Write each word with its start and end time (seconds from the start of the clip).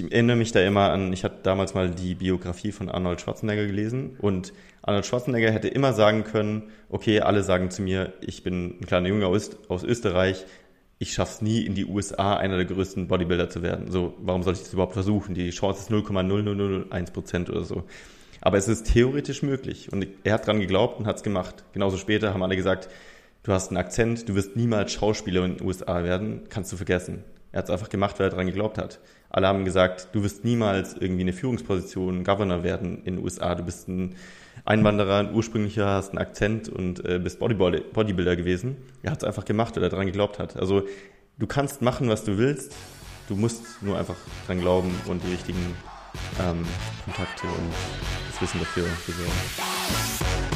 ich 0.00 0.12
erinnere 0.12 0.36
mich 0.36 0.52
da 0.52 0.60
immer 0.60 0.90
an, 0.90 1.12
ich 1.12 1.24
hatte 1.24 1.38
damals 1.42 1.74
mal 1.74 1.90
die 1.90 2.14
Biografie 2.14 2.72
von 2.72 2.88
Arnold 2.88 3.20
Schwarzenegger 3.20 3.66
gelesen 3.66 4.16
und 4.18 4.52
Arnold 4.82 5.06
Schwarzenegger 5.06 5.50
hätte 5.50 5.68
immer 5.68 5.92
sagen 5.92 6.24
können, 6.24 6.70
okay, 6.88 7.20
alle 7.20 7.42
sagen 7.42 7.70
zu 7.70 7.82
mir, 7.82 8.12
ich 8.20 8.42
bin 8.42 8.78
ein 8.80 8.86
kleiner 8.86 9.08
Junge 9.08 9.26
aus, 9.26 9.50
aus 9.68 9.84
Österreich, 9.84 10.44
ich 10.98 11.12
schaff's 11.12 11.42
nie 11.42 11.60
in 11.60 11.74
die 11.74 11.84
USA 11.84 12.36
einer 12.36 12.56
der 12.56 12.64
größten 12.64 13.08
Bodybuilder 13.08 13.50
zu 13.50 13.62
werden. 13.62 13.90
So, 13.90 14.14
warum 14.20 14.44
soll 14.44 14.54
ich 14.54 14.60
das 14.60 14.72
überhaupt 14.72 14.92
versuchen? 14.92 15.34
Die 15.34 15.50
Chance 15.50 15.80
ist 15.80 15.90
0,0001 15.90 17.12
Prozent 17.12 17.50
oder 17.50 17.64
so. 17.64 17.84
Aber 18.40 18.56
es 18.56 18.68
ist 18.68 18.92
theoretisch 18.92 19.42
möglich 19.42 19.92
und 19.92 20.06
er 20.24 20.34
hat 20.34 20.46
dran 20.46 20.60
geglaubt 20.60 20.98
und 20.98 21.06
hat's 21.06 21.22
gemacht. 21.22 21.64
Genauso 21.72 21.96
später 21.96 22.32
haben 22.32 22.42
alle 22.42 22.56
gesagt, 22.56 22.88
du 23.42 23.52
hast 23.52 23.68
einen 23.68 23.78
Akzent, 23.78 24.28
du 24.28 24.34
wirst 24.36 24.56
niemals 24.56 24.92
Schauspieler 24.92 25.44
in 25.44 25.56
den 25.56 25.66
USA 25.66 26.04
werden, 26.04 26.42
kannst 26.48 26.72
du 26.72 26.76
vergessen. 26.76 27.24
Er 27.52 27.58
hat 27.58 27.64
es 27.66 27.70
einfach 27.70 27.90
gemacht, 27.90 28.18
weil 28.18 28.26
er 28.26 28.30
daran 28.30 28.46
geglaubt 28.46 28.78
hat. 28.78 28.98
Alle 29.32 29.48
haben 29.48 29.64
gesagt, 29.64 30.08
du 30.12 30.22
wirst 30.22 30.44
niemals 30.44 30.94
irgendwie 30.94 31.22
eine 31.22 31.32
Führungsposition, 31.32 32.22
Governor 32.22 32.62
werden 32.62 32.98
in 33.04 33.16
den 33.16 33.24
USA. 33.24 33.54
Du 33.54 33.64
bist 33.64 33.88
ein 33.88 34.14
Einwanderer, 34.66 35.20
ein 35.20 35.34
ursprünglicher, 35.34 35.86
hast 35.86 36.10
einen 36.10 36.18
Akzent 36.18 36.68
und 36.68 37.02
äh, 37.06 37.18
bist 37.18 37.38
Bodybuilder 37.40 38.36
gewesen. 38.36 38.76
Er 39.02 39.12
hat 39.12 39.22
es 39.22 39.24
einfach 39.24 39.46
gemacht, 39.46 39.74
weil 39.74 39.84
er 39.84 39.88
daran 39.88 40.04
geglaubt 40.04 40.38
hat. 40.38 40.58
Also 40.58 40.82
du 41.38 41.46
kannst 41.46 41.80
machen, 41.80 42.10
was 42.10 42.24
du 42.24 42.36
willst. 42.36 42.76
Du 43.26 43.34
musst 43.34 43.82
nur 43.82 43.98
einfach 43.98 44.16
dran 44.46 44.60
glauben 44.60 44.94
und 45.06 45.24
die 45.24 45.30
richtigen 45.30 45.76
ähm, 46.38 46.66
Kontakte 47.06 47.46
und 47.46 47.72
das 48.30 48.42
Wissen 48.42 48.60
dafür 48.60 48.84
besorgen. 49.06 50.51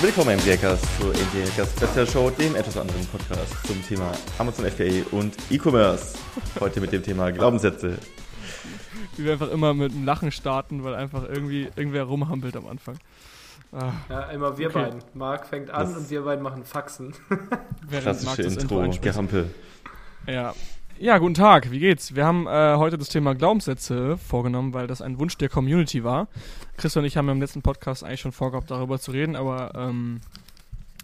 Willkommen 0.00 0.38
im 0.38 0.46
Hackers 0.46 0.80
zur 0.96 1.08
MD 1.08 1.50
Hackers 1.50 1.72
Special 1.72 2.06
Show, 2.06 2.30
dem 2.30 2.54
etwas 2.54 2.76
anderen 2.76 3.04
Podcast 3.06 3.66
zum 3.66 3.84
Thema 3.84 4.12
Amazon 4.38 4.64
FBA 4.70 5.04
und 5.10 5.36
E-Commerce. 5.50 6.16
Heute 6.60 6.80
mit 6.80 6.92
dem 6.92 7.02
Thema 7.02 7.32
Glaubenssätze. 7.32 7.98
Wie 9.16 9.24
wir 9.24 9.32
einfach 9.32 9.50
immer 9.50 9.74
mit 9.74 9.90
einem 9.90 10.04
Lachen 10.04 10.30
starten, 10.30 10.84
weil 10.84 10.94
einfach 10.94 11.24
irgendwie 11.28 11.68
irgendwer 11.74 12.04
rumhampelt 12.04 12.56
am 12.56 12.68
Anfang. 12.68 12.96
Ah. 13.72 13.90
Ja, 14.08 14.30
immer 14.30 14.56
wir 14.56 14.68
okay. 14.68 14.82
beiden. 14.82 15.02
Marc 15.14 15.48
fängt 15.48 15.70
an 15.70 15.88
das 15.88 15.96
und 15.96 16.10
wir 16.10 16.22
beiden 16.22 16.44
machen 16.44 16.64
Faxen. 16.64 17.14
Klassische 17.90 18.42
Intro, 18.42 18.84
Intro 18.84 19.00
Gehampel. 19.00 19.50
Ja, 20.28 20.54
ja, 21.00 21.18
guten 21.18 21.34
Tag, 21.34 21.70
wie 21.70 21.78
geht's? 21.78 22.14
Wir 22.14 22.26
haben 22.26 22.46
äh, 22.46 22.76
heute 22.76 22.98
das 22.98 23.08
Thema 23.08 23.34
Glaubenssätze 23.34 24.16
vorgenommen, 24.16 24.74
weil 24.74 24.86
das 24.86 25.00
ein 25.00 25.18
Wunsch 25.18 25.36
der 25.38 25.48
Community 25.48 26.02
war. 26.02 26.28
Chris 26.76 26.96
und 26.96 27.04
ich 27.04 27.16
haben 27.16 27.28
im 27.28 27.40
letzten 27.40 27.62
Podcast 27.62 28.02
eigentlich 28.02 28.20
schon 28.20 28.32
vorgehabt, 28.32 28.70
darüber 28.70 28.98
zu 28.98 29.12
reden, 29.12 29.36
aber 29.36 29.72
ähm, 29.76 30.20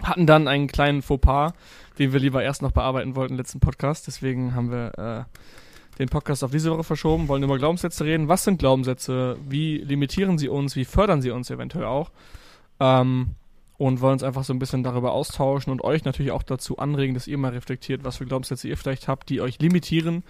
hatten 0.03 0.27
dann 0.27 0.49
einen 0.49 0.67
kleinen 0.67 1.03
Fauxpas, 1.03 1.53
den 1.99 2.13
wir 2.13 2.21
lieber 2.21 2.43
erst 2.43 2.63
noch 2.63 2.73
bearbeiten 2.73 3.15
wollten 3.15 3.35
im 3.35 3.39
letzten 3.39 3.61
Podcast. 3.61 4.07
Deswegen 4.07 4.55
haben 4.55 4.71
wir 4.71 4.99
äh, 4.99 5.99
den 5.99 6.09
Podcast 6.09 6.43
auf 6.43 6.51
diese 6.51 6.73
Woche 6.73 6.85
verschoben, 6.85 7.29
wollen 7.29 7.43
über 7.43 7.59
Glaubenssätze 7.59 8.05
reden. 8.05 8.29
Was 8.29 8.45
sind 8.45 8.59
Glaubenssätze? 8.59 9.37
Wie 9.49 9.79
limitieren 9.79 10.39
sie 10.39 10.49
uns? 10.49 10.75
Wie 10.75 10.85
fördern 10.85 11.23
sie 11.23 11.31
uns 11.31 11.51
eventuell 11.51 11.85
auch? 11.85 12.11
Ähm, 12.81 13.37
und 13.85 14.01
wollen 14.01 14.15
uns 14.15 14.23
einfach 14.23 14.45
so 14.45 14.55
ein 14.55 14.59
bisschen 14.59 14.83
darüber 14.83 15.13
austauschen 15.13 15.71
und 15.71 15.85
euch 15.85 16.07
natürlich 16.07 16.33
auch 16.33 16.43
dazu 16.43 16.79
anregen, 16.79 17.13
dass 17.13 17.27
ihr 17.27 17.37
mal 17.37 17.53
reflektiert, 17.53 18.03
was 18.03 18.17
für 18.17 18.25
Glaubenssätze 18.25 18.67
ihr 18.67 18.79
vielleicht 18.79 19.09
habt, 19.09 19.29
die 19.29 19.43
euch 19.43 19.61
limitieren 19.61 20.23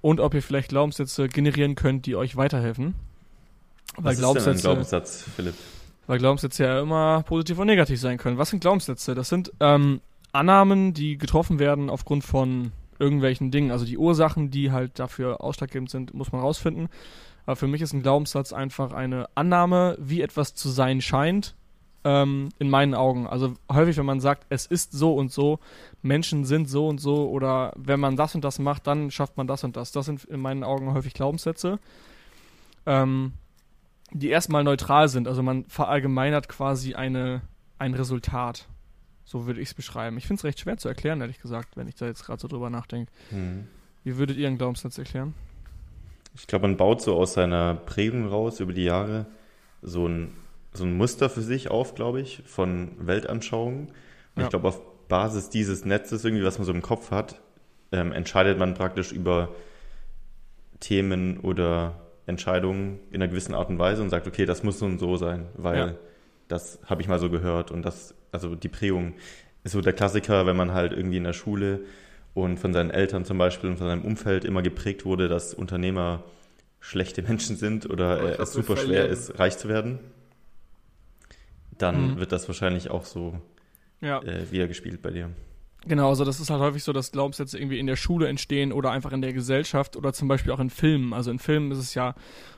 und 0.00 0.20
ob 0.20 0.32
ihr 0.32 0.40
vielleicht 0.40 0.70
Glaubenssätze 0.70 1.28
generieren 1.28 1.74
könnt, 1.74 2.06
die 2.06 2.16
euch 2.16 2.36
weiterhelfen. 2.36 2.94
Weil 3.96 4.12
was 4.12 4.18
Glaubenssätze, 4.18 4.50
ist 4.56 4.62
denn 4.62 4.70
ein 4.70 4.74
Glaubenssatz, 4.76 5.24
Philipp? 5.36 5.54
Weil 6.06 6.18
Glaubenssätze 6.18 6.64
ja 6.64 6.80
immer 6.80 7.22
positiv 7.24 7.58
und 7.58 7.66
negativ 7.66 8.00
sein 8.00 8.16
können. 8.16 8.38
Was 8.38 8.48
sind 8.48 8.60
Glaubenssätze? 8.60 9.14
Das 9.14 9.28
sind 9.28 9.52
ähm, 9.60 10.00
Annahmen, 10.32 10.94
die 10.94 11.18
getroffen 11.18 11.58
werden 11.58 11.90
aufgrund 11.90 12.24
von 12.24 12.72
irgendwelchen 12.98 13.50
Dingen. 13.50 13.70
Also 13.70 13.84
die 13.84 13.98
Ursachen, 13.98 14.50
die 14.50 14.72
halt 14.72 14.98
dafür 14.98 15.44
ausschlaggebend 15.44 15.90
sind, 15.90 16.14
muss 16.14 16.32
man 16.32 16.40
rausfinden. 16.40 16.88
Aber 17.44 17.56
für 17.56 17.66
mich 17.66 17.82
ist 17.82 17.92
ein 17.92 18.00
Glaubenssatz 18.00 18.54
einfach 18.54 18.92
eine 18.92 19.28
Annahme, 19.34 19.98
wie 20.00 20.22
etwas 20.22 20.54
zu 20.54 20.70
sein 20.70 21.02
scheint, 21.02 21.54
ähm, 22.04 22.50
in 22.58 22.70
meinen 22.70 22.94
Augen. 22.94 23.26
Also 23.26 23.54
häufig, 23.72 23.96
wenn 23.96 24.06
man 24.06 24.20
sagt, 24.20 24.46
es 24.50 24.66
ist 24.66 24.92
so 24.92 25.14
und 25.14 25.32
so, 25.32 25.58
Menschen 26.02 26.44
sind 26.44 26.68
so 26.68 26.86
und 26.86 26.98
so 26.98 27.28
oder 27.30 27.72
wenn 27.76 27.98
man 27.98 28.16
das 28.16 28.34
und 28.34 28.44
das 28.44 28.58
macht, 28.58 28.86
dann 28.86 29.10
schafft 29.10 29.36
man 29.36 29.46
das 29.46 29.64
und 29.64 29.76
das. 29.76 29.90
Das 29.92 30.06
sind 30.06 30.24
in 30.24 30.40
meinen 30.40 30.62
Augen 30.62 30.92
häufig 30.92 31.14
Glaubenssätze, 31.14 31.78
ähm, 32.86 33.32
die 34.12 34.28
erstmal 34.28 34.64
neutral 34.64 35.08
sind. 35.08 35.26
Also 35.26 35.42
man 35.42 35.64
verallgemeinert 35.64 36.48
quasi 36.48 36.94
eine, 36.94 37.40
ein 37.78 37.94
Resultat. 37.94 38.68
So 39.24 39.46
würde 39.46 39.60
ich 39.62 39.68
es 39.68 39.74
beschreiben. 39.74 40.18
Ich 40.18 40.26
finde 40.26 40.40
es 40.40 40.44
recht 40.44 40.60
schwer 40.60 40.76
zu 40.76 40.88
erklären, 40.88 41.22
ehrlich 41.22 41.40
gesagt, 41.40 41.78
wenn 41.78 41.88
ich 41.88 41.94
da 41.94 42.04
jetzt 42.06 42.26
gerade 42.26 42.40
so 42.40 42.46
drüber 42.46 42.68
nachdenke. 42.68 43.10
Mhm. 43.30 43.66
Wie 44.04 44.18
würdet 44.18 44.36
ihr 44.36 44.46
einen 44.46 44.58
Glaubenssatz 44.58 44.98
erklären? 44.98 45.32
Ich 46.34 46.46
glaube, 46.46 46.68
man 46.68 46.76
baut 46.76 47.00
so 47.00 47.16
aus 47.16 47.32
seiner 47.32 47.74
Prägung 47.74 48.26
raus 48.26 48.60
über 48.60 48.74
die 48.74 48.84
Jahre 48.84 49.24
so 49.80 50.06
ein 50.06 50.32
so 50.74 50.84
ein 50.84 50.96
Muster 50.96 51.30
für 51.30 51.40
sich 51.40 51.70
auf, 51.70 51.94
glaube 51.94 52.20
ich, 52.20 52.42
von 52.46 52.92
Weltanschauungen. 52.98 53.86
Und 53.86 53.92
ja. 54.36 54.44
ich 54.44 54.50
glaube, 54.50 54.68
auf 54.68 54.80
Basis 55.08 55.48
dieses 55.48 55.84
Netzes, 55.84 56.24
irgendwie, 56.24 56.44
was 56.44 56.58
man 56.58 56.66
so 56.66 56.72
im 56.72 56.82
Kopf 56.82 57.10
hat, 57.10 57.40
ähm, 57.92 58.12
entscheidet 58.12 58.58
man 58.58 58.74
praktisch 58.74 59.12
über 59.12 59.54
Themen 60.80 61.38
oder 61.38 62.00
Entscheidungen 62.26 62.98
in 63.10 63.22
einer 63.22 63.28
gewissen 63.28 63.54
Art 63.54 63.68
und 63.68 63.78
Weise 63.78 64.02
und 64.02 64.10
sagt, 64.10 64.26
okay, 64.26 64.46
das 64.46 64.62
muss 64.62 64.78
so 64.78 64.86
und 64.86 64.98
so 64.98 65.16
sein, 65.16 65.46
weil 65.56 65.76
ja. 65.76 65.94
das 66.48 66.80
habe 66.86 67.02
ich 67.02 67.08
mal 67.08 67.18
so 67.18 67.30
gehört 67.30 67.70
und 67.70 67.82
das, 67.82 68.14
also 68.32 68.54
die 68.54 68.68
Prägung 68.68 69.14
ist 69.62 69.72
so 69.72 69.80
der 69.80 69.92
Klassiker, 69.92 70.46
wenn 70.46 70.56
man 70.56 70.72
halt 70.72 70.92
irgendwie 70.92 71.18
in 71.18 71.24
der 71.24 71.34
Schule 71.34 71.80
und 72.32 72.58
von 72.58 72.72
seinen 72.72 72.90
Eltern 72.90 73.24
zum 73.24 73.38
Beispiel 73.38 73.70
und 73.70 73.76
von 73.76 73.86
seinem 73.86 74.02
Umfeld 74.02 74.44
immer 74.44 74.62
geprägt 74.62 75.04
wurde, 75.04 75.28
dass 75.28 75.54
Unternehmer 75.54 76.24
schlechte 76.80 77.22
Menschen 77.28 77.56
sind 77.56 77.88
oder 77.88 78.38
äh, 78.38 78.42
es 78.42 78.52
super 78.52 78.76
schwer 78.76 79.06
ist, 79.08 79.38
reich 79.38 79.56
zu 79.58 79.68
werden 79.68 80.00
dann 81.78 82.12
mhm. 82.12 82.16
wird 82.18 82.32
das 82.32 82.48
wahrscheinlich 82.48 82.90
auch 82.90 83.04
so 83.04 83.38
ja. 84.00 84.20
äh, 84.22 84.50
wieder 84.50 84.68
gespielt 84.68 85.02
bei 85.02 85.10
dir. 85.10 85.30
Genau, 85.86 86.08
also 86.08 86.24
das 86.24 86.40
ist 86.40 86.48
halt 86.48 86.62
häufig 86.62 86.82
so, 86.82 86.94
dass 86.94 87.12
Glaubenssätze 87.12 87.58
irgendwie 87.58 87.78
in 87.78 87.86
der 87.86 87.96
Schule 87.96 88.26
entstehen 88.28 88.72
oder 88.72 88.90
einfach 88.90 89.12
in 89.12 89.20
der 89.20 89.34
Gesellschaft 89.34 89.96
oder 89.96 90.14
zum 90.14 90.28
Beispiel 90.28 90.50
auch 90.52 90.60
in 90.60 90.70
Filmen. 90.70 91.12
Also 91.12 91.30
in 91.30 91.38
Filmen 91.38 91.70
ist 91.72 91.78
es 91.78 91.94
ja, 91.94 92.14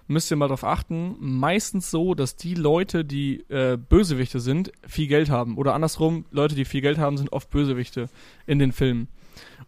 müsst 0.07 0.31
ihr 0.31 0.37
mal 0.37 0.47
darauf 0.47 0.63
achten, 0.63 1.17
meistens 1.19 1.91
so, 1.91 2.15
dass 2.15 2.37
die 2.37 2.55
Leute, 2.55 3.05
die 3.05 3.41
äh, 3.49 3.77
Bösewichte 3.77 4.39
sind, 4.39 4.71
viel 4.87 5.09
Geld 5.09 5.29
haben. 5.29 5.57
Oder 5.59 5.75
andersrum, 5.75 6.25
Leute, 6.31 6.55
die 6.55 6.65
viel 6.65 6.83
Geld 6.83 6.99
haben, 6.99 7.17
sind 7.17 7.33
oft 7.33 7.51
Bösewichte 7.51 8.09
in 8.47 8.61
den 8.61 8.71
Filmen. 8.71 9.09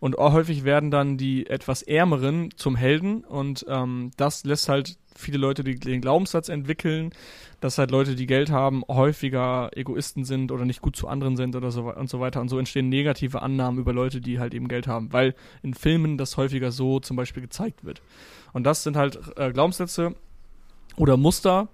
Und 0.01 0.17
häufig 0.17 0.65
werden 0.65 0.91
dann 0.91 1.17
die 1.17 1.47
etwas 1.49 1.83
Ärmeren 1.83 2.51
zum 2.57 2.77
Helden 2.77 3.25
und 3.25 3.67
ähm, 3.69 4.11
das 4.17 4.45
lässt 4.45 4.69
halt 4.69 4.97
viele 5.19 5.39
Leute 5.39 5.65
die, 5.65 5.75
den 5.75 6.01
Glaubenssatz 6.01 6.49
entwickeln, 6.49 7.11
dass 7.61 7.77
halt 7.77 7.91
Leute, 7.91 8.15
die 8.15 8.27
Geld 8.27 8.51
haben, 8.51 8.85
häufiger 8.87 9.71
Egoisten 9.77 10.25
sind 10.25 10.53
oder 10.53 10.65
nicht 10.65 10.81
gut 10.81 10.95
zu 10.95 11.09
anderen 11.09 11.37
sind 11.37 11.57
oder 11.57 11.73
so 11.73 11.93
und 11.93 12.09
so 12.09 12.21
weiter. 12.21 12.41
Und 12.41 12.49
so 12.49 12.59
entstehen 12.59 12.89
negative 12.89 13.43
Annahmen 13.43 13.81
über 13.81 13.93
Leute, 13.93 14.21
die 14.21 14.39
halt 14.39 14.55
eben 14.55 14.69
Geld 14.69 14.87
haben, 14.87 15.13
weil 15.13 15.35
in 15.63 15.75
Filmen 15.75 16.19
das 16.19 16.37
häufiger 16.37 16.71
so 16.71 17.01
zum 17.01 17.17
Beispiel 17.17 17.43
gezeigt 17.43 17.85
wird. 17.85 18.01
Und 18.53 18.65
das 18.65 18.85
sind 18.85 18.97
halt 18.97 19.19
äh, 19.37 19.51
Glaubenssätze 19.53 20.15
oder 20.97 21.17
Muster, 21.17 21.69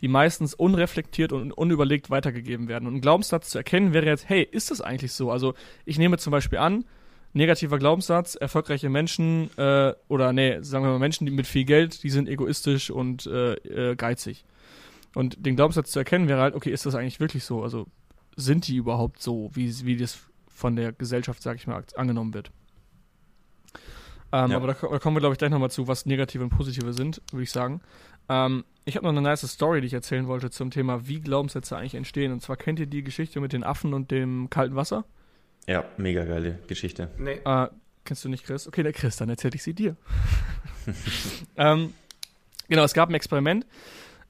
die 0.00 0.08
meistens 0.08 0.54
unreflektiert 0.54 1.32
und 1.32 1.52
unüberlegt 1.52 2.08
weitergegeben 2.08 2.68
werden. 2.68 2.86
Und 2.86 2.94
ein 2.94 3.00
Glaubenssatz 3.00 3.50
zu 3.50 3.58
erkennen 3.58 3.92
wäre 3.92 4.06
jetzt, 4.06 4.28
hey, 4.28 4.46
ist 4.50 4.70
das 4.70 4.80
eigentlich 4.80 5.12
so? 5.12 5.30
Also 5.30 5.54
ich 5.84 5.98
nehme 5.98 6.18
zum 6.18 6.30
Beispiel 6.30 6.58
an, 6.58 6.84
negativer 7.32 7.78
Glaubenssatz, 7.78 8.34
erfolgreiche 8.34 8.88
Menschen 8.88 9.50
äh, 9.56 9.94
oder 10.08 10.32
nee, 10.32 10.60
sagen 10.62 10.84
wir 10.84 10.90
mal 10.90 10.98
Menschen, 10.98 11.26
die 11.26 11.32
mit 11.32 11.46
viel 11.46 11.64
Geld, 11.64 12.02
die 12.02 12.10
sind 12.10 12.28
egoistisch 12.28 12.90
und 12.90 13.26
äh, 13.26 13.54
äh, 13.54 13.96
geizig. 13.96 14.44
Und 15.14 15.44
den 15.44 15.56
Glaubenssatz 15.56 15.90
zu 15.90 15.98
erkennen 15.98 16.28
wäre 16.28 16.40
halt, 16.40 16.54
okay, 16.54 16.70
ist 16.70 16.86
das 16.86 16.94
eigentlich 16.94 17.20
wirklich 17.20 17.44
so? 17.44 17.62
Also 17.62 17.86
sind 18.36 18.68
die 18.68 18.76
überhaupt 18.76 19.20
so, 19.20 19.50
wie, 19.54 19.84
wie 19.84 19.96
das 19.96 20.18
von 20.48 20.76
der 20.76 20.92
Gesellschaft, 20.92 21.42
sag 21.42 21.56
ich 21.56 21.66
mal, 21.66 21.82
angenommen 21.96 22.34
wird? 22.34 22.50
Ähm, 24.32 24.50
ja. 24.50 24.56
Aber 24.56 24.66
da, 24.66 24.74
da, 24.74 24.98
kommen 24.98 25.16
wir, 25.16 25.20
glaube 25.20 25.34
ich, 25.34 25.38
gleich 25.38 25.50
nochmal 25.50 25.70
zu, 25.70 25.88
was 25.88 26.06
negative 26.06 26.44
und 26.44 26.50
positive 26.50 26.92
sind, 26.92 27.22
würde 27.32 27.44
ich 27.44 27.50
sagen. 27.50 27.80
Ähm, 28.28 28.64
ich 28.84 28.96
habe 28.96 29.04
noch 29.04 29.12
eine 29.12 29.22
nice 29.22 29.48
Story, 29.48 29.80
die 29.80 29.86
ich 29.86 29.94
erzählen 29.94 30.26
wollte 30.26 30.50
zum 30.50 30.70
Thema, 30.70 31.08
wie 31.08 31.20
Glaubenssätze 31.20 31.76
eigentlich 31.76 31.94
entstehen. 31.94 32.32
Und 32.32 32.42
zwar 32.42 32.56
kennt 32.56 32.78
ihr 32.78 32.86
die 32.86 33.02
Geschichte 33.02 33.40
mit 33.40 33.52
den 33.52 33.64
Affen 33.64 33.94
und 33.94 34.10
dem 34.10 34.50
kalten 34.50 34.76
Wasser? 34.76 35.04
Ja, 35.66 35.84
mega 35.96 36.24
geile 36.24 36.58
Geschichte. 36.66 37.10
Nee. 37.18 37.40
Äh, 37.44 37.68
kennst 38.04 38.24
du 38.24 38.28
nicht 38.28 38.44
Chris? 38.44 38.66
Okay, 38.66 38.82
der 38.82 38.92
Chris, 38.92 39.16
dann 39.16 39.28
erzähle 39.28 39.54
ich 39.54 39.62
sie 39.62 39.74
dir. 39.74 39.96
ähm, 41.56 41.92
genau, 42.68 42.84
es 42.84 42.94
gab 42.94 43.08
ein 43.08 43.14
Experiment. 43.14 43.66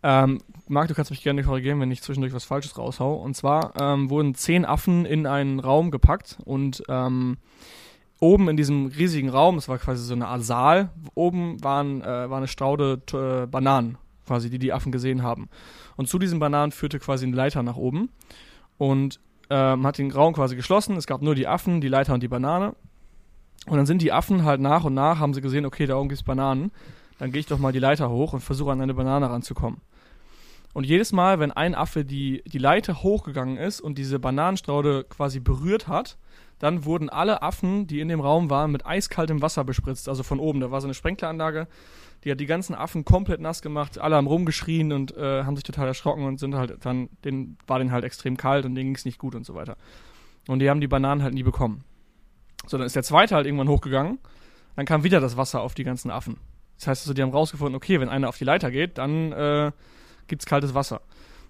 Ähm, 0.02 0.40
Marc, 0.68 0.88
du 0.88 0.94
kannst 0.94 1.10
mich 1.10 1.22
gerne 1.22 1.42
korrigieren, 1.42 1.80
wenn 1.80 1.90
ich 1.90 2.02
zwischendurch 2.02 2.32
was 2.32 2.44
Falsches 2.44 2.78
raushau. 2.78 3.14
Und 3.14 3.34
zwar 3.34 3.72
ähm, 3.80 4.10
wurden 4.10 4.34
zehn 4.34 4.64
Affen 4.64 5.04
in 5.04 5.26
einen 5.26 5.60
Raum 5.60 5.90
gepackt 5.90 6.38
und 6.44 6.82
ähm, 6.88 7.38
oben 8.20 8.48
in 8.48 8.56
diesem 8.56 8.86
riesigen 8.86 9.28
Raum, 9.28 9.56
das 9.56 9.68
war 9.68 9.78
quasi 9.78 10.04
so 10.04 10.14
eine 10.14 10.26
Art 10.26 10.42
Saal, 10.42 10.90
oben 11.14 11.62
waren, 11.62 12.02
äh, 12.02 12.30
war 12.30 12.38
eine 12.38 12.48
Straude 12.48 13.00
äh, 13.12 13.46
Bananen 13.46 13.98
quasi, 14.26 14.50
die 14.50 14.58
die 14.58 14.72
Affen 14.72 14.92
gesehen 14.92 15.22
haben. 15.22 15.48
Und 15.96 16.08
zu 16.08 16.18
diesen 16.18 16.38
Bananen 16.38 16.70
führte 16.70 16.98
quasi 16.98 17.26
eine 17.26 17.34
Leiter 17.34 17.62
nach 17.62 17.76
oben. 17.76 18.10
Und 18.76 19.20
ähm, 19.50 19.86
hat 19.86 19.98
den 19.98 20.10
Raum 20.10 20.34
quasi 20.34 20.56
geschlossen. 20.56 20.96
Es 20.96 21.06
gab 21.06 21.22
nur 21.22 21.34
die 21.34 21.46
Affen, 21.46 21.80
die 21.80 21.88
Leiter 21.88 22.14
und 22.14 22.22
die 22.22 22.28
Banane. 22.28 22.74
Und 23.66 23.76
dann 23.76 23.86
sind 23.86 24.02
die 24.02 24.12
Affen 24.12 24.44
halt 24.44 24.60
nach 24.60 24.84
und 24.84 24.94
nach, 24.94 25.18
haben 25.18 25.34
sie 25.34 25.40
gesehen, 25.40 25.66
okay, 25.66 25.86
da 25.86 25.96
oben 25.96 26.08
gibt 26.08 26.20
es 26.20 26.24
Bananen. 26.24 26.70
Dann 27.18 27.32
gehe 27.32 27.40
ich 27.40 27.46
doch 27.46 27.58
mal 27.58 27.72
die 27.72 27.78
Leiter 27.78 28.10
hoch 28.10 28.32
und 28.32 28.40
versuche 28.40 28.70
an 28.70 28.80
eine 28.80 28.94
Banane 28.94 29.28
ranzukommen. 29.28 29.80
Und 30.74 30.84
jedes 30.84 31.12
Mal, 31.12 31.40
wenn 31.40 31.50
ein 31.50 31.74
Affe 31.74 32.04
die, 32.04 32.42
die 32.46 32.58
Leiter 32.58 33.02
hochgegangen 33.02 33.56
ist 33.56 33.80
und 33.80 33.98
diese 33.98 34.18
Bananenstraude 34.18 35.04
quasi 35.04 35.40
berührt 35.40 35.88
hat, 35.88 36.18
dann 36.58 36.84
wurden 36.84 37.08
alle 37.08 37.42
Affen, 37.42 37.86
die 37.86 38.00
in 38.00 38.08
dem 38.08 38.20
Raum 38.20 38.50
waren, 38.50 38.70
mit 38.70 38.86
eiskaltem 38.86 39.42
Wasser 39.42 39.64
bespritzt. 39.64 40.08
Also 40.08 40.22
von 40.22 40.40
oben. 40.40 40.60
Da 40.60 40.70
war 40.70 40.80
so 40.80 40.86
eine 40.86 40.94
Sprenkleranlage, 40.94 41.68
die 42.24 42.30
hat 42.30 42.40
die 42.40 42.46
ganzen 42.46 42.74
Affen 42.74 43.04
komplett 43.04 43.40
nass 43.40 43.62
gemacht. 43.62 43.98
Alle 43.98 44.16
haben 44.16 44.26
rumgeschrien 44.26 44.92
und 44.92 45.16
äh, 45.16 45.44
haben 45.44 45.56
sich 45.56 45.64
total 45.64 45.86
erschrocken 45.86 46.24
und 46.24 46.40
sind 46.40 46.54
halt 46.54 46.84
dann, 46.84 47.08
denen 47.24 47.58
war 47.66 47.78
denen 47.78 47.92
halt 47.92 48.04
extrem 48.04 48.36
kalt 48.36 48.64
und 48.64 48.74
denen 48.74 48.88
ging 48.88 48.96
es 48.96 49.04
nicht 49.04 49.18
gut 49.18 49.34
und 49.34 49.46
so 49.46 49.54
weiter. 49.54 49.76
Und 50.48 50.58
die 50.60 50.70
haben 50.70 50.80
die 50.80 50.88
Bananen 50.88 51.22
halt 51.22 51.34
nie 51.34 51.42
bekommen. 51.42 51.84
So, 52.66 52.76
dann 52.76 52.86
ist 52.86 52.96
der 52.96 53.02
zweite 53.02 53.34
halt 53.34 53.46
irgendwann 53.46 53.68
hochgegangen. 53.68 54.18
Dann 54.76 54.86
kam 54.86 55.04
wieder 55.04 55.20
das 55.20 55.36
Wasser 55.36 55.60
auf 55.60 55.74
die 55.74 55.84
ganzen 55.84 56.10
Affen. 56.10 56.38
Das 56.76 56.86
heißt 56.86 57.02
also, 57.02 57.14
die 57.14 57.22
haben 57.22 57.32
rausgefunden, 57.32 57.74
okay, 57.74 58.00
wenn 58.00 58.08
einer 58.08 58.28
auf 58.28 58.38
die 58.38 58.44
Leiter 58.44 58.70
geht, 58.70 58.98
dann 58.98 59.32
äh, 59.32 59.72
gibt's 60.26 60.46
kaltes 60.46 60.74
Wasser. 60.74 61.00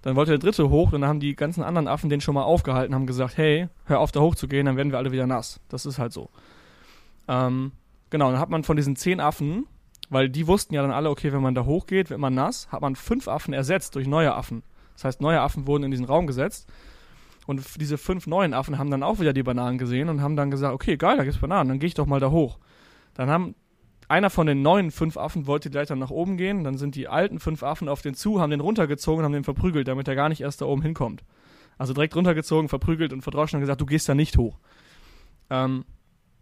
Dann 0.03 0.17
wollte 0.17 0.31
der 0.31 0.38
dritte 0.38 0.70
hoch 0.70 0.93
und 0.93 1.00
dann 1.00 1.11
haben 1.11 1.20
die 1.20 1.35
ganzen 1.35 1.62
anderen 1.62 1.88
Affen 1.88 2.09
den 2.09 2.20
schon 2.20 2.35
mal 2.35 2.44
aufgehalten, 2.44 2.94
haben 2.94 3.06
gesagt, 3.06 3.37
hey, 3.37 3.69
hör 3.85 4.00
auf 4.00 4.12
da 4.12 4.20
hochzugehen, 4.20 4.67
dann 4.67 4.76
werden 4.76 4.93
wir 4.93 4.99
alle 4.99 5.12
wieder 5.12 5.26
nass. 5.26 5.61
Das 5.69 5.87
ist 5.87 5.99
halt 5.99 6.12
so. 6.12 6.31
Ähm, 7.26 7.73
genau, 8.11 8.31
dann 8.31 8.41
hat 8.41 8.49
man 8.49 8.65
von 8.65 8.76
diesen 8.76 8.97
zehn 8.97 9.20
Affen, 9.20 9.67
weil 10.10 10.28
die 10.28 10.46
wussten 10.46 10.75
ja 10.75 10.82
dann 10.82 10.90
alle, 10.90 11.10
okay, 11.10 11.32
wenn 11.32 11.43
man 11.43 11.55
da 11.55 11.64
hochgeht, 11.64 12.10
wird 12.10 12.20
man 12.20 12.34
nass, 12.34 12.69
hat 12.70 12.81
man 12.81 12.96
fünf 12.96 13.28
Affen 13.28 13.52
ersetzt 13.52 13.94
durch 13.94 14.06
neue 14.06 14.34
Affen. 14.34 14.62
Das 14.94 15.05
heißt, 15.05 15.20
neue 15.20 15.40
Affen 15.40 15.66
wurden 15.66 15.84
in 15.84 15.90
diesen 15.90 16.06
Raum 16.06 16.26
gesetzt. 16.26 16.69
Und 17.46 17.81
diese 17.81 17.96
fünf 17.96 18.26
neuen 18.26 18.52
Affen 18.52 18.78
haben 18.78 18.90
dann 18.90 19.02
auch 19.02 19.20
wieder 19.20 19.32
die 19.32 19.43
Bananen 19.43 19.78
gesehen 19.78 20.08
und 20.08 20.20
haben 20.20 20.37
dann 20.37 20.50
gesagt, 20.50 20.75
okay, 20.75 20.96
geil, 20.96 21.16
da 21.16 21.25
gibt's 21.25 21.40
Bananen, 21.40 21.69
dann 21.69 21.78
gehe 21.78 21.87
ich 21.87 21.94
doch 21.94 22.06
mal 22.06 22.20
da 22.20 22.31
hoch. 22.31 22.58
Dann 23.14 23.31
haben 23.31 23.55
einer 24.08 24.31
von 24.31 24.46
den 24.46 24.62
neuen 24.62 24.90
fünf 24.90 25.16
Affen 25.16 25.46
wollte 25.46 25.70
gleich 25.70 25.88
dann 25.88 25.99
nach 25.99 26.10
oben 26.10 26.37
gehen, 26.37 26.64
dann 26.64 26.78
sind 26.78 26.94
die 26.94 27.08
alten 27.08 27.40
fünf 27.40 27.62
Affen 27.62 27.88
auf 27.88 28.02
den 28.02 28.14
zu, 28.14 28.40
haben 28.40 28.50
den 28.50 28.60
runtergezogen 28.60 29.20
und 29.20 29.25
haben 29.25 29.32
den 29.32 29.44
verprügelt, 29.44 29.88
damit 29.88 30.08
er 30.08 30.14
gar 30.14 30.28
nicht 30.28 30.40
erst 30.40 30.60
da 30.60 30.66
oben 30.66 30.82
hinkommt. 30.82 31.25
Also 31.76 31.93
direkt 31.93 32.16
runtergezogen, 32.16 32.69
verprügelt 32.69 33.12
und 33.12 33.22
verdroschen 33.22 33.56
und 33.56 33.60
gesagt, 33.60 33.81
du 33.81 33.87
gehst 33.87 34.08
da 34.08 34.14
nicht 34.14 34.37
hoch. 34.37 34.58
Ähm, 35.50 35.84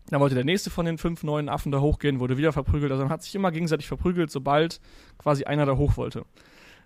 dann 0.08 0.20
wollte 0.20 0.34
der 0.34 0.44
nächste 0.44 0.70
von 0.70 0.86
den 0.86 0.98
fünf 0.98 1.22
neuen 1.22 1.48
Affen 1.48 1.72
da 1.72 1.80
hochgehen, 1.80 2.20
wurde 2.20 2.36
wieder 2.36 2.52
verprügelt. 2.52 2.92
Also 2.92 3.04
man 3.04 3.12
hat 3.12 3.22
sich 3.22 3.34
immer 3.34 3.50
gegenseitig 3.50 3.88
verprügelt, 3.88 4.30
sobald 4.30 4.80
quasi 5.18 5.44
einer 5.44 5.66
da 5.66 5.76
hoch 5.76 5.96
wollte. 5.96 6.24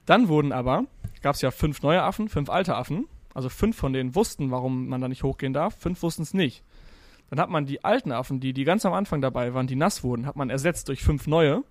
Dann 0.06 0.28
wurden 0.28 0.52
aber, 0.52 0.84
gab 1.22 1.34
es 1.34 1.42
ja 1.42 1.50
fünf 1.50 1.82
neue 1.82 2.02
Affen, 2.02 2.28
fünf 2.28 2.48
alte 2.48 2.74
Affen. 2.74 3.06
Also 3.34 3.48
fünf 3.48 3.76
von 3.76 3.92
denen 3.92 4.14
wussten, 4.14 4.50
warum 4.50 4.88
man 4.88 5.00
da 5.00 5.08
nicht 5.08 5.22
hochgehen 5.22 5.52
darf, 5.52 5.76
fünf 5.76 6.02
wussten 6.02 6.22
es 6.22 6.34
nicht. 6.34 6.64
Dann 7.28 7.38
hat 7.38 7.48
man 7.48 7.64
die 7.64 7.84
alten 7.84 8.10
Affen, 8.10 8.40
die, 8.40 8.52
die 8.52 8.64
ganz 8.64 8.84
am 8.84 8.92
Anfang 8.92 9.20
dabei 9.20 9.54
waren, 9.54 9.68
die 9.68 9.76
nass 9.76 10.02
wurden, 10.02 10.26
hat 10.26 10.34
man 10.34 10.50
ersetzt 10.50 10.88
durch 10.88 11.02
fünf 11.02 11.26
neue. 11.28 11.62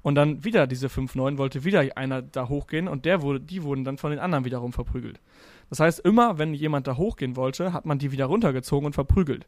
Und 0.00 0.14
dann 0.14 0.44
wieder 0.44 0.66
diese 0.66 0.88
fünf 0.88 1.14
neuen 1.14 1.36
wollte 1.38 1.64
wieder 1.64 1.84
einer 1.96 2.22
da 2.22 2.48
hochgehen 2.48 2.88
und 2.88 3.04
der 3.04 3.20
wurde, 3.20 3.40
die 3.40 3.64
wurden 3.64 3.84
dann 3.84 3.98
von 3.98 4.10
den 4.10 4.20
anderen 4.20 4.44
wiederum 4.44 4.72
verprügelt. 4.72 5.20
Das 5.68 5.80
heißt, 5.80 6.00
immer 6.00 6.38
wenn 6.38 6.54
jemand 6.54 6.86
da 6.86 6.96
hochgehen 6.96 7.36
wollte, 7.36 7.72
hat 7.72 7.84
man 7.84 7.98
die 7.98 8.12
wieder 8.12 8.26
runtergezogen 8.26 8.86
und 8.86 8.92
verprügelt. 8.94 9.46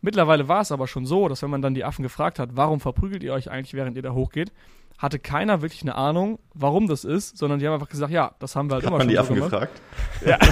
Mittlerweile 0.00 0.48
war 0.48 0.60
es 0.60 0.72
aber 0.72 0.86
schon 0.86 1.06
so, 1.06 1.28
dass 1.28 1.42
wenn 1.42 1.50
man 1.50 1.62
dann 1.62 1.74
die 1.74 1.84
Affen 1.84 2.02
gefragt 2.02 2.38
hat, 2.38 2.50
warum 2.52 2.80
verprügelt 2.80 3.22
ihr 3.22 3.32
euch 3.32 3.50
eigentlich, 3.50 3.74
während 3.74 3.96
ihr 3.96 4.02
da 4.02 4.12
hochgeht, 4.12 4.52
hatte 4.96 5.18
keiner 5.18 5.62
wirklich 5.62 5.82
eine 5.82 5.94
Ahnung, 5.94 6.38
warum 6.54 6.88
das 6.88 7.04
ist, 7.04 7.36
sondern 7.38 7.60
die 7.60 7.66
haben 7.66 7.74
einfach 7.74 7.88
gesagt, 7.88 8.12
ja, 8.12 8.32
das 8.40 8.56
haben 8.56 8.68
wir 8.70 8.74
halt 8.74 8.84
Hat 8.84 8.90
immer 8.90 8.98
man 8.98 9.06
schon 9.06 9.10
die 9.10 9.14
so 9.14 9.20
Affen 9.20 9.34
gemacht. 9.36 9.50
gefragt? 9.50 9.80
Ja. 10.24 10.38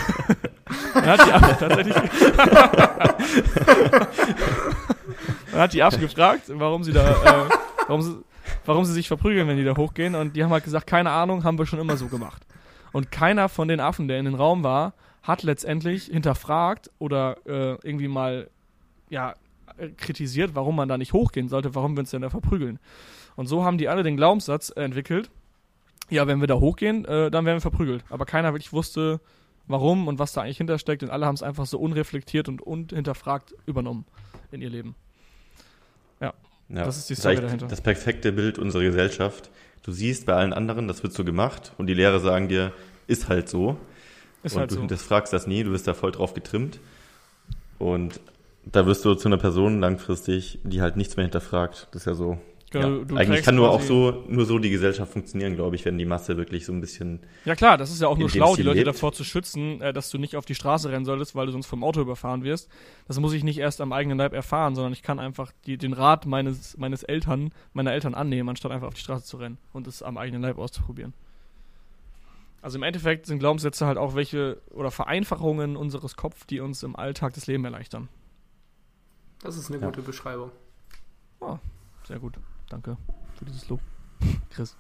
Man 0.95 1.07
hat 1.07 1.27
die 1.27 1.33
Affen 1.33 1.57
tatsächlich. 1.61 1.97
Man 5.53 5.61
hat 5.61 5.73
die 5.73 5.83
Affen 5.83 6.01
gefragt, 6.01 6.43
warum 6.49 6.85
sie 6.85 6.93
da, 6.93 7.11
äh, 7.11 7.49
warum 7.87 8.03
sie, 8.03 8.17
warum 8.65 8.85
sie 8.85 8.93
sich 8.93 9.09
verprügeln, 9.09 9.49
wenn 9.49 9.57
die 9.57 9.65
da 9.65 9.77
hochgehen. 9.77 10.15
Und 10.15 10.37
die 10.37 10.45
haben 10.45 10.51
halt 10.51 10.65
gesagt, 10.65 10.87
keine 10.87 11.11
Ahnung, 11.11 11.45
haben 11.45 11.59
wir 11.59 11.67
schon 11.67 11.79
immer 11.79 11.97
so 11.97 12.09
gemacht. 12.09 12.43
Und 12.93 13.11
keiner 13.13 13.49
von 13.49 13.69
den 13.69 13.81
Affen, 13.81 14.09
der 14.09 14.19
in 14.19 14.25
den 14.25 14.35
Raum 14.35 14.65
war, 14.65 14.95
hat 15.23 15.43
letztendlich 15.43 16.05
hinterfragt 16.07 16.91
oder 16.99 17.37
äh, 17.47 17.77
irgendwie 17.83 18.09
mal 18.09 18.49
ja, 19.09 19.35
äh, 19.77 19.89
kritisiert, 19.89 20.55
warum 20.55 20.77
man 20.77 20.89
da 20.89 20.99
nicht 20.99 21.13
hochgehen 21.13 21.49
sollte, 21.49 21.75
warum 21.75 21.97
wir 21.97 22.01
uns 22.01 22.11
denn 22.11 22.23
da 22.23 22.31
verprügeln. 22.31 22.79
Und 23.37 23.47
so 23.47 23.65
haben 23.65 23.79
die 23.79 23.89
alle 23.89 24.03
den 24.03 24.17
Glaubenssatz 24.17 24.73
äh, 24.75 24.83
entwickelt, 24.83 25.31
ja, 26.09 26.27
wenn 26.27 26.41
wir 26.41 26.47
da 26.47 26.55
hochgehen, 26.55 27.05
äh, 27.05 27.31
dann 27.31 27.45
werden 27.45 27.57
wir 27.57 27.61
verprügelt. 27.61 28.05
Aber 28.11 28.27
keiner 28.27 28.53
wirklich 28.53 28.73
wusste, 28.73 29.21
warum 29.67 30.07
und 30.07 30.19
was 30.19 30.33
da 30.33 30.43
eigentlich 30.43 30.59
hintersteckt. 30.59 31.03
Und 31.03 31.11
alle 31.11 31.27
haben 31.27 31.35
es 31.35 31.43
einfach 31.43 31.67
so 31.67 31.79
unreflektiert 31.79 32.49
und 32.49 32.63
unhinterfragt 32.63 33.55
übernommen 33.67 34.05
in 34.53 34.63
ihr 34.63 34.71
Leben. 34.71 34.95
Ja, 36.69 36.85
Das 36.85 36.97
ist 36.97 37.11
die 37.11 37.15
Story 37.15 37.37
dahinter. 37.37 37.67
Das 37.67 37.81
perfekte 37.81 38.33
Bild 38.33 38.59
unserer 38.59 38.83
Gesellschaft. 38.83 39.51
Du 39.83 39.93
siehst 39.93 40.27
bei 40.27 40.35
allen 40.35 40.53
anderen, 40.53 40.89
das 40.89 41.03
wird 41.03 41.13
so 41.13 41.25
gemacht 41.25 41.73
und 41.79 41.87
die 41.87 41.95
Lehrer 41.95 42.19
sagen 42.19 42.49
dir, 42.49 42.73
ist 43.07 43.29
halt 43.29 43.49
so. 43.49 43.77
Ist 44.43 44.55
und 44.55 44.61
halt 44.61 44.71
du 44.71 44.77
so. 44.77 44.81
hinterfragst 44.81 45.33
das 45.33 45.47
nie, 45.47 45.63
du 45.63 45.71
bist 45.71 45.87
da 45.87 45.95
voll 45.95 46.13
drauf 46.13 46.35
getrimmt. 46.35 46.81
Und 47.79 48.21
da 48.67 48.87
wirst 48.87 49.05
du 49.05 49.15
zu 49.15 49.29
einer 49.29 49.39
Person 49.39 49.81
langfristig, 49.81 50.59
die 50.65 50.83
halt 50.83 50.97
nichts 50.97 51.17
mehr 51.17 51.25
hinterfragt. 51.25 51.89
Das 51.93 52.03
ist 52.03 52.07
ja 52.07 52.15
so. 52.15 52.39
Genau, 52.71 52.99
ja. 52.99 53.05
du 53.05 53.17
Eigentlich 53.17 53.45
kann 53.45 53.55
nur 53.55 53.71
auch 53.71 53.81
so, 53.81 54.25
nur 54.27 54.45
so 54.45 54.59
die 54.59 54.71
Gesellschaft 54.71 55.13
funktionieren, 55.13 55.55
glaube 55.55 55.77
ich, 55.77 55.85
wenn 55.85 55.97
die 55.99 56.05
Masse 56.05 56.37
wirklich 56.37 56.67
so 56.67 56.73
ein 56.73 56.81
bisschen. 56.81 57.21
Ja 57.45 57.55
klar, 57.55 57.79
das 57.79 57.93
ist 57.93 58.03
ja 58.03 58.09
auch 58.09 58.19
nur 58.19 58.29
schlau, 58.29 58.57
die 58.57 58.63
Leute 58.63 58.79
lebt. 58.79 58.89
davor 58.89 59.13
zu 59.13 59.23
schützen, 59.23 59.81
äh, 59.81 59.93
dass 59.93 60.11
du 60.11 60.19
nicht 60.19 60.35
auf 60.35 60.45
die 60.45 60.57
Straße 60.57 60.91
rennen 60.91 61.05
solltest, 61.05 61.37
weil 61.37 61.47
du 61.47 61.53
sonst 61.53 61.67
vom 61.67 61.85
Auto 61.85 62.01
überfahren 62.01 62.43
wirst. 62.43 62.69
Das 63.07 63.21
muss 63.21 63.33
ich 63.35 63.45
nicht 63.45 63.59
erst 63.59 63.81
am 63.81 63.93
eigenen 63.93 64.19
Leib 64.19 64.33
erfahren, 64.33 64.75
sondern 64.75 64.93
ich 64.93 65.03
kann 65.03 65.21
einfach 65.21 65.53
die, 65.67 65.79
den 65.79 65.93
Rat 65.93 66.27
meines, 66.27 66.77
meines 66.77 67.05
Eltern, 67.05 67.53
meiner 67.73 67.93
Eltern 67.93 68.15
annehmen, 68.15 68.49
anstatt 68.49 68.73
einfach 68.73 68.89
auf 68.89 68.95
die 68.95 69.01
Straße 69.01 69.25
zu 69.25 69.37
rennen 69.37 69.59
und 69.73 69.87
es 69.87 70.03
am 70.03 70.19
eigenen 70.19 70.43
Leib 70.43 70.59
auszuprobieren. 70.59 71.13
Also 72.63 72.79
im 72.79 72.83
Endeffekt 72.83 73.27
sind 73.27 73.39
Glaubenssätze 73.39 73.87
halt 73.87 73.97
auch 73.97 74.17
welche 74.17 74.61
oder 74.71 74.91
Vereinfachungen 74.91 75.77
unseres 75.77 76.17
Kopf, 76.17 76.47
die 76.47 76.59
uns 76.59 76.83
im 76.83 76.97
Alltag 76.97 77.35
das 77.35 77.47
Leben 77.47 77.65
erleichtern. 77.65 78.09
Das 79.43 79.57
ist 79.57 79.71
eine 79.71 79.81
Ja. 79.81 79.87
gute 79.87 80.03
Beschreibung. 80.03 80.51
Sehr 82.05 82.19
gut. 82.19 82.35
Danke 82.69 82.97
für 83.35 83.45
dieses 83.45 83.69
Lob. 83.69 83.81
Chris. 84.51 84.77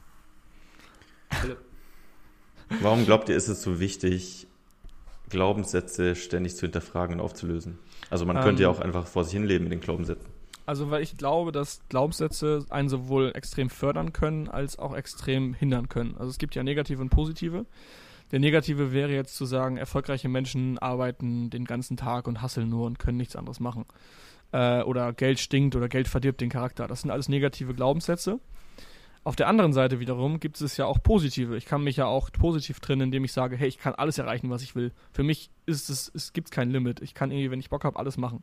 Philipp. 1.31 1.59
Warum 2.81 3.05
glaubt 3.05 3.29
ihr, 3.29 3.37
ist 3.37 3.49
es 3.49 3.63
so 3.63 3.79
wichtig, 3.81 4.47
Glaubenssätze 5.29 6.15
ständig 6.15 6.57
zu 6.57 6.63
hinterfragen 6.63 7.17
und 7.17 7.21
aufzulösen? 7.21 7.79
Also 8.11 8.25
man 8.27 8.41
könnte 8.41 8.63
ja 8.63 8.69
Ähm. 8.69 8.75
auch 8.75 8.81
einfach 8.81 9.07
vor 9.07 9.25
sich 9.25 9.35
hinleben 9.35 9.65
mit 9.65 9.73
den 9.73 9.81
Glaubenssätzen. 9.81 10.29
Also, 10.67 10.91
weil 10.91 11.01
ich 11.03 11.17
glaube, 11.17 11.53
dass 11.53 11.81
Glaubenssätze 11.89 12.65
einen 12.71 12.89
sowohl 12.89 13.31
extrem 13.37 13.71
fördern 13.71 14.13
können, 14.13 14.49
als 14.49 14.81
auch 14.81 14.97
extrem 14.97 15.55
hindern 15.55 15.89
können. 15.89 16.17
Also 16.17 16.31
es 16.31 16.39
gibt 16.39 16.57
ja 16.57 16.65
negative 16.65 17.01
und 17.01 17.11
positive. 17.11 17.67
Der 18.33 18.41
negative 18.41 18.93
wäre 18.93 19.13
jetzt 19.13 19.37
zu 19.37 19.45
sagen, 19.45 19.77
erfolgreiche 19.77 20.29
Menschen 20.29 20.77
arbeiten 20.81 21.51
den 21.51 21.65
ganzen 21.67 21.97
Tag 21.97 22.27
und 22.27 22.43
hasseln 22.43 22.69
nur 22.69 22.87
und 22.87 22.99
können 22.99 23.17
nichts 23.17 23.37
anderes 23.37 23.61
machen. 23.61 23.85
Äh, 24.53 24.83
oder 24.83 25.13
Geld 25.13 25.39
stinkt 25.39 25.77
oder 25.77 25.89
Geld 25.89 26.09
verdirbt 26.09 26.41
den 26.41 26.51
Charakter. 26.51 26.87
Das 26.87 27.03
sind 27.03 27.11
alles 27.11 27.29
negative 27.29 27.75
Glaubenssätze. 27.75 28.41
Auf 29.27 29.35
der 29.35 29.49
anderen 29.49 29.73
Seite 29.73 29.99
wiederum 29.99 30.39
gibt 30.39 30.61
es 30.61 30.77
ja 30.77 30.87
auch 30.87 31.03
positive. 31.03 31.57
Ich 31.57 31.67
kann 31.67 31.83
mich 31.83 31.97
ja 31.97 32.07
auch 32.07 32.31
positiv 32.31 32.79
trennen, 32.79 33.03
indem 33.03 33.25
ich 33.25 33.33
sage, 33.33 33.57
hey, 33.57 33.67
ich 33.67 33.77
kann 33.77 33.93
alles 33.93 34.19
erreichen, 34.19 34.51
was 34.51 34.63
ich 34.63 34.77
will. 34.77 34.93
Für 35.11 35.25
mich 35.25 35.51
ist 35.67 35.91
es, 35.91 36.09
es 36.15 36.33
gibt 36.33 36.53
kein 36.53 36.71
Limit. 36.71 37.03
Ich 37.03 37.13
kann 37.13 37.33
irgendwie, 37.33 37.51
wenn 37.51 37.59
ich 37.59 37.69
Bock 37.69 37.83
habe, 37.83 37.99
alles 37.99 38.19
machen. 38.19 38.43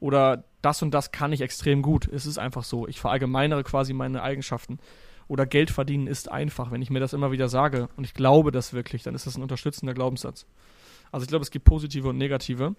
Oder 0.00 0.44
das 0.60 0.82
und 0.82 0.92
das 0.92 1.12
kann 1.12 1.32
ich 1.32 1.40
extrem 1.40 1.80
gut. 1.80 2.06
Es 2.06 2.26
ist 2.26 2.36
einfach 2.36 2.62
so. 2.62 2.86
Ich 2.86 3.00
verallgemeinere 3.00 3.64
quasi 3.64 3.94
meine 3.94 4.22
Eigenschaften. 4.22 4.80
Oder 5.28 5.46
Geld 5.46 5.70
verdienen 5.70 6.06
ist 6.06 6.30
einfach. 6.30 6.70
Wenn 6.70 6.82
ich 6.82 6.90
mir 6.90 7.00
das 7.00 7.14
immer 7.14 7.32
wieder 7.32 7.48
sage 7.48 7.88
und 7.96 8.04
ich 8.04 8.12
glaube 8.12 8.52
das 8.52 8.74
wirklich, 8.74 9.02
dann 9.02 9.14
ist 9.14 9.26
das 9.26 9.38
ein 9.38 9.42
unterstützender 9.42 9.94
Glaubenssatz. 9.94 10.44
Also 11.10 11.24
ich 11.24 11.30
glaube, 11.30 11.42
es 11.42 11.50
gibt 11.50 11.64
positive 11.64 12.06
und 12.06 12.18
negative. 12.18 12.74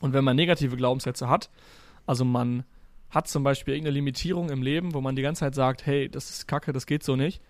Und 0.00 0.12
wenn 0.12 0.24
man 0.24 0.36
negative 0.36 0.76
Glaubenssätze 0.76 1.28
hat, 1.28 1.50
also 2.06 2.24
man 2.24 2.64
hat 3.10 3.28
zum 3.28 3.42
Beispiel 3.44 3.74
irgendeine 3.74 3.94
Limitierung 3.94 4.50
im 4.50 4.62
Leben, 4.62 4.94
wo 4.94 5.00
man 5.00 5.16
die 5.16 5.22
ganze 5.22 5.40
Zeit 5.40 5.54
sagt, 5.54 5.86
hey, 5.86 6.08
das 6.08 6.30
ist 6.30 6.48
Kacke, 6.48 6.72
das 6.72 6.86
geht 6.86 7.02
so 7.02 7.16
nicht, 7.16 7.40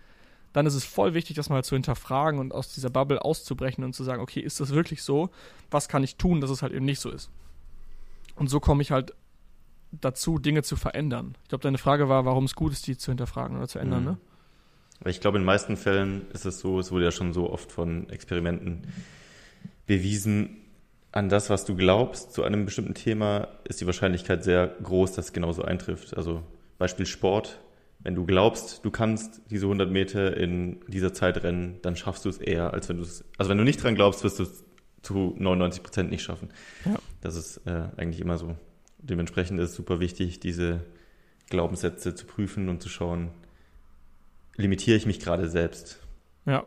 dann 0.52 0.64
ist 0.66 0.74
es 0.74 0.84
voll 0.84 1.12
wichtig, 1.14 1.36
das 1.36 1.50
mal 1.50 1.64
zu 1.64 1.74
hinterfragen 1.74 2.38
und 2.40 2.52
aus 2.54 2.72
dieser 2.72 2.88
Bubble 2.90 3.22
auszubrechen 3.24 3.84
und 3.84 3.94
zu 3.94 4.04
sagen, 4.04 4.22
okay, 4.22 4.40
ist 4.40 4.60
das 4.60 4.70
wirklich 4.70 5.02
so? 5.02 5.30
Was 5.70 5.88
kann 5.88 6.04
ich 6.04 6.16
tun, 6.16 6.40
dass 6.40 6.50
es 6.50 6.62
halt 6.62 6.72
eben 6.72 6.84
nicht 6.86 7.00
so 7.00 7.10
ist? 7.10 7.30
Und 8.36 8.48
so 8.48 8.60
komme 8.60 8.82
ich 8.82 8.90
halt 8.90 9.12
dazu, 9.92 10.38
Dinge 10.38 10.62
zu 10.62 10.76
verändern. 10.76 11.36
Ich 11.42 11.48
glaube, 11.48 11.62
deine 11.62 11.78
Frage 11.78 12.08
war, 12.08 12.24
warum 12.24 12.44
es 12.44 12.54
gut 12.54 12.72
ist, 12.72 12.86
die 12.86 12.96
zu 12.96 13.10
hinterfragen 13.10 13.56
oder 13.56 13.68
zu 13.68 13.78
ändern, 13.78 14.00
Mhm. 14.00 14.06
ne? 14.10 14.18
Ich 15.04 15.20
glaube, 15.20 15.36
in 15.36 15.42
den 15.42 15.46
meisten 15.46 15.76
Fällen 15.76 16.30
ist 16.32 16.46
es 16.46 16.58
so, 16.60 16.78
es 16.80 16.90
wurde 16.90 17.04
ja 17.04 17.10
schon 17.12 17.34
so 17.34 17.50
oft 17.50 17.70
von 17.70 18.08
Experimenten 18.08 18.86
bewiesen, 19.86 20.56
an 21.16 21.30
das, 21.30 21.48
was 21.48 21.64
du 21.64 21.74
glaubst 21.74 22.34
zu 22.34 22.42
einem 22.42 22.66
bestimmten 22.66 22.92
Thema, 22.92 23.48
ist 23.64 23.80
die 23.80 23.86
Wahrscheinlichkeit 23.86 24.44
sehr 24.44 24.66
groß, 24.82 25.12
dass 25.12 25.26
es 25.26 25.32
genauso 25.32 25.62
eintrifft. 25.62 26.14
Also 26.14 26.42
Beispiel 26.76 27.06
Sport. 27.06 27.58
wenn 28.00 28.14
du 28.14 28.26
glaubst, 28.26 28.84
du 28.84 28.90
kannst 28.90 29.40
diese 29.48 29.64
100 29.64 29.90
Meter 29.90 30.36
in 30.36 30.78
dieser 30.88 31.14
Zeit 31.14 31.42
rennen, 31.42 31.78
dann 31.80 31.96
schaffst 31.96 32.26
du 32.26 32.28
es 32.28 32.36
eher, 32.36 32.74
als 32.74 32.90
wenn 32.90 32.98
du 32.98 33.02
es, 33.02 33.24
also 33.38 33.50
wenn 33.50 33.56
du 33.56 33.64
nicht 33.64 33.82
dran 33.82 33.94
glaubst, 33.94 34.24
wirst 34.24 34.38
du 34.38 34.42
es 34.42 34.64
zu 35.00 35.34
99 35.38 35.82
Prozent 35.82 36.10
nicht 36.10 36.22
schaffen. 36.22 36.50
Ja. 36.84 36.96
Das 37.22 37.34
ist 37.34 37.66
äh, 37.66 37.88
eigentlich 37.96 38.20
immer 38.20 38.36
so. 38.36 38.54
Dementsprechend 38.98 39.58
ist 39.58 39.70
es 39.70 39.74
super 39.74 40.00
wichtig, 40.00 40.38
diese 40.38 40.82
Glaubenssätze 41.48 42.14
zu 42.14 42.26
prüfen 42.26 42.68
und 42.68 42.82
zu 42.82 42.90
schauen, 42.90 43.30
limitiere 44.56 44.98
ich 44.98 45.06
mich 45.06 45.18
gerade 45.18 45.48
selbst. 45.48 45.98
Ja. 46.44 46.66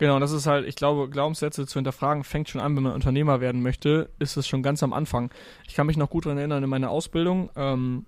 Genau, 0.00 0.18
das 0.18 0.32
ist 0.32 0.46
halt, 0.46 0.66
ich 0.66 0.76
glaube, 0.76 1.10
Glaubenssätze 1.10 1.66
zu 1.66 1.74
hinterfragen 1.74 2.24
fängt 2.24 2.48
schon 2.48 2.62
an, 2.62 2.74
wenn 2.74 2.84
man 2.84 2.94
Unternehmer 2.94 3.42
werden 3.42 3.60
möchte, 3.60 4.08
ist 4.18 4.38
es 4.38 4.48
schon 4.48 4.62
ganz 4.62 4.82
am 4.82 4.94
Anfang. 4.94 5.30
Ich 5.68 5.74
kann 5.74 5.86
mich 5.86 5.98
noch 5.98 6.08
gut 6.08 6.24
daran 6.24 6.38
erinnern, 6.38 6.64
in 6.64 6.70
meiner 6.70 6.88
Ausbildung, 6.88 7.50
ähm, 7.54 8.06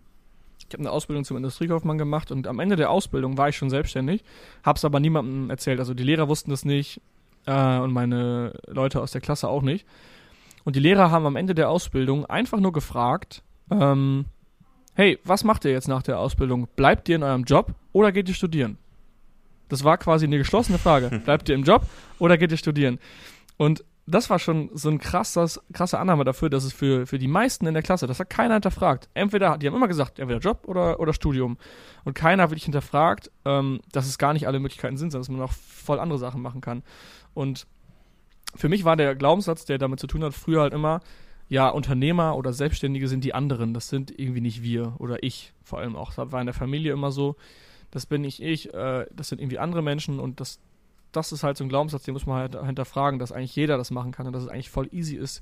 ich 0.59 0.73
habe 0.73 0.79
eine 0.79 0.91
Ausbildung 0.91 1.27
zum 1.27 1.37
Industriekaufmann 1.37 1.99
gemacht 1.99 2.33
und 2.33 2.47
am 2.47 2.61
Ende 2.61 2.77
der 2.77 2.89
Ausbildung 2.89 3.37
war 3.37 3.51
ich 3.51 3.59
schon 3.59 3.69
selbstständig, 3.69 4.25
habe 4.65 4.79
es 4.79 4.87
aber 4.87 5.01
niemandem 5.01 5.51
erzählt. 5.51 5.81
Also 5.81 5.93
die 5.93 6.03
Lehrer 6.03 6.29
wussten 6.29 6.51
das 6.51 6.65
nicht 6.65 7.03
äh, 7.45 7.77
und 7.77 7.93
meine 7.93 8.55
Leute 8.69 9.03
aus 9.03 9.13
der 9.13 9.21
Klasse 9.21 9.49
auch 9.49 9.61
nicht. 9.61 9.87
Und 10.65 10.77
die 10.77 10.81
Lehrer 10.81 11.11
haben 11.11 11.27
am 11.27 11.37
Ende 11.37 11.55
der 11.55 11.69
Ausbildung 11.69 12.25
einfach 12.25 12.59
nur 12.59 12.73
gefragt, 12.73 13.43
ähm, 13.71 14.25
hey, 14.95 15.19
was 15.25 15.45
macht 15.45 15.67
ihr 15.67 15.73
jetzt 15.73 15.89
nach 15.89 16.03
der 16.03 16.21
Ausbildung? 16.21 16.69
Bleibt 16.75 17.11
ihr 17.11 17.17
in 17.17 17.23
eurem 17.23 17.45
Job 17.45 17.75
oder 17.93 18.13
geht 18.13 18.31
ihr 18.31 18.35
studieren? 18.35 18.79
Das 19.73 19.85
war 19.85 19.97
quasi 19.97 20.27
eine 20.27 20.37
geschlossene 20.37 20.77
Frage. 20.77 21.09
Bleibt 21.25 21.49
ihr 21.49 21.55
im 21.55 21.63
Job 21.63 21.87
oder 22.19 22.37
geht 22.37 22.51
ihr 22.51 22.59
studieren? 22.59 22.99
Und 23.57 23.83
das 24.07 24.29
war 24.29 24.39
schon 24.39 24.69
so 24.75 24.91
ein 24.91 24.99
krasses, 24.99 25.63
krasse 25.73 25.99
Annahme 25.99 26.25
dafür, 26.25 26.51
dass 26.51 26.65
es 26.65 26.75
für, 26.75 27.07
für 27.07 27.19
die 27.19 27.27
meisten 27.27 27.67
in 27.67 27.73
der 27.73 27.83
Klasse, 27.83 28.07
das 28.07 28.21
hat 28.21 28.29
keiner 28.29 28.53
hinterfragt. 28.53 29.09
Entweder, 29.15 29.57
die 29.57 29.67
haben 29.67 29.75
immer 29.75 29.89
gesagt, 29.89 30.19
entweder 30.19 30.41
Job 30.41 30.65
oder, 30.67 31.01
oder 31.01 31.15
Studium. 31.15 31.57
Und 32.05 32.13
keiner 32.13 32.43
hat 32.43 32.51
wirklich 32.51 32.65
hinterfragt, 32.65 33.31
ähm, 33.47 33.81
dass 33.93 34.07
es 34.07 34.19
gar 34.19 34.35
nicht 34.35 34.47
alle 34.47 34.61
Möglichkeiten 34.61 34.99
sind, 34.99 35.11
sondern 35.11 35.23
dass 35.23 35.35
man 35.35 35.49
auch 35.49 35.53
voll 35.53 35.99
andere 35.99 36.19
Sachen 36.19 36.43
machen 36.43 36.61
kann. 36.61 36.83
Und 37.33 37.67
für 38.55 38.69
mich 38.69 38.85
war 38.85 38.97
der 38.97 39.15
Glaubenssatz, 39.15 39.65
der 39.65 39.79
damit 39.79 40.01
zu 40.01 40.07
tun 40.07 40.23
hat, 40.23 40.35
früher 40.35 40.61
halt 40.61 40.75
immer, 40.75 41.01
ja, 41.49 41.71
Unternehmer 41.71 42.37
oder 42.37 42.53
Selbstständige 42.53 43.09
sind 43.09 43.25
die 43.25 43.33
anderen. 43.33 43.73
Das 43.73 43.89
sind 43.89 44.13
irgendwie 44.19 44.43
nicht 44.43 44.63
wir 44.63 44.97
oder 44.99 45.23
ich 45.23 45.55
vor 45.65 45.79
allem 45.79 45.97
auch. 45.97 46.13
Das 46.13 46.31
war 46.31 46.41
in 46.41 46.47
der 46.47 46.55
Familie 46.55 46.93
immer 46.93 47.11
so 47.11 47.37
das 47.93 48.07
bin 48.07 48.23
nicht 48.23 48.43
ich, 48.43 48.75
äh, 48.75 49.07
das 49.15 49.29
sind 49.29 49.41
irgendwie 49.41 49.61
andere 49.61 49.83
Menschen 49.83 50.19
und 50.19 50.41
das, 50.41 50.59
das 51.13 51.31
ist 51.31 51.45
halt 51.45 51.57
so 51.57 51.65
ein 51.65 51.69
Glaubenssatz, 51.69 52.03
den 52.03 52.15
muss 52.15 52.27
man 52.27 52.39
halt 52.39 52.61
hinterfragen, 52.61 53.21
dass 53.21 53.31
eigentlich 53.31 53.55
jeder 53.55 53.77
das 53.77 53.93
machen 53.93 54.11
kann 54.11 54.27
und 54.27 54.33
dass 54.33 54.43
es 54.43 54.49
eigentlich 54.49 54.71
voll 54.71 54.89
easy 54.93 55.15
ist. 55.15 55.41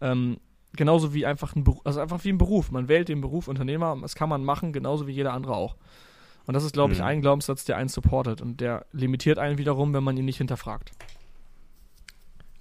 Ähm, 0.00 0.38
genauso 0.74 1.12
wie 1.12 1.26
einfach 1.26 1.54
ein 1.54 1.64
Beruf, 1.64 1.82
also 1.84 2.00
einfach 2.00 2.24
wie 2.24 2.30
ein 2.30 2.38
Beruf. 2.38 2.70
Man 2.70 2.88
wählt 2.88 3.08
den 3.08 3.20
Beruf 3.20 3.46
Unternehmer, 3.46 3.96
das 4.00 4.14
kann 4.14 4.30
man 4.30 4.42
machen, 4.42 4.72
genauso 4.72 5.06
wie 5.06 5.12
jeder 5.12 5.34
andere 5.34 5.54
auch. 5.54 5.76
Und 6.46 6.54
das 6.54 6.64
ist, 6.64 6.72
glaube 6.72 6.94
ich, 6.94 6.98
mhm. 6.98 7.04
ein 7.04 7.20
Glaubenssatz, 7.20 7.66
der 7.66 7.76
einen 7.76 7.90
supportet 7.90 8.40
und 8.40 8.60
der 8.60 8.86
limitiert 8.92 9.38
einen 9.38 9.58
wiederum, 9.58 9.92
wenn 9.94 10.02
man 10.02 10.16
ihn 10.16 10.24
nicht 10.24 10.38
hinterfragt. 10.38 10.92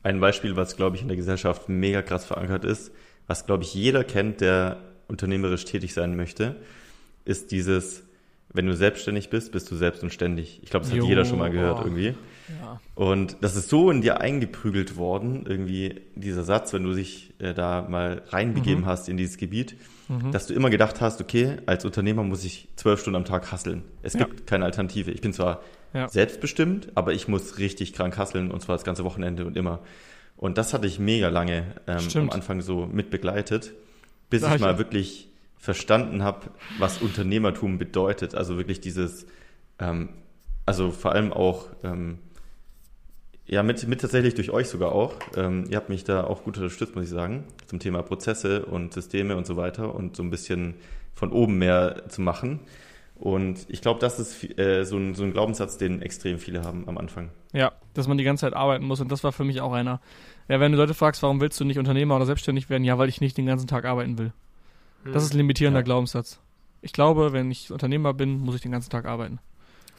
Ein 0.04 0.20
Beispiel, 0.20 0.56
was, 0.58 0.76
glaube 0.76 0.98
ich, 0.98 1.02
in 1.02 1.08
der 1.08 1.18
Gesellschaft 1.18 1.70
mega 1.70 2.02
krass 2.02 2.26
verankert 2.26 2.66
ist, 2.66 2.92
was, 3.28 3.46
glaube 3.46 3.64
ich, 3.64 3.74
jeder 3.74 4.04
kennt, 4.04 4.42
der 4.42 4.78
unternehmerisch 5.08 5.64
tätig 5.66 5.94
sein 5.94 6.16
möchte, 6.16 6.58
ist 7.24 7.52
dieses, 7.52 8.04
wenn 8.54 8.66
du 8.66 8.76
selbstständig 8.76 9.30
bist, 9.30 9.52
bist 9.52 9.72
du 9.72 9.76
selbst 9.76 10.04
und 10.04 10.12
ständig. 10.12 10.60
Ich 10.64 10.70
glaube, 10.70 10.86
das 10.86 10.94
jo, 10.94 11.04
hat 11.04 11.10
jeder 11.10 11.26
schon 11.26 11.40
mal 11.40 11.52
gehört 11.52 11.80
oh. 11.82 11.86
irgendwie. 11.86 12.16
Ja. 12.62 12.82
Und 12.96 13.38
das 13.42 13.56
ist 13.56 13.70
so 13.70 13.90
in 13.92 14.02
dir 14.02 14.20
eingeprügelt 14.20 14.98
worden, 14.98 15.46
irgendwie 15.48 16.02
dieser 16.16 16.44
Satz, 16.44 16.74
wenn 16.74 16.84
du 16.84 16.94
dich 16.94 17.34
äh, 17.40 17.54
da 17.54 17.88
mal 17.88 18.24
reinbegeben 18.28 18.84
mhm. 18.84 18.86
hast 18.88 19.08
in 19.10 19.18
dieses 19.18 19.38
Gebiet, 19.38 19.76
mhm. 20.10 20.32
dass 20.32 20.48
du 20.48 20.54
immer 20.54 20.70
gedacht 20.70 21.02
hast, 21.02 21.22
okay, 21.22 21.58
als 21.66 21.86
Unternehmer 21.86 22.24
muss 22.24 22.44
ich 22.44 22.68
zwölf 22.76 23.00
Stunden 23.00 23.18
am 23.18 23.26
Tag 23.26 23.52
hasseln. 23.52 23.84
Es 24.02 24.14
ja. 24.14 24.26
gibt 24.26 24.48
keine 24.48 24.66
Alternative. 24.66 25.12
Ich 25.12 25.22
bin 25.22 25.34
zwar 25.34 25.62
ja. 25.94 26.10
selbstbestimmt, 26.10 26.90
aber 26.96 27.14
ich 27.14 27.28
muss 27.28 27.58
richtig 27.58 27.94
krank 27.94 28.18
hasseln 28.18 28.52
und 28.52 28.62
zwar 28.62 28.76
das 28.76 28.84
ganze 28.84 29.04
Wochenende 29.04 29.46
und 29.46 29.56
immer. 29.56 29.80
Und 30.36 30.58
das 30.58 30.74
hatte 30.74 30.88
ich 30.88 31.00
mega 31.00 31.30
lange 31.30 31.76
ähm, 31.88 32.08
am 32.16 32.30
Anfang 32.32 32.62
so 32.62 32.86
mitbegleitet, 32.86 33.74
bis 34.30 34.42
Sag 34.42 34.56
ich 34.56 34.62
mal 34.62 34.78
wirklich 34.78 35.31
verstanden 35.62 36.24
habe, 36.24 36.50
was 36.80 37.02
Unternehmertum 37.02 37.78
bedeutet. 37.78 38.34
Also 38.34 38.58
wirklich 38.58 38.82
dieses, 38.82 39.28
ähm, 39.80 40.10
also 40.66 40.90
vor 40.90 41.12
allem 41.12 41.32
auch, 41.32 41.68
ähm, 41.84 42.18
ja, 43.46 43.62
mit, 43.62 43.88
mit 43.88 44.02
tatsächlich 44.02 44.34
durch 44.34 44.50
euch 44.50 44.68
sogar 44.68 44.92
auch. 44.92 45.14
Ähm, 45.36 45.66
ihr 45.70 45.78
habt 45.78 45.90
mich 45.90 46.04
da 46.04 46.24
auch 46.24 46.44
gut 46.44 46.58
unterstützt, 46.58 46.96
muss 46.96 47.06
ich 47.06 47.12
sagen, 47.12 47.44
zum 47.68 47.80
Thema 47.80 48.02
Prozesse 48.02 48.66
und 48.66 48.92
Systeme 48.92 49.38
und 49.38 49.46
so 49.46 49.56
weiter 49.56 49.94
und 49.94 50.16
so 50.16 50.24
ein 50.24 50.32
bisschen 50.32 50.76
von 51.14 51.32
oben 51.32 51.60
mehr 51.60 52.08
zu 52.10 52.22
machen. 52.22 52.62
Und 53.16 53.68
ich 53.70 53.82
glaube, 53.82 54.00
das 54.00 54.20
ist 54.20 54.58
äh, 54.58 54.84
so, 54.84 54.98
ein, 54.98 55.14
so 55.14 55.24
ein 55.24 55.32
Glaubenssatz, 55.32 55.78
den 55.78 56.02
extrem 56.02 56.40
viele 56.40 56.64
haben 56.64 56.88
am 56.88 56.98
Anfang. 56.98 57.30
Ja, 57.54 57.74
dass 57.94 58.08
man 58.08 58.18
die 58.18 58.24
ganze 58.24 58.42
Zeit 58.42 58.56
arbeiten 58.56 58.86
muss. 58.86 59.00
Und 59.00 59.12
das 59.12 59.24
war 59.24 59.32
für 59.32 59.44
mich 59.44 59.62
auch 59.62 59.74
einer. 59.74 60.02
Ja, 60.48 60.60
wenn 60.60 60.72
du 60.72 60.78
Leute 60.80 60.96
fragst, 60.96 61.22
warum 61.22 61.40
willst 61.40 61.60
du 61.60 61.66
nicht 61.66 61.78
Unternehmer 61.78 62.16
oder 62.16 62.26
selbstständig 62.26 62.72
werden? 62.72 62.84
Ja, 62.84 62.98
weil 62.98 63.10
ich 63.10 63.22
nicht 63.22 63.38
den 63.38 63.46
ganzen 63.46 63.68
Tag 63.68 63.86
arbeiten 63.86 64.18
will. 64.18 64.34
Das 65.06 65.24
ist 65.24 65.34
ein 65.34 65.38
limitierender 65.38 65.80
ja. 65.80 65.84
Glaubenssatz. 65.84 66.40
Ich 66.82 66.94
glaube, 66.94 67.34
wenn 67.34 67.52
ich 67.52 67.72
Unternehmer 67.72 68.14
bin, 68.14 68.40
muss 68.40 68.56
ich 68.56 68.62
den 68.62 68.72
ganzen 68.72 68.90
Tag 68.90 69.06
arbeiten. 69.06 69.40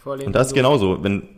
Und 0.05 0.33
das 0.33 0.49
ist 0.49 0.55
genauso, 0.55 1.03
wenn, 1.03 1.29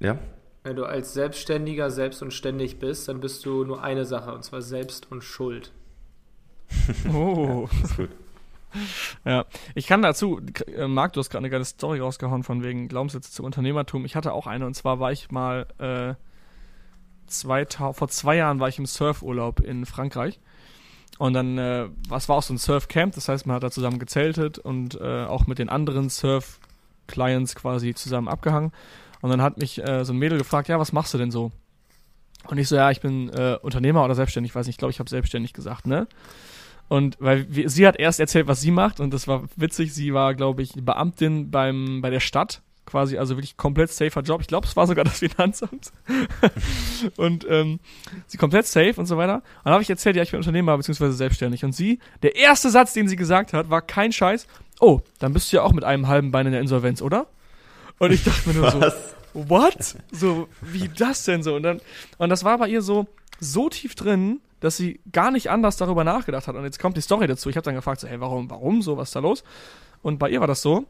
ja. 0.00 0.18
Wenn 0.64 0.76
du 0.76 0.84
als 0.84 1.14
Selbstständiger 1.14 1.90
selbst 1.90 2.22
und 2.22 2.32
ständig 2.32 2.78
bist, 2.78 3.08
dann 3.08 3.20
bist 3.20 3.46
du 3.46 3.64
nur 3.64 3.82
eine 3.82 4.04
Sache, 4.04 4.34
und 4.34 4.44
zwar 4.44 4.62
Selbst 4.62 5.10
und 5.10 5.22
Schuld. 5.22 5.72
Oh. 7.12 7.68
ja, 7.72 7.84
ist 7.84 7.96
gut. 7.96 8.10
Ja, 9.24 9.46
ich 9.74 9.86
kann 9.86 10.02
dazu, 10.02 10.40
äh, 10.66 10.86
Marc, 10.86 11.14
du 11.14 11.20
hast 11.20 11.30
gerade 11.30 11.40
eine 11.40 11.50
geile 11.50 11.64
Story 11.64 12.00
rausgehauen 12.00 12.42
von 12.42 12.62
wegen 12.62 12.88
Glaubenssätze 12.88 13.30
zum 13.30 13.46
Unternehmertum. 13.46 14.04
Ich 14.04 14.16
hatte 14.16 14.32
auch 14.32 14.46
eine 14.46 14.66
und 14.66 14.74
zwar 14.74 15.00
war 15.00 15.12
ich 15.12 15.30
mal 15.30 15.66
äh, 15.78 16.14
zwei, 17.26 17.64
vor 17.66 18.08
zwei 18.08 18.36
Jahren 18.36 18.60
war 18.60 18.68
ich 18.68 18.78
im 18.78 18.84
Surfurlaub 18.84 19.60
in 19.60 19.86
Frankreich 19.86 20.40
und 21.18 21.32
dann, 21.32 21.58
äh, 21.58 21.88
was 22.08 22.28
war 22.28 22.36
auch 22.36 22.42
so 22.42 22.52
ein 22.52 22.58
Surf-Camp, 22.58 23.14
das 23.14 23.28
heißt, 23.28 23.46
man 23.46 23.56
hat 23.56 23.62
da 23.62 23.70
zusammen 23.70 23.98
gezeltet 23.98 24.58
und 24.58 25.00
äh, 25.00 25.24
auch 25.24 25.46
mit 25.46 25.58
den 25.58 25.68
anderen 25.68 26.10
Surf-Clients 26.10 27.54
quasi 27.54 27.94
zusammen 27.94 28.28
abgehangen. 28.28 28.72
Und 29.22 29.30
dann 29.30 29.40
hat 29.40 29.58
mich 29.58 29.82
äh, 29.82 30.04
so 30.04 30.12
ein 30.12 30.18
Mädel 30.18 30.38
gefragt, 30.38 30.68
ja, 30.68 30.78
was 30.78 30.92
machst 30.92 31.14
du 31.14 31.18
denn 31.18 31.30
so? 31.30 31.52
Und 32.48 32.58
ich 32.58 32.68
so, 32.68 32.76
ja, 32.76 32.90
ich 32.90 33.00
bin 33.00 33.30
äh, 33.30 33.58
Unternehmer 33.62 34.04
oder 34.04 34.14
selbstständig, 34.14 34.54
weiß 34.54 34.66
nicht, 34.66 34.74
ich 34.74 34.78
glaube, 34.78 34.92
ich 34.92 35.00
habe 35.00 35.10
selbstständig 35.10 35.52
gesagt, 35.52 35.86
ne? 35.86 36.06
Und 36.88 37.16
weil 37.18 37.52
wir, 37.52 37.68
sie 37.68 37.86
hat 37.86 37.98
erst 37.98 38.20
erzählt, 38.20 38.46
was 38.46 38.60
sie 38.60 38.70
macht 38.70 39.00
und 39.00 39.12
das 39.12 39.26
war 39.26 39.44
witzig, 39.56 39.92
sie 39.92 40.14
war, 40.14 40.34
glaube 40.34 40.62
ich, 40.62 40.72
Beamtin 40.76 41.50
beim, 41.50 42.00
bei 42.00 42.10
der 42.10 42.20
Stadt 42.20 42.62
quasi, 42.86 43.18
also 43.18 43.36
wirklich 43.36 43.56
komplett 43.56 43.90
safer 43.90 44.22
Job. 44.22 44.40
Ich 44.40 44.46
glaube, 44.46 44.66
es 44.66 44.76
war 44.76 44.86
sogar 44.86 45.04
das 45.04 45.18
Finanzamt. 45.18 45.92
und 47.16 47.46
ähm, 47.48 47.80
sie 48.26 48.38
komplett 48.38 48.66
safe 48.66 48.94
und 48.96 49.06
so 49.06 49.16
weiter. 49.16 49.36
Und 49.36 49.64
dann 49.64 49.72
habe 49.74 49.82
ich 49.82 49.90
erzählt, 49.90 50.16
ja, 50.16 50.22
ich 50.22 50.30
bin 50.30 50.38
Unternehmer 50.38 50.76
bzw. 50.76 51.10
selbstständig. 51.10 51.64
Und 51.64 51.72
sie, 51.72 51.98
der 52.22 52.36
erste 52.36 52.70
Satz, 52.70 52.92
den 52.92 53.08
sie 53.08 53.16
gesagt 53.16 53.52
hat, 53.52 53.68
war 53.68 53.82
kein 53.82 54.12
Scheiß. 54.12 54.46
Oh, 54.80 55.00
dann 55.18 55.32
bist 55.32 55.52
du 55.52 55.56
ja 55.56 55.62
auch 55.62 55.72
mit 55.72 55.84
einem 55.84 56.08
halben 56.08 56.30
Bein 56.30 56.46
in 56.46 56.52
der 56.52 56.60
Insolvenz, 56.60 57.02
oder? 57.02 57.26
Und 57.98 58.12
ich 58.12 58.24
dachte 58.24 58.48
mir 58.48 58.54
nur 58.54 58.70
so, 58.70 58.80
what? 59.34 59.96
So, 60.12 60.48
wie 60.60 60.88
das 60.88 61.24
denn 61.24 61.42
so? 61.42 61.54
Und 61.54 61.62
dann, 61.62 61.80
und 62.18 62.28
das 62.28 62.44
war 62.44 62.58
bei 62.58 62.68
ihr 62.68 62.82
so, 62.82 63.06
so 63.40 63.68
tief 63.68 63.94
drin, 63.94 64.40
dass 64.60 64.76
sie 64.76 65.00
gar 65.12 65.30
nicht 65.30 65.50
anders 65.50 65.76
darüber 65.76 66.04
nachgedacht 66.04 66.48
hat. 66.48 66.56
Und 66.56 66.64
jetzt 66.64 66.78
kommt 66.78 66.96
die 66.96 67.02
Story 67.02 67.26
dazu. 67.26 67.48
Ich 67.50 67.56
habe 67.56 67.64
dann 67.64 67.74
gefragt, 67.74 68.00
so, 68.00 68.08
hey, 68.08 68.20
warum, 68.20 68.50
warum 68.50 68.82
so, 68.82 68.96
was 68.96 69.08
ist 69.08 69.16
da 69.16 69.20
los? 69.20 69.44
Und 70.02 70.18
bei 70.18 70.30
ihr 70.30 70.40
war 70.40 70.46
das 70.46 70.62
so, 70.62 70.86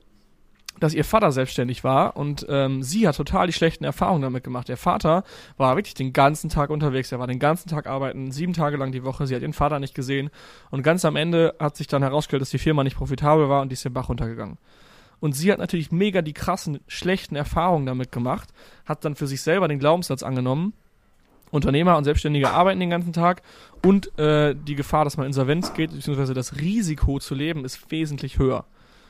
dass 0.80 0.94
ihr 0.94 1.04
Vater 1.04 1.32
selbstständig 1.32 1.84
war 1.84 2.16
und 2.16 2.46
ähm, 2.48 2.82
sie 2.82 3.08
hat 3.08 3.16
total 3.16 3.46
die 3.46 3.52
schlechten 3.52 3.84
Erfahrungen 3.84 4.22
damit 4.22 4.44
gemacht. 4.44 4.68
Der 4.68 4.76
Vater 4.76 5.24
war 5.56 5.76
wirklich 5.76 5.94
den 5.94 6.12
ganzen 6.12 6.50
Tag 6.50 6.70
unterwegs, 6.70 7.12
er 7.12 7.18
war 7.18 7.26
den 7.26 7.38
ganzen 7.38 7.68
Tag 7.68 7.86
arbeiten, 7.86 8.30
sieben 8.30 8.52
Tage 8.52 8.76
lang 8.76 8.92
die 8.92 9.04
Woche, 9.04 9.26
sie 9.26 9.34
hat 9.34 9.42
ihren 9.42 9.52
Vater 9.52 9.78
nicht 9.78 9.94
gesehen 9.94 10.30
und 10.70 10.82
ganz 10.82 11.04
am 11.04 11.16
Ende 11.16 11.54
hat 11.58 11.76
sich 11.76 11.86
dann 11.86 12.02
herausgestellt, 12.02 12.42
dass 12.42 12.50
die 12.50 12.58
Firma 12.58 12.84
nicht 12.84 12.96
profitabel 12.96 13.48
war 13.48 13.62
und 13.62 13.70
die 13.70 13.74
ist 13.74 13.84
den 13.84 13.92
Bach 13.92 14.08
runtergegangen. 14.08 14.58
Und 15.18 15.32
sie 15.32 15.50
hat 15.50 15.58
natürlich 15.58 15.92
mega 15.92 16.20
die 16.20 16.34
krassen, 16.34 16.80
schlechten 16.88 17.36
Erfahrungen 17.36 17.86
damit 17.86 18.12
gemacht, 18.12 18.50
hat 18.84 19.04
dann 19.04 19.16
für 19.16 19.26
sich 19.26 19.40
selber 19.40 19.66
den 19.66 19.78
Glaubenssatz 19.78 20.22
angenommen, 20.22 20.74
Unternehmer 21.50 21.96
und 21.96 22.04
Selbstständige 22.04 22.50
arbeiten 22.50 22.80
den 22.80 22.90
ganzen 22.90 23.12
Tag 23.12 23.42
und 23.84 24.18
äh, 24.18 24.54
die 24.54 24.74
Gefahr, 24.74 25.04
dass 25.04 25.16
man 25.16 25.26
insolvenz 25.26 25.74
geht, 25.74 25.92
beziehungsweise 25.92 26.34
das 26.34 26.56
Risiko 26.56 27.18
zu 27.18 27.34
leben, 27.34 27.64
ist 27.64 27.90
wesentlich 27.90 28.38
höher. 28.38 28.66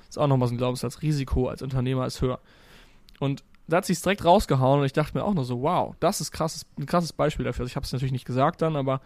Ist 0.08 0.18
auch 0.18 0.26
nochmal 0.26 0.48
so 0.48 0.54
ein 0.54 0.58
Glaubenssatz. 0.58 1.02
Risiko 1.02 1.48
als 1.48 1.62
Unternehmer 1.62 2.06
ist 2.06 2.20
höher. 2.20 2.40
Und 3.18 3.44
da 3.68 3.78
hat 3.78 3.84
sie 3.84 3.92
es 3.92 4.02
direkt 4.02 4.24
rausgehauen 4.24 4.80
und 4.80 4.86
ich 4.86 4.92
dachte 4.92 5.16
mir 5.16 5.24
auch 5.24 5.34
nur 5.34 5.44
so, 5.44 5.62
wow, 5.62 5.94
das 6.00 6.20
ist 6.20 6.30
krasses, 6.30 6.66
ein 6.78 6.86
krasses 6.86 7.12
Beispiel 7.12 7.44
dafür. 7.44 7.62
Also 7.62 7.70
ich 7.70 7.76
habe 7.76 7.84
es 7.84 7.92
natürlich 7.92 8.12
nicht 8.12 8.24
gesagt 8.24 8.62
dann, 8.62 8.76
aber 8.76 9.00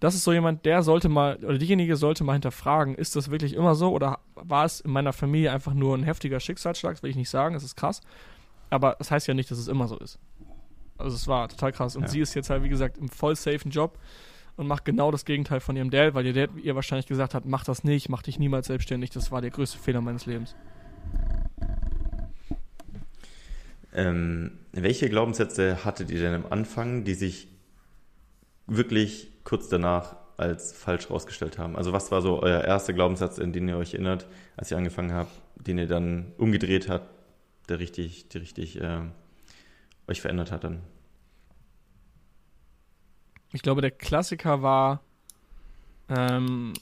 das 0.00 0.14
ist 0.14 0.24
so 0.24 0.32
jemand, 0.32 0.64
der 0.66 0.82
sollte 0.82 1.08
mal, 1.08 1.36
oder 1.36 1.58
diejenige 1.58 1.96
sollte 1.96 2.24
mal 2.24 2.32
hinterfragen, 2.32 2.94
ist 2.96 3.14
das 3.14 3.30
wirklich 3.30 3.54
immer 3.54 3.74
so 3.74 3.92
oder 3.92 4.18
war 4.34 4.64
es 4.64 4.80
in 4.80 4.90
meiner 4.90 5.12
Familie 5.12 5.52
einfach 5.52 5.74
nur 5.74 5.96
ein 5.96 6.02
heftiger 6.02 6.40
Schicksalsschlag? 6.40 6.94
Das 6.94 7.02
will 7.02 7.10
ich 7.10 7.16
nicht 7.16 7.30
sagen, 7.30 7.54
das 7.54 7.62
ist 7.62 7.76
krass. 7.76 8.00
Aber 8.70 8.96
das 8.98 9.10
heißt 9.10 9.28
ja 9.28 9.34
nicht, 9.34 9.50
dass 9.50 9.58
es 9.58 9.68
immer 9.68 9.86
so 9.86 9.96
ist. 9.98 10.18
Also 10.98 11.16
es 11.16 11.28
war 11.28 11.48
total 11.48 11.72
krass. 11.72 11.94
Und 11.96 12.02
ja. 12.02 12.08
sie 12.08 12.20
ist 12.20 12.34
jetzt 12.34 12.50
halt, 12.50 12.64
wie 12.64 12.68
gesagt, 12.68 12.98
im 12.98 13.08
voll 13.08 13.36
safen 13.36 13.70
Job 13.70 13.98
und 14.56 14.66
macht 14.66 14.84
genau 14.84 15.10
das 15.10 15.24
Gegenteil 15.24 15.60
von 15.60 15.76
ihrem 15.76 15.90
Dad, 15.90 16.14
weil 16.14 16.26
ihr 16.26 16.32
Dad 16.32 16.50
ihr 16.62 16.74
wahrscheinlich 16.74 17.06
gesagt 17.06 17.34
hat, 17.34 17.44
mach 17.44 17.64
das 17.64 17.84
nicht, 17.84 18.08
mach 18.08 18.22
dich 18.22 18.38
niemals 18.38 18.68
selbstständig. 18.68 19.10
Das 19.10 19.32
war 19.32 19.40
der 19.40 19.50
größte 19.50 19.78
Fehler 19.78 20.00
meines 20.00 20.26
Lebens. 20.26 20.54
Ähm, 23.92 24.58
welche 24.72 25.08
Glaubenssätze 25.08 25.84
hattet 25.84 26.10
ihr 26.10 26.18
denn 26.18 26.34
am 26.34 26.46
Anfang, 26.50 27.04
die 27.04 27.14
sich 27.14 27.48
wirklich 28.66 29.28
kurz 29.44 29.68
danach 29.68 30.16
als 30.36 30.72
falsch 30.72 31.10
rausgestellt 31.10 31.58
haben? 31.58 31.76
Also 31.76 31.92
was 31.92 32.10
war 32.10 32.22
so 32.22 32.42
euer 32.42 32.62
erster 32.62 32.92
Glaubenssatz, 32.92 33.38
in 33.38 33.52
den 33.52 33.68
ihr 33.68 33.76
euch 33.76 33.94
erinnert, 33.94 34.26
als 34.56 34.70
ihr 34.70 34.76
angefangen 34.76 35.12
habt, 35.12 35.30
den 35.54 35.78
ihr 35.78 35.86
dann 35.86 36.32
umgedreht 36.38 36.88
habt, 36.88 37.08
der 37.68 37.78
richtig, 37.78 38.28
der 38.30 38.40
richtig 38.40 38.80
äh, 38.80 39.00
euch 40.08 40.20
verändert 40.20 40.50
hat 40.50 40.64
dann? 40.64 40.80
Ich 43.54 43.62
glaube, 43.62 43.80
der 43.80 43.90
Klassiker 43.90 44.62
war, 44.62 45.00
ähm, 46.08 46.72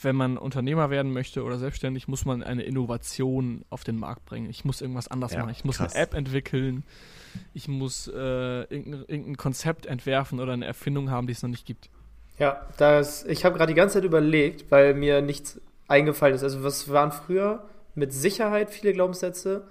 wenn 0.00 0.16
man 0.16 0.38
Unternehmer 0.38 0.88
werden 0.88 1.12
möchte 1.12 1.42
oder 1.42 1.58
selbstständig, 1.58 2.08
muss 2.08 2.24
man 2.24 2.42
eine 2.42 2.62
Innovation 2.62 3.64
auf 3.68 3.84
den 3.84 3.96
Markt 3.96 4.24
bringen. 4.24 4.48
Ich 4.48 4.64
muss 4.64 4.80
irgendwas 4.80 5.08
anders 5.08 5.32
Ja, 5.32 5.40
machen. 5.40 5.50
Ich 5.50 5.64
muss 5.64 5.78
krass. 5.78 5.94
eine 5.94 6.02
App 6.02 6.14
entwickeln. 6.14 6.84
Ich 7.52 7.68
muss 7.68 8.08
äh, 8.08 8.12
irgendein, 8.14 9.04
irgendein 9.06 9.36
Konzept 9.36 9.86
entwerfen 9.86 10.40
oder 10.40 10.52
eine 10.52 10.64
Erfindung 10.64 11.10
haben, 11.10 11.26
die 11.26 11.32
es 11.32 11.42
noch 11.42 11.50
nicht 11.50 11.66
gibt. 11.66 11.90
Ja, 12.38 12.66
das, 12.78 13.24
ich 13.24 13.44
habe 13.44 13.58
gerade 13.58 13.72
die 13.72 13.76
ganze 13.76 13.94
Zeit 13.94 14.04
überlegt, 14.04 14.70
weil 14.70 14.94
mir 14.94 15.20
nichts 15.20 15.60
eingefallen 15.88 16.34
ist. 16.34 16.42
Also 16.42 16.64
was 16.64 16.88
waren 16.90 17.12
früher 17.12 17.64
mit 17.94 18.12
Sicherheit 18.12 18.70
viele 18.70 18.92
Glaubenssätze, 18.94 19.66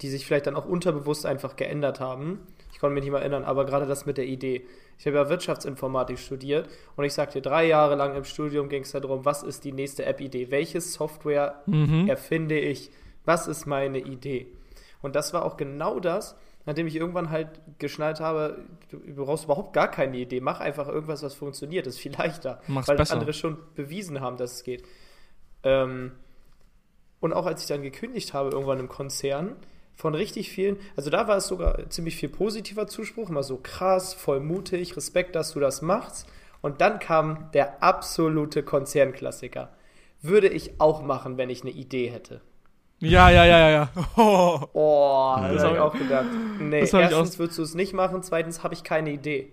die 0.00 0.08
sich 0.08 0.24
vielleicht 0.26 0.46
dann 0.46 0.56
auch 0.56 0.64
unterbewusst 0.64 1.26
einfach 1.26 1.56
geändert 1.56 2.00
haben. 2.00 2.40
Ich 2.72 2.78
konnte 2.78 2.94
mich 2.94 3.04
nicht 3.04 3.12
mal 3.12 3.20
erinnern, 3.20 3.44
aber 3.44 3.66
gerade 3.66 3.86
das 3.86 4.06
mit 4.06 4.16
der 4.16 4.26
Idee. 4.26 4.64
Ich 4.98 5.06
habe 5.06 5.16
ja 5.16 5.28
Wirtschaftsinformatik 5.28 6.18
studiert 6.18 6.68
und 6.96 7.04
ich 7.04 7.12
sagte, 7.12 7.42
drei 7.42 7.66
Jahre 7.66 7.96
lang 7.96 8.14
im 8.14 8.24
Studium 8.24 8.68
ging 8.68 8.82
es 8.82 8.92
darum, 8.92 9.24
was 9.24 9.42
ist 9.42 9.64
die 9.64 9.72
nächste 9.72 10.04
App-Idee? 10.04 10.50
Welche 10.50 10.80
Software 10.80 11.62
Mhm. 11.66 12.08
erfinde 12.08 12.58
ich? 12.58 12.90
Was 13.24 13.48
ist 13.48 13.66
meine 13.66 13.98
Idee? 13.98 14.46
Und 15.00 15.16
das 15.16 15.32
war 15.32 15.44
auch 15.44 15.56
genau 15.56 15.98
das, 15.98 16.36
nachdem 16.66 16.86
ich 16.86 16.94
irgendwann 16.94 17.30
halt 17.30 17.48
geschnallt 17.78 18.20
habe, 18.20 18.64
du 18.90 19.24
brauchst 19.24 19.44
überhaupt 19.46 19.72
gar 19.72 19.90
keine 19.90 20.16
Idee, 20.18 20.40
mach 20.40 20.60
einfach 20.60 20.86
irgendwas, 20.86 21.22
was 21.24 21.34
funktioniert, 21.34 21.86
ist 21.88 21.98
viel 21.98 22.12
leichter, 22.12 22.60
Mach's 22.68 22.86
weil 22.86 22.96
besser. 22.96 23.14
andere 23.14 23.32
schon 23.32 23.58
bewiesen 23.74 24.20
haben, 24.20 24.36
dass 24.36 24.52
es 24.52 24.62
geht. 24.62 24.84
Ähm, 25.64 26.12
und 27.20 27.32
auch 27.32 27.46
als 27.46 27.62
ich 27.62 27.68
dann 27.68 27.82
gekündigt 27.82 28.34
habe, 28.34 28.50
irgendwann 28.50 28.78
im 28.80 28.88
Konzern, 28.88 29.56
von 29.94 30.14
richtig 30.14 30.50
vielen, 30.50 30.76
also 30.96 31.10
da 31.10 31.28
war 31.28 31.36
es 31.36 31.46
sogar 31.46 31.88
ziemlich 31.90 32.16
viel 32.16 32.28
positiver 32.28 32.86
Zuspruch, 32.86 33.28
immer 33.30 33.42
so 33.42 33.58
krass, 33.62 34.14
voll 34.14 34.40
mutig, 34.40 34.96
Respekt, 34.96 35.34
dass 35.36 35.52
du 35.52 35.60
das 35.60 35.82
machst. 35.82 36.26
Und 36.60 36.80
dann 36.80 36.98
kam 36.98 37.50
der 37.54 37.82
absolute 37.82 38.62
Konzernklassiker. 38.62 39.70
Würde 40.22 40.48
ich 40.48 40.80
auch 40.80 41.02
machen, 41.02 41.36
wenn 41.36 41.50
ich 41.50 41.62
eine 41.62 41.72
Idee 41.72 42.08
hätte. 42.10 42.40
Ja, 43.00 43.30
ja, 43.30 43.44
ja, 43.44 43.58
ja, 43.58 43.70
ja. 43.70 43.88
Oh. 44.16 44.60
Oh, 44.72 45.36
das 45.40 45.54
Das 45.54 45.64
habe 45.64 45.74
ich 45.74 45.80
auch 45.80 45.92
gedacht. 45.98 46.26
Nee, 46.60 46.78
erstens 46.80 47.38
würdest 47.40 47.58
du 47.58 47.62
es 47.62 47.74
nicht 47.74 47.92
machen, 47.92 48.22
zweitens 48.22 48.62
habe 48.62 48.74
ich 48.74 48.84
keine 48.84 49.10
Idee. 49.10 49.52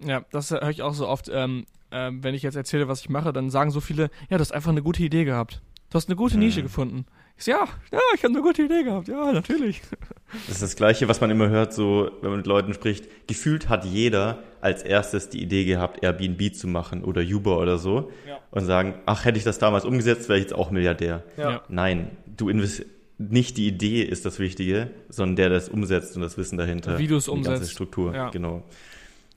Ja, 0.00 0.22
das 0.32 0.50
höre 0.50 0.70
ich 0.70 0.82
auch 0.82 0.94
so 0.94 1.06
oft. 1.06 1.28
Ähm, 1.32 1.66
ähm, 1.90 2.24
wenn 2.24 2.34
ich 2.34 2.42
jetzt 2.42 2.56
erzähle, 2.56 2.88
was 2.88 3.00
ich 3.00 3.10
mache, 3.10 3.32
dann 3.34 3.50
sagen 3.50 3.70
so 3.70 3.80
viele, 3.80 4.04
ja, 4.30 4.38
du 4.38 4.40
hast 4.40 4.52
einfach 4.52 4.70
eine 4.70 4.82
gute 4.82 5.02
Idee 5.02 5.24
gehabt. 5.24 5.60
Du 5.90 5.94
hast 5.94 6.08
eine 6.08 6.16
gute 6.16 6.38
Nische 6.38 6.60
Mhm. 6.60 6.64
gefunden. 6.64 7.06
Ich 7.38 7.44
so, 7.44 7.50
ja, 7.50 7.66
ja, 7.92 7.98
ich 8.14 8.24
habe 8.24 8.32
eine 8.34 8.42
gute 8.42 8.62
Idee 8.62 8.82
gehabt. 8.82 9.08
Ja, 9.08 9.30
natürlich. 9.32 9.82
Das 10.46 10.56
ist 10.56 10.62
das 10.62 10.76
Gleiche, 10.76 11.06
was 11.08 11.20
man 11.20 11.30
immer 11.30 11.48
hört, 11.48 11.72
so, 11.74 12.10
wenn 12.22 12.30
man 12.30 12.38
mit 12.38 12.46
Leuten 12.46 12.72
spricht. 12.72 13.26
Gefühlt 13.26 13.68
hat 13.68 13.84
jeder 13.84 14.38
als 14.60 14.82
erstes 14.82 15.28
die 15.28 15.42
Idee 15.42 15.64
gehabt, 15.64 16.02
Airbnb 16.02 16.54
zu 16.54 16.66
machen 16.66 17.04
oder 17.04 17.20
Uber 17.22 17.58
oder 17.58 17.78
so. 17.78 18.10
Ja. 18.26 18.38
Und 18.50 18.64
sagen, 18.64 18.94
ach, 19.06 19.24
hätte 19.24 19.38
ich 19.38 19.44
das 19.44 19.58
damals 19.58 19.84
umgesetzt, 19.84 20.28
wäre 20.28 20.38
ich 20.38 20.44
jetzt 20.44 20.54
auch 20.54 20.70
Milliardär. 20.70 21.22
Ja. 21.36 21.62
Nein, 21.68 22.10
du 22.36 22.48
investierst, 22.48 22.90
nicht 23.18 23.56
die 23.56 23.66
Idee 23.68 24.02
ist 24.02 24.26
das 24.26 24.38
Wichtige, 24.38 24.90
sondern 25.08 25.36
der, 25.36 25.48
der 25.48 25.58
es 25.58 25.68
umsetzt 25.70 26.16
und 26.16 26.22
das 26.22 26.36
Wissen 26.36 26.58
dahinter. 26.58 26.98
Wie 26.98 27.06
du 27.06 27.16
es 27.16 27.24
Die 27.24 27.30
ganze 27.32 27.50
umsetzt. 27.52 27.72
Struktur, 27.72 28.14
Ja. 28.14 28.28
genau. 28.30 28.62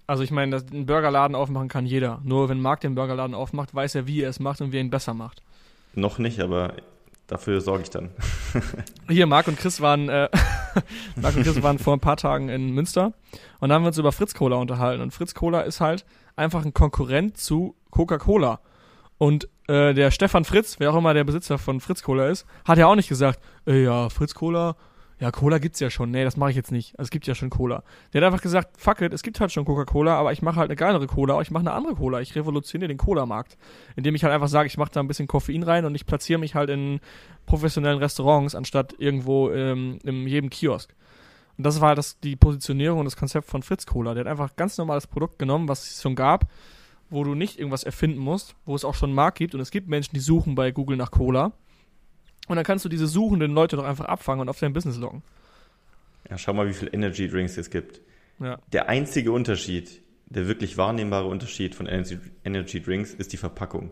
Also 0.05 0.23
ich 0.23 0.31
meine, 0.31 0.51
dass 0.51 0.69
einen 0.71 0.85
Burgerladen 0.85 1.33
aufmachen 1.35 1.67
kann 1.69 1.85
jeder. 1.85 2.19
Nur 2.25 2.49
wenn 2.49 2.59
Marc 2.59 2.81
den 2.81 2.95
Burgerladen 2.95 3.33
aufmacht, 3.35 3.73
weiß 3.75 3.95
er, 3.95 4.07
wie 4.07 4.21
er 4.23 4.29
es 4.31 4.39
macht 4.39 4.59
und 4.59 4.71
wie 4.73 4.77
er 4.77 4.81
ihn 4.81 4.89
besser 4.89 5.13
macht. 5.13 5.41
Noch 5.93 6.17
nicht, 6.17 6.39
aber 6.41 6.73
dafür 7.29 7.61
sorge 7.61 7.83
ich 7.83 7.89
dann. 7.89 8.09
Hier, 9.09 9.25
Marc 9.25 9.47
und 9.47 9.57
Chris 9.57 9.79
waren, 9.81 10.09
äh, 10.09 10.29
Marc 11.15 11.35
und 11.35 11.43
Chris 11.43 11.61
waren 11.63 11.79
vor 11.79 11.95
ein 11.95 11.99
paar 11.99 12.17
Tagen 12.17 12.49
in 12.49 12.71
Münster 12.71 13.13
und 13.59 13.69
da 13.69 13.75
haben 13.75 13.83
wir 13.83 13.87
uns 13.87 13.97
über 13.97 14.11
Fritz 14.11 14.33
Cola 14.33 14.57
unterhalten. 14.57 15.01
Und 15.01 15.11
Fritz 15.11 15.33
Cola 15.33 15.61
ist 15.61 15.79
halt 15.79 16.05
einfach 16.35 16.65
ein 16.65 16.73
Konkurrent 16.73 17.37
zu 17.37 17.75
Coca-Cola. 17.91 18.59
Und 19.17 19.49
äh, 19.67 19.93
der 19.93 20.11
Stefan 20.11 20.45
Fritz, 20.45 20.79
wer 20.79 20.91
auch 20.91 20.97
immer 20.97 21.13
der 21.13 21.25
Besitzer 21.25 21.57
von 21.57 21.79
Fritz 21.79 22.03
Cola 22.03 22.27
ist, 22.27 22.45
hat 22.65 22.77
ja 22.77 22.87
auch 22.87 22.95
nicht 22.95 23.09
gesagt, 23.09 23.39
äh, 23.67 23.83
ja, 23.83 24.09
Fritz 24.09 24.33
Cola, 24.33 24.75
ja, 25.19 25.31
Cola 25.31 25.57
gibt's 25.57 25.81
ja 25.81 25.89
schon. 25.89 26.11
Nee, 26.11 26.23
das 26.23 26.37
mache 26.37 26.51
ich 26.51 26.55
jetzt 26.55 26.71
nicht. 26.71 26.97
Also, 26.97 27.07
es 27.07 27.11
gibt 27.11 27.27
ja 27.27 27.35
schon 27.35 27.49
Cola. 27.49 27.83
Der 28.13 28.21
hat 28.21 28.27
einfach 28.27 28.41
gesagt, 28.41 28.79
fuck 28.79 29.01
it, 29.01 29.13
es 29.13 29.21
gibt 29.21 29.39
halt 29.41 29.51
schon 29.51 29.65
Coca-Cola, 29.65 30.17
aber 30.17 30.31
ich 30.31 30.41
mache 30.41 30.55
halt 30.55 30.69
eine 30.69 30.77
geilere 30.77 31.07
Cola, 31.07 31.33
aber 31.33 31.41
ich 31.41 31.51
mache 31.51 31.61
eine 31.61 31.73
andere 31.73 31.95
Cola. 31.95 32.21
Ich 32.21 32.35
revolutioniere 32.35 32.87
den 32.87 32.97
Cola-Markt. 32.97 33.57
Indem 33.97 34.15
ich 34.15 34.23
halt 34.23 34.33
einfach 34.33 34.47
sage, 34.47 34.67
ich 34.67 34.77
mache 34.77 34.91
da 34.93 35.01
ein 35.01 35.07
bisschen 35.07 35.27
Koffein 35.27 35.63
rein 35.63 35.83
und 35.83 35.93
ich 35.93 36.05
platziere 36.05 36.39
mich 36.39 36.55
halt 36.55 36.69
in 36.69 37.01
professionellen 37.45 37.99
Restaurants, 37.99 38.55
anstatt 38.55 38.95
irgendwo 38.97 39.51
ähm, 39.51 39.99
in 40.03 40.25
jedem 40.25 40.49
Kiosk. 40.49 40.95
Und 41.57 41.65
das 41.65 41.81
war 41.81 41.89
halt 41.89 41.97
das, 41.97 42.17
die 42.21 42.37
Positionierung 42.37 42.99
und 42.99 43.05
das 43.05 43.17
Konzept 43.17 43.49
von 43.49 43.61
Fritz 43.61 43.85
Cola. 43.85 44.13
Der 44.13 44.23
hat 44.23 44.31
einfach 44.31 44.55
ganz 44.55 44.77
normales 44.77 45.05
Produkt 45.05 45.37
genommen, 45.37 45.67
was 45.67 45.91
es 45.91 46.01
schon 46.01 46.15
gab, 46.15 46.49
wo 47.09 47.25
du 47.25 47.35
nicht 47.35 47.59
irgendwas 47.59 47.83
erfinden 47.83 48.19
musst, 48.19 48.55
wo 48.65 48.73
es 48.73 48.85
auch 48.85 48.95
schon 48.95 49.09
einen 49.09 49.15
Markt 49.15 49.37
gibt. 49.37 49.53
Und 49.53 49.59
es 49.59 49.69
gibt 49.69 49.89
Menschen, 49.89 50.13
die 50.13 50.21
suchen 50.21 50.55
bei 50.55 50.71
Google 50.71 50.95
nach 50.95 51.11
Cola. 51.11 51.51
Und 52.49 52.55
dann 52.57 52.65
kannst 52.65 52.83
du 52.83 52.89
diese 52.89 53.07
suchenden 53.07 53.53
Leute 53.53 53.77
doch 53.77 53.85
einfach 53.85 54.05
abfangen 54.05 54.41
und 54.41 54.49
auf 54.49 54.59
dein 54.59 54.73
Business 54.73 54.97
locken. 54.97 55.21
Ja, 56.29 56.37
schau 56.37 56.53
mal, 56.53 56.67
wie 56.67 56.73
viel 56.73 56.89
Energy 56.91 57.29
Drinks 57.29 57.57
es 57.57 57.69
gibt. 57.69 58.01
Ja. 58.39 58.57
Der 58.73 58.89
einzige 58.89 59.31
Unterschied, 59.31 60.01
der 60.25 60.47
wirklich 60.47 60.77
wahrnehmbare 60.77 61.27
Unterschied 61.27 61.75
von 61.75 61.85
Energy, 61.85 62.19
Energy 62.43 62.81
Drinks 62.81 63.13
ist 63.13 63.31
die 63.31 63.37
Verpackung. 63.37 63.91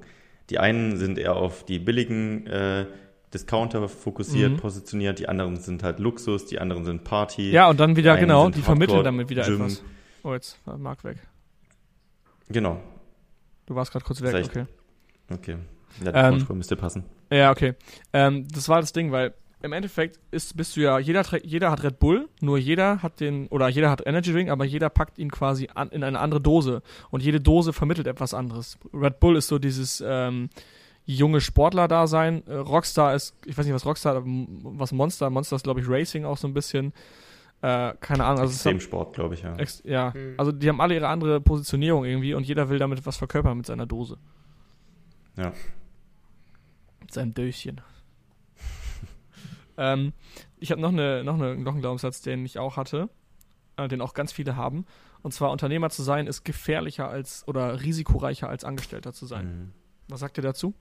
Die 0.50 0.60
einen 0.60 0.98
sind 0.98 1.18
eher 1.18 1.36
auf 1.36 1.64
die 1.66 1.80
billigen 1.80 2.46
äh, 2.48 2.86
Discounter 3.34 3.88
fokussiert, 3.90 4.54
Mhm. 4.54 4.58
positioniert, 4.58 5.20
die 5.20 5.28
anderen 5.30 5.58
sind 5.58 5.84
halt 5.84 6.00
Luxus, 6.00 6.46
die 6.46 6.60
anderen 6.60 6.86
sind 6.86 7.04
Party. 7.04 7.52
Ja, 7.52 7.70
und 7.70 7.80
dann 7.80 7.96
wieder, 7.96 8.14
einen 8.14 8.22
genau, 8.22 8.50
die 8.50 8.62
vermitteln 8.62 9.04
damit 9.04 9.30
wieder 9.30 9.44
Gym. 9.44 9.56
etwas. 9.62 9.84
Oh, 10.24 10.34
jetzt 10.34 10.58
war 10.66 10.78
Marc 10.78 11.04
weg. 11.04 11.18
Genau, 12.50 12.82
Du 13.66 13.76
warst 13.76 13.92
gerade 13.92 14.06
kurz 14.06 14.22
weg, 14.22 14.30
Vielleicht. 14.30 14.50
okay. 14.52 14.66
okay. 15.30 15.58
Ja, 16.06 16.12
die 16.14 16.18
Ähm, 16.18 16.32
Tonspur 16.36 16.56
müsste 16.56 16.78
passen. 16.78 17.04
Ja, 17.32 17.52
okay. 17.52 17.74
Ähm, 18.14 18.48
das 18.50 18.70
war 18.70 18.80
das 18.82 18.94
Ding, 18.94 19.12
weil 19.12 19.34
im 19.62 19.74
Endeffekt 19.74 20.20
ist, 20.32 20.56
bist 20.56 20.76
du 20.78 20.82
ja, 20.82 21.00
jeder, 21.00 21.24
jeder 21.44 21.72
hat 21.72 21.84
Red 21.84 22.00
Bull, 22.00 22.30
nur 22.42 22.58
jeder 22.58 23.02
hat 23.02 23.20
den, 23.20 23.48
oder 23.48 23.68
jeder 23.68 23.90
hat 23.90 24.06
Energy 24.06 24.32
Drink, 24.32 24.50
aber 24.50 24.66
jeder 24.66 24.90
packt 24.90 25.18
ihn 25.18 25.32
quasi 25.32 25.68
an, 25.74 25.90
in 25.90 26.04
eine 26.04 26.20
andere 26.20 26.40
Dose. 26.40 26.84
Und 27.10 27.24
jede 27.24 27.42
Dose 27.42 27.74
vermittelt 27.74 28.08
etwas 28.08 28.34
anderes. 28.34 28.78
Red 28.94 29.20
Bull 29.20 29.36
ist 29.36 29.48
so 29.48 29.58
dieses 29.58 30.02
ähm, 30.06 30.50
junge 31.06 31.42
Sportler-Dasein. 31.42 32.46
Äh, 32.48 32.54
Rockstar 32.54 33.16
ist, 33.16 33.36
ich 33.46 33.58
weiß 33.58 33.66
nicht, 33.66 33.74
was 33.76 33.86
Rockstar, 33.86 34.22
was 34.26 34.92
Monster, 34.92 35.30
Monster 35.30 35.56
ist, 35.56 35.64
glaube 35.64 35.80
ich, 35.82 35.90
Racing 35.90 36.24
auch 36.24 36.38
so 36.38 36.48
ein 36.48 36.54
bisschen. 36.54 36.94
Äh, 37.64 37.94
keine 38.00 38.26
Ahnung. 38.26 38.42
Also 38.42 38.54
Extremsport, 38.54 39.16
glaube 39.16 39.34
ich, 39.34 39.42
ja. 39.42 39.56
Ex 39.56 39.82
ja, 39.84 40.14
Mhm. 40.16 40.36
also 40.38 40.52
die 40.52 40.70
haben 40.70 40.80
alle 40.80 40.94
ihre 40.94 41.08
andere 41.08 41.42
Positionierung 41.42 42.06
irgendwie 42.06 42.36
und 42.36 42.44
jeder 42.44 42.70
will 42.70 42.78
damit 42.78 43.04
was 43.08 43.18
verkörpern 43.18 43.58
mit 43.58 43.66
seiner 43.66 43.88
Dose. 43.88 44.18
Ja. 45.36 45.52
Mit 47.08 47.14
seinem 47.14 47.34
Döschen. 47.34 47.80
ähm, 49.78 50.12
ich 50.60 50.72
habe 50.72 50.82
noch, 50.82 50.92
eine, 50.92 51.24
noch, 51.24 51.36
eine, 51.36 51.56
noch 51.56 51.72
einen 51.72 51.80
Glaubenssatz, 51.80 52.22
den 52.22 52.46
ich 52.46 52.60
auch 52.60 52.76
hatte, 52.76 53.08
äh, 53.78 53.88
den 53.88 54.02
auch 54.02 54.14
ganz 54.14 54.34
viele 54.34 54.58
haben. 54.58 54.86
Und 55.22 55.34
zwar, 55.34 55.52
Unternehmer 55.52 55.90
zu 55.90 56.04
sein 56.04 56.28
ist 56.28 56.44
gefährlicher 56.44 57.08
als 57.08 57.48
oder 57.48 57.82
risikoreicher 57.82 58.50
als 58.50 58.66
Angestellter 58.66 59.14
zu 59.14 59.26
sein. 59.26 59.46
Mhm. 59.46 59.72
Was 60.10 60.20
sagt 60.20 60.38
ihr 60.38 60.42
dazu? 60.42 60.74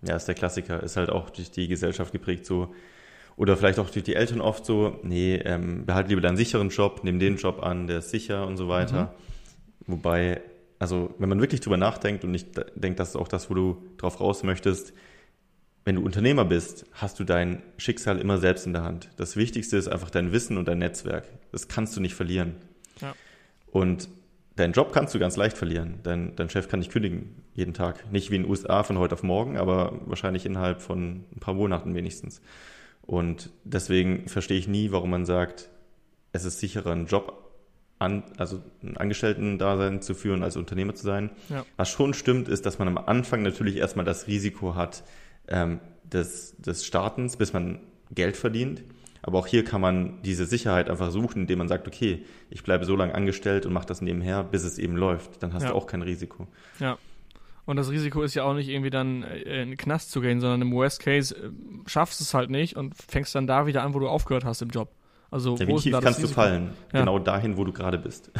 Ja, 0.00 0.16
ist 0.16 0.24
der 0.24 0.34
Klassiker. 0.34 0.82
Ist 0.82 0.96
halt 0.96 1.10
auch 1.10 1.28
durch 1.28 1.50
die 1.50 1.68
Gesellschaft 1.68 2.10
geprägt 2.10 2.46
so. 2.46 2.74
Oder 3.36 3.58
vielleicht 3.58 3.78
auch 3.78 3.90
durch 3.90 4.04
die 4.04 4.14
Eltern 4.14 4.40
oft 4.40 4.64
so, 4.64 4.98
nee, 5.02 5.34
ähm, 5.36 5.84
behalt 5.84 6.08
lieber 6.08 6.22
deinen 6.22 6.38
sicheren 6.38 6.70
Job, 6.70 7.00
nimm 7.04 7.18
den 7.18 7.36
Job 7.36 7.62
an, 7.62 7.86
der 7.86 7.98
ist 7.98 8.08
sicher 8.08 8.46
und 8.46 8.56
so 8.56 8.68
weiter. 8.68 9.14
Wobei, 9.86 10.40
also 10.80 11.14
wenn 11.18 11.28
man 11.28 11.40
wirklich 11.40 11.60
drüber 11.60 11.76
nachdenkt 11.76 12.24
und 12.24 12.34
ich 12.34 12.46
denke, 12.74 12.96
das 12.96 13.10
ist 13.10 13.16
auch 13.16 13.28
das, 13.28 13.50
wo 13.50 13.54
du 13.54 13.82
drauf 13.98 14.18
raus 14.18 14.42
möchtest, 14.42 14.92
wenn 15.84 15.94
du 15.96 16.02
Unternehmer 16.02 16.44
bist, 16.44 16.86
hast 16.92 17.20
du 17.20 17.24
dein 17.24 17.62
Schicksal 17.76 18.18
immer 18.18 18.38
selbst 18.38 18.66
in 18.66 18.72
der 18.72 18.82
Hand. 18.82 19.10
Das 19.16 19.36
Wichtigste 19.36 19.76
ist 19.76 19.88
einfach 19.88 20.10
dein 20.10 20.32
Wissen 20.32 20.56
und 20.56 20.68
dein 20.68 20.78
Netzwerk. 20.78 21.28
Das 21.52 21.68
kannst 21.68 21.96
du 21.96 22.00
nicht 22.00 22.14
verlieren. 22.14 22.56
Ja. 23.00 23.14
Und 23.70 24.08
deinen 24.56 24.72
Job 24.72 24.92
kannst 24.92 25.14
du 25.14 25.18
ganz 25.18 25.36
leicht 25.36 25.56
verlieren. 25.56 26.00
Dein, 26.02 26.34
dein 26.36 26.48
Chef 26.48 26.68
kann 26.68 26.80
dich 26.80 26.90
kündigen, 26.90 27.42
jeden 27.54 27.74
Tag. 27.74 28.10
Nicht 28.10 28.30
wie 28.30 28.36
in 28.36 28.42
den 28.42 28.50
USA 28.50 28.82
von 28.82 28.98
heute 28.98 29.14
auf 29.14 29.22
morgen, 29.22 29.58
aber 29.58 30.00
wahrscheinlich 30.06 30.46
innerhalb 30.46 30.80
von 30.80 31.24
ein 31.34 31.40
paar 31.40 31.54
Monaten 31.54 31.94
wenigstens. 31.94 32.40
Und 33.02 33.50
deswegen 33.64 34.28
verstehe 34.28 34.58
ich 34.58 34.68
nie, 34.68 34.92
warum 34.92 35.10
man 35.10 35.26
sagt, 35.26 35.68
es 36.32 36.44
ist 36.44 36.60
sicherer, 36.60 36.92
einen 36.92 37.06
Job 37.06 37.39
an, 38.00 38.24
also 38.38 38.60
ein 38.82 38.96
Angestellten-Dasein 38.96 40.02
zu 40.02 40.14
führen, 40.14 40.42
als 40.42 40.56
Unternehmer 40.56 40.94
zu 40.94 41.04
sein. 41.04 41.30
Ja. 41.48 41.64
Was 41.76 41.90
schon 41.90 42.14
stimmt, 42.14 42.48
ist, 42.48 42.66
dass 42.66 42.78
man 42.78 42.88
am 42.88 42.98
Anfang 42.98 43.42
natürlich 43.42 43.76
erstmal 43.76 44.04
das 44.04 44.26
Risiko 44.26 44.74
hat 44.74 45.04
ähm, 45.48 45.80
des, 46.02 46.56
des 46.58 46.84
Startens, 46.86 47.36
bis 47.36 47.52
man 47.52 47.80
Geld 48.10 48.36
verdient. 48.36 48.82
Aber 49.22 49.38
auch 49.38 49.46
hier 49.46 49.64
kann 49.64 49.82
man 49.82 50.22
diese 50.22 50.46
Sicherheit 50.46 50.88
einfach 50.88 51.10
suchen, 51.10 51.42
indem 51.42 51.58
man 51.58 51.68
sagt, 51.68 51.86
okay, 51.86 52.24
ich 52.48 52.62
bleibe 52.62 52.86
so 52.86 52.96
lange 52.96 53.14
angestellt 53.14 53.66
und 53.66 53.74
mache 53.74 53.86
das 53.86 54.00
nebenher, 54.00 54.42
bis 54.44 54.64
es 54.64 54.78
eben 54.78 54.96
läuft. 54.96 55.42
Dann 55.42 55.52
hast 55.52 55.64
Ja. 55.64 55.68
du 55.70 55.74
auch 55.74 55.86
kein 55.86 56.00
Risiko. 56.02 56.48
Ja. 56.78 56.96
Und 57.66 57.76
das 57.76 57.90
Risiko 57.90 58.22
ist 58.22 58.34
ja 58.34 58.44
auch 58.44 58.54
nicht 58.54 58.68
irgendwie 58.70 58.90
dann 58.90 59.22
äh, 59.22 59.62
in 59.62 59.68
den 59.70 59.76
Knast 59.76 60.10
zu 60.10 60.22
gehen, 60.22 60.40
sondern 60.40 60.62
im 60.62 60.72
Worst 60.72 61.00
Case 61.00 61.36
äh, 61.36 61.50
schaffst 61.86 62.18
du 62.18 62.24
es 62.24 62.32
halt 62.32 62.48
nicht 62.48 62.76
und 62.76 62.94
fängst 62.96 63.34
dann 63.34 63.46
da 63.46 63.66
wieder 63.66 63.82
an, 63.82 63.92
wo 63.92 63.98
du 63.98 64.08
aufgehört 64.08 64.46
hast 64.46 64.62
im 64.62 64.70
Job. 64.70 64.90
Also 65.30 65.56
Ja, 65.56 65.66
wo 65.66 65.72
wie 65.72 65.76
ist 65.76 65.84
denn 65.84 65.92
tief 65.92 65.92
da 65.92 66.00
kannst 66.00 66.22
du 66.22 66.28
fallen? 66.28 66.70
Ja. 66.92 67.00
Genau 67.00 67.18
dahin, 67.18 67.56
wo 67.56 67.64
du 67.64 67.72
gerade 67.72 67.98
bist. 67.98 68.30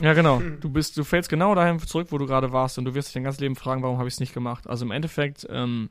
Ja, 0.00 0.12
genau. 0.12 0.42
Du 0.60 0.70
bist, 0.70 0.96
du 0.96 1.04
fällst 1.04 1.28
genau 1.28 1.54
dahin 1.54 1.78
zurück, 1.78 2.08
wo 2.10 2.18
du 2.18 2.26
gerade 2.26 2.52
warst 2.52 2.78
und 2.78 2.84
du 2.84 2.94
wirst 2.94 3.08
dich 3.08 3.14
dein 3.14 3.24
ganzes 3.24 3.40
Leben 3.40 3.56
fragen, 3.56 3.82
warum 3.82 3.98
habe 3.98 4.08
ich 4.08 4.14
es 4.14 4.20
nicht 4.20 4.34
gemacht. 4.34 4.68
Also 4.68 4.84
im 4.84 4.90
Endeffekt 4.90 5.46
ähm, 5.50 5.90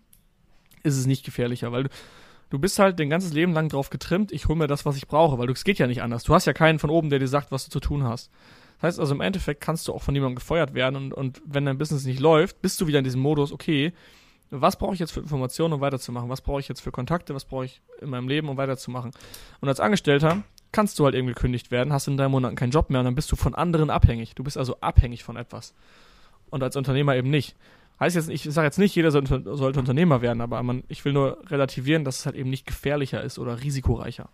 ist 0.84 0.98
es 0.98 1.06
nicht 1.06 1.26
gefährlicher, 1.26 1.72
weil 1.72 1.84
du, 1.84 1.90
du 2.50 2.60
bist 2.60 2.80
halt 2.80 3.00
dein 3.00 3.10
ganzes 3.10 3.34
Leben 3.34 3.54
lang 3.54 3.70
drauf 3.70 3.90
getrimmt, 3.90 4.32
ich 4.32 4.48
hole 4.48 4.58
mir 4.58 4.68
das, 4.68 4.86
was 4.86 4.98
ich 4.98 5.08
brauche, 5.08 5.38
weil 5.38 5.48
du, 5.48 5.54
es 5.54 5.64
geht 5.64 5.80
ja 5.80 5.88
nicht 5.88 6.02
anders. 6.02 6.24
Du 6.24 6.34
hast 6.34 6.46
ja 6.46 6.54
keinen 6.54 6.80
von 6.80 6.90
oben, 6.90 7.10
der 7.10 7.20
dir 7.20 7.28
sagt, 7.28 7.52
was 7.52 7.66
du 7.66 7.72
zu 7.72 7.80
tun 7.80 8.04
hast. 8.04 8.30
Das 8.80 8.90
heißt 8.90 9.00
also 9.00 9.14
im 9.14 9.22
Endeffekt 9.22 9.62
kannst 9.62 9.88
du 9.88 9.94
auch 9.94 10.02
von 10.02 10.16
jemandem 10.16 10.36
gefeuert 10.38 10.74
werden 10.74 10.96
und, 10.96 11.14
und 11.14 11.42
wenn 11.46 11.66
dein 11.66 11.78
Business 11.78 12.06
nicht 12.06 12.20
läuft, 12.20 12.62
bist 12.62 12.82
du 12.82 12.88
wieder 12.88 13.00
in 13.00 13.04
diesem 13.04 13.22
Modus, 13.22 13.52
okay, 13.52 13.94
was 14.52 14.76
brauche 14.76 14.94
ich 14.94 15.00
jetzt 15.00 15.12
für 15.12 15.22
Informationen, 15.22 15.74
um 15.74 15.82
weiterzumachen? 15.82 16.30
Was 16.30 16.42
brauche 16.42 16.60
ich 16.60 16.68
jetzt 16.68 16.82
für 16.82 16.92
Kontakte? 16.92 17.34
Was 17.34 17.46
brauche 17.46 17.66
ich 17.66 17.82
in 18.02 18.10
meinem 18.10 18.28
Leben, 18.28 18.50
um 18.50 18.58
weiterzumachen? 18.58 19.12
Und 19.62 19.70
als 19.70 19.80
Angestellter 19.80 20.44
kannst 20.74 21.00
du 21.00 21.06
halt 21.06 21.16
irgendwie 21.16 21.34
gekündigt 21.34 21.72
werden, 21.72 21.94
hast 21.94 22.08
in 22.08 22.18
drei 22.18 22.28
Monaten 22.28 22.56
keinen 22.56 22.72
Job 22.72 22.90
mehr 22.90 23.00
und 23.00 23.06
dann 23.06 23.16
bist 23.16 23.32
du 23.32 23.36
von 23.38 23.56
anderen 23.56 23.90
abhängig. 23.90 24.36
Du 24.36 24.44
bist 24.44 24.58
also 24.58 24.76
abhängig 24.82 25.24
von 25.24 25.38
etwas. 25.38 25.74
Und 26.50 26.64
als 26.64 26.76
Unternehmer 26.76 27.16
eben 27.16 27.30
nicht. 27.30 27.56
Heißt 28.00 28.16
jetzt, 28.16 28.30
ich 28.30 28.44
sage 28.44 28.66
jetzt 28.66 28.80
nicht, 28.80 28.96
jeder 28.96 29.12
sollte, 29.12 29.80
Unternehmer 29.80 30.22
werden, 30.22 30.42
aber 30.42 30.62
man, 30.64 30.84
ich 30.88 31.06
will 31.06 31.14
nur 31.14 31.38
relativieren, 31.50 32.04
dass 32.04 32.20
es 32.20 32.26
halt 32.26 32.36
eben 32.36 32.50
nicht 32.50 32.66
gefährlicher 32.66 33.24
ist 33.24 33.40
oder 33.40 33.62
risikoreicher. 33.62 34.28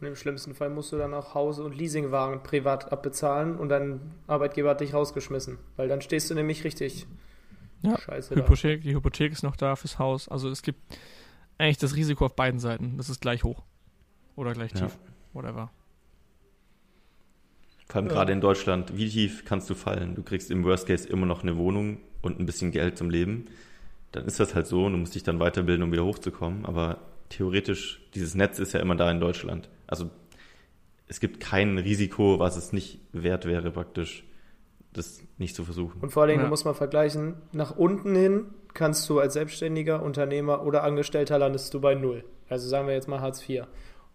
Und 0.00 0.06
im 0.06 0.16
schlimmsten 0.16 0.54
Fall 0.54 0.70
musst 0.70 0.90
du 0.92 0.96
dann 0.96 1.12
auch 1.12 1.34
Hause- 1.34 1.62
und 1.62 1.76
Leasingwagen 1.76 2.42
privat 2.42 2.90
abbezahlen 2.90 3.56
und 3.56 3.68
dein 3.68 4.00
Arbeitgeber 4.26 4.70
hat 4.70 4.80
dich 4.80 4.94
rausgeschmissen. 4.94 5.58
Weil 5.76 5.88
dann 5.88 6.00
stehst 6.00 6.30
du 6.30 6.34
nämlich 6.34 6.64
richtig 6.64 7.06
Ja, 7.82 7.98
scheiße. 7.98 8.34
Hypothek, 8.36 8.82
die 8.82 8.94
Hypothek 8.94 9.32
ist 9.32 9.42
noch 9.42 9.56
da 9.56 9.76
fürs 9.76 9.98
Haus. 9.98 10.28
Also 10.28 10.50
es 10.50 10.62
gibt 10.62 10.80
eigentlich 11.58 11.78
das 11.78 11.96
Risiko 11.96 12.26
auf 12.26 12.36
beiden 12.36 12.60
Seiten. 12.60 12.96
Das 12.96 13.08
ist 13.08 13.20
gleich 13.20 13.44
hoch. 13.44 13.62
Oder 14.36 14.52
gleich 14.52 14.72
Ja. 14.72 14.80
tief. 14.86 14.98
Whatever. 15.32 15.70
Vor 17.88 17.96
allem 17.96 18.06
Ja. 18.06 18.12
gerade 18.12 18.32
in 18.32 18.40
Deutschland, 18.40 18.96
wie 18.96 19.08
tief 19.08 19.44
kannst 19.44 19.68
du 19.70 19.74
fallen? 19.74 20.14
Du 20.14 20.22
kriegst 20.22 20.50
im 20.50 20.64
Worst 20.64 20.86
Case 20.86 21.08
immer 21.08 21.26
noch 21.26 21.42
eine 21.42 21.56
Wohnung 21.56 21.98
und 22.22 22.38
ein 22.38 22.46
bisschen 22.46 22.70
Geld 22.70 22.96
zum 22.98 23.10
Leben. 23.10 23.46
Dann 24.12 24.26
ist 24.26 24.38
das 24.40 24.54
halt 24.54 24.66
so 24.66 24.84
und 24.86 24.92
du 24.92 24.98
musst 24.98 25.14
dich 25.14 25.22
dann 25.22 25.40
weiterbilden, 25.40 25.82
um 25.84 25.92
wieder 25.92 26.04
hochzukommen. 26.04 26.66
Aber 26.66 26.98
theoretisch, 27.30 28.00
dieses 28.14 28.34
Netz 28.34 28.58
ist 28.58 28.72
ja 28.74 28.80
immer 28.80 28.96
da 28.96 29.10
in 29.10 29.20
Deutschland. 29.20 29.68
Also 29.86 30.10
es 31.08 31.18
gibt 31.20 31.40
kein 31.40 31.78
Risiko, 31.78 32.38
was 32.38 32.56
es 32.56 32.72
nicht 32.72 33.00
wert 33.12 33.44
wäre, 33.44 33.70
praktisch, 33.72 34.24
das 34.92 35.22
nicht 35.38 35.54
zu 35.54 35.64
versuchen. 35.64 36.00
Und 36.00 36.10
vor 36.10 36.22
allen 36.22 36.30
Dingen, 36.30 36.40
Ja. 36.40 36.46
du 36.46 36.50
musst 36.50 36.64
mal 36.64 36.74
vergleichen, 36.74 37.36
nach 37.52 37.76
unten 37.76 38.14
hin 38.14 38.46
kannst 38.74 39.08
du 39.08 39.18
als 39.20 39.34
Selbstständiger, 39.34 40.02
Unternehmer 40.02 40.64
oder 40.64 40.82
Angestellter 40.84 41.38
landest 41.38 41.72
du 41.74 41.80
bei 41.80 41.94
Null. 41.94 42.24
Also 42.48 42.68
sagen 42.68 42.86
wir 42.86 42.94
jetzt 42.94 43.08
mal 43.08 43.20
Hartz 43.20 43.48
IV. 43.48 43.64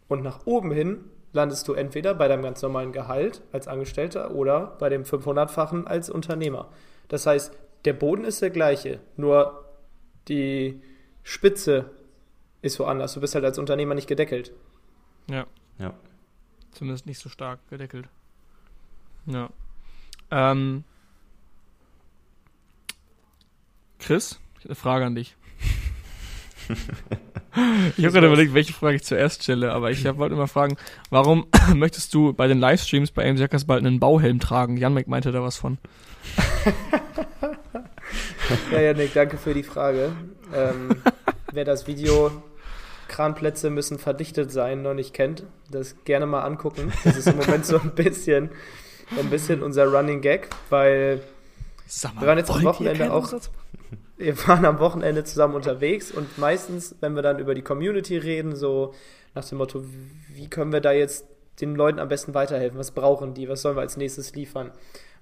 Und 0.07 0.21
nach 0.23 0.45
oben 0.45 0.71
hin 0.71 1.05
landest 1.33 1.67
du 1.67 1.73
entweder 1.73 2.13
bei 2.13 2.27
deinem 2.27 2.43
ganz 2.43 2.61
normalen 2.61 2.91
Gehalt 2.91 3.41
als 3.51 3.67
Angestellter 3.67 4.31
oder 4.31 4.75
bei 4.79 4.89
dem 4.89 5.03
500-fachen 5.03 5.87
als 5.87 6.09
Unternehmer. 6.09 6.69
Das 7.07 7.25
heißt, 7.25 7.53
der 7.85 7.93
Boden 7.93 8.23
ist 8.23 8.41
der 8.41 8.49
gleiche, 8.49 8.99
nur 9.17 9.65
die 10.27 10.81
Spitze 11.23 11.91
ist 12.61 12.79
woanders. 12.79 13.13
Du 13.13 13.21
bist 13.21 13.35
halt 13.35 13.45
als 13.45 13.59
Unternehmer 13.59 13.95
nicht 13.95 14.07
gedeckelt. 14.07 14.53
Ja. 15.29 15.45
Ja. 15.77 15.93
Zumindest 16.71 17.05
nicht 17.05 17.19
so 17.19 17.29
stark 17.29 17.59
gedeckelt. 17.69 18.07
Ja. 19.25 19.49
Ähm, 20.31 20.83
Chris, 23.99 24.39
ich 24.55 24.59
habe 24.59 24.69
eine 24.69 24.75
Frage 24.75 25.05
an 25.05 25.15
dich. 25.15 25.35
ich 27.97 28.03
habe 28.03 28.13
gerade 28.13 28.27
überlegt, 28.27 28.53
welche 28.53 28.73
Frage 28.73 28.95
ich 28.95 29.03
zuerst 29.03 29.43
stelle, 29.43 29.71
aber 29.71 29.91
ich 29.91 30.03
wollte 30.17 30.35
immer 30.35 30.47
fragen, 30.47 30.77
warum 31.09 31.47
möchtest 31.73 32.13
du 32.13 32.33
bei 32.33 32.47
den 32.47 32.59
Livestreams 32.59 33.11
bei 33.11 33.29
AMC 33.29 33.39
Jackers 33.39 33.65
bald 33.65 33.85
einen 33.85 33.99
Bauhelm 33.99 34.39
tragen? 34.39 34.77
Jan 34.77 34.93
Mac 34.93 35.07
meinte 35.07 35.31
da 35.31 35.41
was 35.41 35.57
von. 35.57 35.77
Ja, 38.71 38.79
Janik, 38.79 39.13
danke 39.13 39.37
für 39.37 39.53
die 39.53 39.63
Frage. 39.63 40.11
Ähm, 40.53 40.89
wer 41.51 41.65
das 41.65 41.87
Video 41.87 42.31
Kranplätze 43.07 43.69
müssen 43.69 43.99
verdichtet 43.99 44.51
sein 44.51 44.81
noch 44.81 44.93
nicht 44.93 45.13
kennt, 45.13 45.43
das 45.69 45.95
gerne 46.05 46.25
mal 46.25 46.41
angucken. 46.41 46.91
Das 47.03 47.17
ist 47.17 47.27
im 47.27 47.37
Moment 47.37 47.65
so 47.65 47.79
ein 47.79 47.91
bisschen, 47.91 48.49
ein 49.17 49.29
bisschen 49.29 49.61
unser 49.63 49.85
Running 49.87 50.21
Gag, 50.21 50.49
weil 50.69 51.21
Sag 51.87 52.19
Wir 52.19 52.27
waren 52.27 52.37
jetzt 52.37 52.49
am 52.51 52.63
Wochenende 52.63 53.11
auch- 53.13 53.31
wir 54.17 54.47
waren 54.47 54.65
am 54.65 54.79
Wochenende 54.79 55.23
zusammen 55.23 55.55
unterwegs 55.55 56.11
und 56.11 56.37
meistens, 56.37 56.95
wenn 57.01 57.15
wir 57.15 57.21
dann 57.21 57.37
über 57.39 57.53
die 57.53 57.61
Community 57.61 58.17
reden, 58.17 58.55
so 58.55 58.93
nach 59.35 59.43
dem 59.45 59.57
Motto, 59.57 59.83
wie 60.33 60.49
können 60.49 60.71
wir 60.71 60.79
da 60.81 60.91
jetzt 60.93 61.25
den 61.61 61.75
Leuten 61.75 61.99
am 61.99 62.07
besten 62.07 62.33
weiterhelfen? 62.33 62.79
Was 62.79 62.91
brauchen 62.91 63.33
die? 63.33 63.47
Was 63.49 63.61
sollen 63.61 63.75
wir 63.77 63.81
als 63.81 63.97
nächstes 63.97 64.33
liefern? 64.33 64.71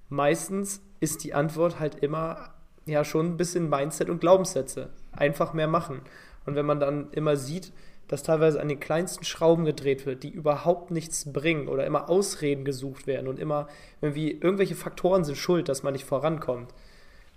Meistens 0.09 0.81
ist 0.99 1.23
die 1.23 1.33
Antwort 1.33 1.79
halt 1.79 1.95
immer 2.03 2.53
ja 2.85 3.03
schon 3.03 3.27
ein 3.27 3.37
bisschen 3.37 3.69
Mindset 3.69 4.09
und 4.09 4.19
Glaubenssätze. 4.21 4.89
Einfach 5.11 5.53
mehr 5.53 5.67
machen. 5.67 6.01
Und 6.45 6.55
wenn 6.55 6.65
man 6.65 6.79
dann 6.79 7.11
immer 7.11 7.35
sieht, 7.35 7.71
dass 8.07 8.23
teilweise 8.23 8.61
an 8.61 8.67
den 8.67 8.79
kleinsten 8.79 9.23
Schrauben 9.23 9.65
gedreht 9.65 10.05
wird, 10.05 10.23
die 10.23 10.29
überhaupt 10.29 10.91
nichts 10.91 11.31
bringen 11.31 11.67
oder 11.67 11.85
immer 11.85 12.09
Ausreden 12.09 12.65
gesucht 12.65 13.07
werden 13.07 13.27
und 13.27 13.39
immer 13.39 13.67
irgendwie 14.01 14.31
irgendwelche 14.31 14.75
Faktoren 14.75 15.23
sind 15.23 15.37
schuld, 15.37 15.69
dass 15.69 15.83
man 15.83 15.93
nicht 15.93 16.05
vorankommt, 16.05 16.73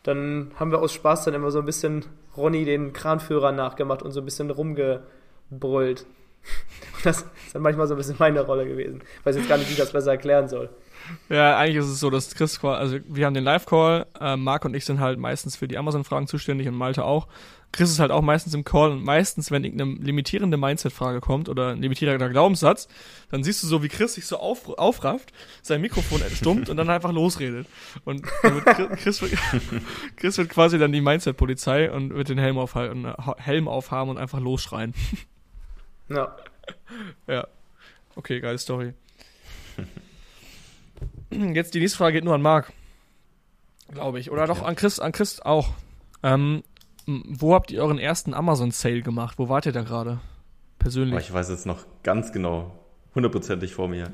dann 0.02 0.52
haben 0.56 0.70
wir 0.70 0.80
aus 0.80 0.92
Spaß 0.92 1.24
dann 1.24 1.34
immer 1.34 1.50
so 1.50 1.60
ein 1.60 1.64
bisschen 1.64 2.04
Ronny 2.36 2.64
den 2.64 2.92
Kranführer 2.92 3.52
nachgemacht 3.52 4.02
und 4.02 4.12
so 4.12 4.20
ein 4.20 4.24
bisschen 4.24 4.50
rumgebrüllt. 4.50 6.06
Und 6.96 7.04
das 7.04 7.18
ist 7.18 7.54
dann 7.54 7.62
manchmal 7.62 7.86
so 7.86 7.94
ein 7.94 7.98
bisschen 7.98 8.16
meine 8.18 8.40
Rolle 8.40 8.66
gewesen. 8.66 9.02
Ich 9.20 9.26
weiß 9.26 9.36
jetzt 9.36 9.48
gar 9.48 9.58
nicht, 9.58 9.68
wie 9.68 9.72
ich 9.72 9.78
das 9.78 9.92
besser 9.92 10.12
erklären 10.12 10.48
soll. 10.48 10.70
Ja, 11.28 11.56
eigentlich 11.56 11.76
ist 11.76 11.86
es 11.86 12.00
so, 12.00 12.10
dass 12.10 12.34
Chris, 12.34 12.62
also 12.62 12.98
wir 13.08 13.26
haben 13.26 13.34
den 13.34 13.44
Live-Call, 13.44 14.06
äh, 14.20 14.36
Marc 14.36 14.64
und 14.64 14.74
ich 14.74 14.84
sind 14.84 15.00
halt 15.00 15.18
meistens 15.18 15.56
für 15.56 15.68
die 15.68 15.78
Amazon-Fragen 15.78 16.26
zuständig 16.26 16.68
und 16.68 16.74
Malte 16.74 17.04
auch. 17.04 17.28
Chris 17.72 17.90
ist 17.90 17.98
halt 17.98 18.10
auch 18.10 18.22
meistens 18.22 18.54
im 18.54 18.64
Call 18.64 18.90
und 18.92 19.04
meistens, 19.04 19.50
wenn 19.50 19.62
irgendeine 19.62 19.94
limitierende 20.02 20.56
Mindset-Frage 20.56 21.20
kommt 21.20 21.48
oder 21.50 21.70
ein 21.72 21.82
limitierender 21.82 22.30
Glaubenssatz, 22.30 22.88
dann 23.30 23.44
siehst 23.44 23.62
du 23.62 23.66
so, 23.66 23.82
wie 23.82 23.88
Chris 23.88 24.14
sich 24.14 24.24
so 24.26 24.38
auf, 24.38 24.68
aufrafft, 24.78 25.32
sein 25.60 25.82
Mikrofon 25.82 26.22
entstummt 26.22 26.70
und 26.70 26.78
dann 26.78 26.88
einfach 26.88 27.12
losredet. 27.12 27.66
Und 28.06 28.24
dann 28.42 28.64
wird 28.64 28.96
Chris, 28.98 29.20
wird, 29.20 29.32
Chris 30.16 30.38
wird 30.38 30.48
quasi 30.48 30.78
dann 30.78 30.92
die 30.92 31.02
Mindset-Polizei 31.02 31.90
und 31.90 32.14
wird 32.14 32.30
den 32.30 32.38
Helm 32.38 32.56
aufhalten, 32.56 33.12
Helm 33.36 33.68
aufhaben 33.68 34.10
und 34.10 34.18
einfach 34.18 34.40
losschreien. 34.40 34.94
Ja. 36.08 36.36
Ja. 37.26 37.48
Okay, 38.14 38.38
geile 38.38 38.58
Story. 38.58 38.94
Jetzt 41.30 41.74
die 41.74 41.80
nächste 41.80 41.98
Frage 41.98 42.14
geht 42.14 42.24
nur 42.24 42.34
an 42.34 42.42
Marc. 42.42 42.72
Glaube 43.92 44.20
ich. 44.20 44.30
Oder 44.30 44.44
Okay. 44.44 44.52
doch 44.54 44.62
an 44.62 44.76
Chris, 44.76 45.00
an 45.00 45.10
Chris 45.12 45.40
auch. 45.40 45.74
Ähm, 46.22 46.62
wo 47.06 47.54
habt 47.54 47.70
ihr 47.70 47.82
euren 47.82 47.98
ersten 47.98 48.34
Amazon-Sale 48.34 49.02
gemacht? 49.02 49.38
Wo 49.38 49.48
wart 49.48 49.66
ihr 49.66 49.72
da 49.72 49.82
gerade? 49.82 50.18
Persönlich. 50.78 51.18
ich 51.20 51.32
weiß 51.32 51.48
jetzt 51.48 51.66
noch 51.66 51.84
ganz 52.02 52.32
genau, 52.32 52.72
hundertprozentig 53.14 53.74
vor 53.74 53.88
mir. 53.88 54.12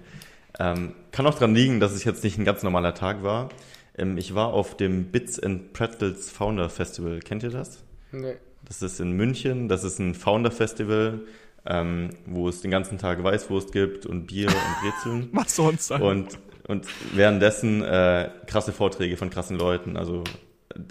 Ähm, 0.59 0.95
kann 1.11 1.27
auch 1.27 1.35
dran 1.35 1.55
liegen, 1.55 1.81
dass 1.81 1.93
es 1.93 2.05
jetzt 2.05 2.23
nicht 2.25 2.39
ein 2.39 2.45
ganz 2.45 2.63
normaler 2.63 2.95
Tag 2.95 3.23
war. 3.23 3.49
Ähm, 3.97 4.17
ich 4.19 4.35
war 4.35 4.49
auf 4.49 4.77
dem 4.77 5.07
Bits 5.07 5.41
and 5.41 5.73
Pretzels 5.73 6.31
Founder 6.31 6.69
Festival. 6.69 7.21
Kennt 7.21 7.43
ihr 7.43 7.51
das? 7.51 7.83
Nee. 8.13 8.37
Das 8.65 8.83
ist 8.83 9.01
in 9.01 9.13
München. 9.13 9.69
Das 9.69 9.85
ist 9.85 9.99
ein 9.99 10.15
Founder 10.15 10.51
Festival, 10.51 11.21
ähm, 11.67 12.11
wo 12.27 12.49
es 12.49 12.61
den 12.61 12.71
ganzen 12.71 12.99
Tag 12.99 13.23
Weißwurst 13.23 13.73
gibt 13.73 14.07
und 14.07 14.27
Bier 14.27 14.49
und 14.49 14.83
Brezeln. 14.83 15.29
Was 15.33 15.57
sonst? 15.57 15.91
Alter? 15.91 16.07
Und, 16.07 16.39
und 16.69 16.87
währenddessen 17.15 17.83
äh, 17.83 18.31
krasse 18.47 18.73
Vorträge 18.73 19.17
von 19.17 19.31
krassen 19.31 19.59
Leuten. 19.59 19.97
Also 19.97 20.25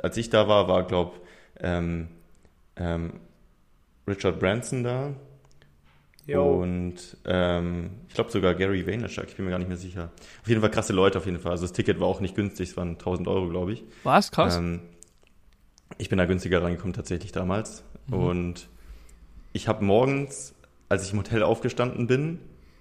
als 0.01 0.17
ich 0.17 0.29
da 0.29 0.47
war, 0.47 0.67
war, 0.67 0.85
glaube 0.85 1.13
ähm, 1.61 2.07
ähm, 2.75 3.13
Richard 4.07 4.39
Branson 4.39 4.83
da. 4.83 5.13
Jo. 6.27 6.61
Und 6.61 7.17
ähm, 7.25 7.89
ich 8.07 8.13
glaube 8.13 8.31
sogar 8.31 8.53
Gary 8.53 8.85
Vaynerchuk, 8.85 9.25
ich 9.27 9.35
bin 9.35 9.45
mir 9.45 9.51
gar 9.51 9.57
nicht 9.57 9.67
mehr 9.67 9.77
sicher. 9.77 10.11
Auf 10.41 10.47
jeden 10.47 10.61
Fall 10.61 10.71
krasse 10.71 10.93
Leute 10.93 11.17
auf 11.17 11.25
jeden 11.25 11.39
Fall. 11.39 11.51
Also 11.51 11.65
das 11.65 11.73
Ticket 11.73 11.99
war 11.99 12.07
auch 12.07 12.21
nicht 12.21 12.35
günstig, 12.35 12.69
es 12.69 12.77
waren 12.77 12.91
1000 12.91 13.27
Euro, 13.27 13.49
glaube 13.49 13.73
ich. 13.73 13.83
Was? 14.03 14.31
Krass. 14.31 14.57
Ähm, 14.57 14.81
ich 15.97 16.09
bin 16.09 16.17
da 16.17 16.25
günstiger 16.25 16.63
reingekommen 16.63 16.93
tatsächlich 16.93 17.31
damals. 17.31 17.83
Mhm. 18.07 18.13
Und 18.13 18.69
ich 19.53 19.67
habe 19.67 19.83
morgens, 19.83 20.53
als 20.89 21.05
ich 21.05 21.13
im 21.13 21.19
Hotel 21.19 21.43
aufgestanden 21.43 22.07
bin, 22.07 22.39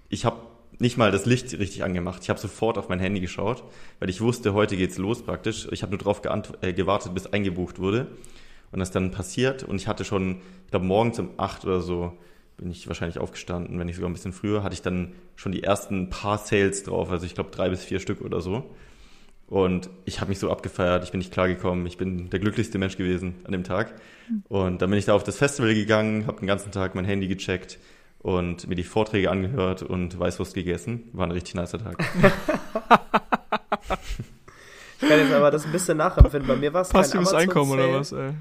ich 0.09 0.25
habe 0.25 0.37
nicht 0.79 0.97
mal 0.97 1.11
das 1.11 1.25
Licht 1.25 1.53
richtig 1.53 1.83
angemacht. 1.83 2.23
Ich 2.23 2.29
habe 2.29 2.39
sofort 2.39 2.77
auf 2.77 2.89
mein 2.89 2.99
Handy 2.99 3.19
geschaut, 3.19 3.63
weil 3.99 4.09
ich 4.09 4.21
wusste, 4.21 4.53
heute 4.53 4.77
geht's 4.77 4.97
los 4.97 5.23
praktisch. 5.23 5.67
Ich 5.71 5.83
habe 5.83 5.91
nur 5.91 5.99
darauf 5.99 6.21
äh, 6.61 6.73
gewartet, 6.73 7.13
bis 7.13 7.27
eingebucht 7.27 7.79
wurde. 7.79 8.07
Und 8.71 8.79
das 8.79 8.91
dann 8.91 9.11
passiert. 9.11 9.63
Und 9.63 9.75
ich 9.75 9.87
hatte 9.87 10.05
schon, 10.05 10.41
ich 10.65 10.71
glaube, 10.71 10.85
morgens 10.85 11.19
um 11.19 11.31
acht 11.37 11.65
oder 11.65 11.81
so 11.81 12.17
bin 12.57 12.71
ich 12.71 12.87
wahrscheinlich 12.87 13.17
aufgestanden, 13.17 13.79
wenn 13.79 13.87
nicht 13.87 13.95
sogar 13.95 14.09
ein 14.09 14.13
bisschen 14.13 14.33
früher, 14.33 14.63
hatte 14.63 14.73
ich 14.73 14.81
dann 14.83 15.13
schon 15.35 15.51
die 15.51 15.63
ersten 15.63 16.09
paar 16.09 16.37
Sales 16.37 16.83
drauf, 16.83 17.09
also 17.09 17.25
ich 17.25 17.33
glaube 17.33 17.49
drei 17.49 17.69
bis 17.69 17.83
vier 17.83 17.99
Stück 17.99 18.21
oder 18.21 18.39
so. 18.39 18.75
Und 19.47 19.89
ich 20.05 20.21
habe 20.21 20.29
mich 20.29 20.39
so 20.39 20.49
abgefeiert, 20.49 21.03
ich 21.03 21.11
bin 21.11 21.17
nicht 21.17 21.33
klargekommen, 21.33 21.85
ich 21.85 21.97
bin 21.97 22.29
der 22.29 22.39
glücklichste 22.39 22.77
Mensch 22.77 22.95
gewesen 22.95 23.35
an 23.43 23.51
dem 23.51 23.65
Tag. 23.65 23.95
Und 24.47 24.81
dann 24.81 24.89
bin 24.89 24.97
ich 24.97 25.05
da 25.05 25.13
auf 25.13 25.23
das 25.23 25.37
Festival 25.37 25.73
gegangen, 25.73 26.25
habe 26.27 26.39
den 26.39 26.47
ganzen 26.47 26.71
Tag 26.71 26.95
mein 26.95 27.03
Handy 27.03 27.27
gecheckt 27.27 27.77
und 28.19 28.67
mir 28.69 28.75
die 28.75 28.83
Vorträge 28.83 29.29
angehört 29.29 29.83
und 29.83 30.17
Weißwurst 30.17 30.53
gegessen. 30.53 31.09
War 31.11 31.27
ein 31.27 31.31
richtig 31.31 31.55
nicer 31.55 31.79
Tag. 31.79 31.97
ich 35.01 35.09
kann 35.09 35.19
jetzt 35.19 35.33
aber 35.33 35.51
das 35.51 35.65
ein 35.65 35.71
bisschen 35.73 35.97
nachempfinden. 35.97 36.47
Bei 36.47 36.55
mir 36.55 36.71
war 36.71 36.83
es 36.83 36.89
Passives 36.89 37.33
Einkommen 37.33 37.71
oder 37.71 37.91
was, 37.91 38.13
ey? 38.13 38.35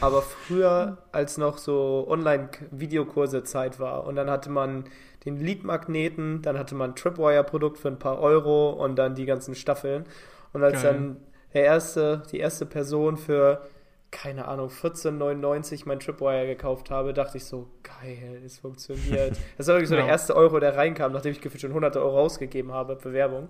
Aber 0.00 0.22
früher, 0.22 0.98
als 1.12 1.38
noch 1.38 1.58
so 1.58 2.06
Online-Videokurse 2.08 3.44
Zeit 3.44 3.78
war 3.80 4.04
und 4.04 4.16
dann 4.16 4.30
hatte 4.30 4.50
man 4.50 4.84
den 5.24 5.38
Lead-Magneten, 5.40 6.42
dann 6.42 6.58
hatte 6.58 6.74
man 6.74 6.90
ein 6.90 6.96
Tripwire-Produkt 6.96 7.78
für 7.78 7.88
ein 7.88 7.98
paar 7.98 8.20
Euro 8.20 8.70
und 8.70 8.96
dann 8.96 9.14
die 9.14 9.26
ganzen 9.26 9.54
Staffeln. 9.54 10.04
Und 10.52 10.62
als 10.62 10.82
Geil. 10.82 10.92
dann 10.92 11.16
der 11.52 11.64
erste, 11.64 12.22
die 12.30 12.38
erste 12.38 12.64
Person 12.64 13.16
für, 13.16 13.62
keine 14.10 14.46
Ahnung, 14.46 14.68
14,99 14.68 15.82
mein 15.86 15.98
Tripwire 15.98 16.46
gekauft 16.46 16.90
habe, 16.90 17.12
dachte 17.12 17.38
ich 17.38 17.44
so, 17.44 17.68
geil, 17.82 18.40
es 18.44 18.58
funktioniert. 18.58 19.36
Das 19.58 19.66
war 19.66 19.74
wirklich 19.74 19.88
so 19.88 19.96
ja. 19.96 20.02
der 20.02 20.10
erste 20.10 20.36
Euro, 20.36 20.60
der 20.60 20.76
reinkam, 20.76 21.12
nachdem 21.12 21.32
ich 21.32 21.40
gefühlt 21.40 21.60
schon 21.60 21.74
hunderte 21.74 22.00
Euro 22.00 22.20
ausgegeben 22.20 22.72
habe 22.72 22.96
für 22.96 23.12
Werbung. 23.12 23.48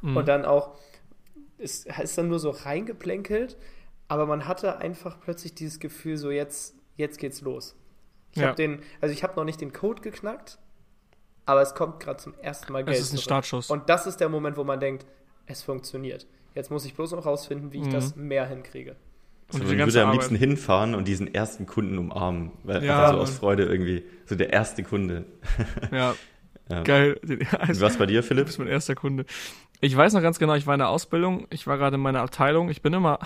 Mhm. 0.00 0.16
Und 0.16 0.28
dann 0.28 0.44
auch, 0.44 0.76
ist, 1.58 1.86
ist 1.86 2.18
dann 2.18 2.28
nur 2.28 2.40
so 2.40 2.50
reingeplänkelt, 2.50 3.56
aber 4.12 4.26
man 4.26 4.46
hatte 4.46 4.76
einfach 4.76 5.18
plötzlich 5.18 5.54
dieses 5.54 5.80
Gefühl, 5.80 6.18
so 6.18 6.30
jetzt, 6.30 6.74
jetzt 6.96 7.18
geht's 7.18 7.40
los. 7.40 7.74
Ich 8.32 8.42
ja. 8.42 8.48
habe 8.48 8.56
den, 8.56 8.80
also 9.00 9.10
ich 9.10 9.22
habe 9.22 9.36
noch 9.36 9.44
nicht 9.44 9.62
den 9.62 9.72
Code 9.72 10.02
geknackt, 10.02 10.58
aber 11.46 11.62
es 11.62 11.74
kommt 11.74 11.98
gerade 11.98 12.18
zum 12.18 12.34
ersten 12.42 12.74
Mal 12.74 12.84
Geld. 12.84 12.98
Das 12.98 13.04
ist 13.04 13.12
ein 13.12 13.16
zurück. 13.16 13.24
Startschuss. 13.24 13.70
Und 13.70 13.88
das 13.88 14.06
ist 14.06 14.18
der 14.18 14.28
Moment, 14.28 14.58
wo 14.58 14.64
man 14.64 14.80
denkt, 14.80 15.06
es 15.46 15.62
funktioniert. 15.62 16.26
Jetzt 16.54 16.70
muss 16.70 16.84
ich 16.84 16.92
bloß 16.92 17.12
noch 17.12 17.24
rausfinden, 17.24 17.72
wie 17.72 17.78
ich 17.78 17.86
mhm. 17.86 17.92
das 17.92 18.14
mehr 18.14 18.44
hinkriege. 18.46 18.96
Und 19.50 19.62
ich 19.62 19.70
würde 19.70 20.02
am 20.02 20.12
liebsten 20.12 20.36
hinfahren 20.36 20.94
und 20.94 21.08
diesen 21.08 21.32
ersten 21.32 21.64
Kunden 21.64 21.96
umarmen, 21.96 22.52
weil 22.64 22.84
ja, 22.84 22.98
einfach 22.98 23.14
so 23.14 23.20
aus 23.20 23.30
Freude 23.30 23.64
irgendwie, 23.64 24.04
so 24.26 24.34
der 24.34 24.52
erste 24.52 24.82
Kunde. 24.82 25.24
Ja. 25.90 26.14
ja. 26.68 26.82
Geil. 26.82 27.18
Also, 27.58 27.80
Was 27.80 27.96
bei 27.96 28.04
dir, 28.04 28.22
Philipp? 28.22 28.44
Du 28.44 28.48
bist 28.48 28.58
mein 28.58 28.68
erster 28.68 28.94
Kunde. 28.94 29.24
Ich 29.80 29.96
weiß 29.96 30.12
noch 30.12 30.20
ganz 30.20 30.38
genau, 30.38 30.54
ich 30.54 30.66
war 30.66 30.74
in 30.74 30.80
der 30.80 30.90
Ausbildung, 30.90 31.46
ich 31.48 31.66
war 31.66 31.78
gerade 31.78 31.94
in 31.96 32.02
meiner 32.02 32.20
Abteilung, 32.20 32.68
ich 32.68 32.82
bin 32.82 32.92
immer, 32.92 33.18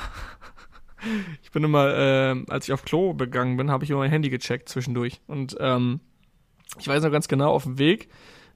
ich 1.43 1.51
bin 1.51 1.65
immer, 1.65 1.95
äh, 1.95 2.45
als 2.49 2.67
ich 2.69 2.73
auf 2.73 2.85
Klo 2.85 3.13
begangen 3.13 3.57
bin, 3.57 3.71
habe 3.71 3.85
ich 3.85 3.91
immer 3.91 4.01
mein 4.01 4.11
Handy 4.11 4.31
gecheckt 4.31 4.69
zwischendurch. 4.69 5.21
Und 5.27 5.57
ähm, 5.61 6.01
ich 6.79 6.89
weiß 6.89 7.03
noch 7.03 7.13
ganz 7.13 7.29
genau, 7.29 7.53
auf 7.53 7.65
dem 7.65 7.79
Weg 7.79 8.09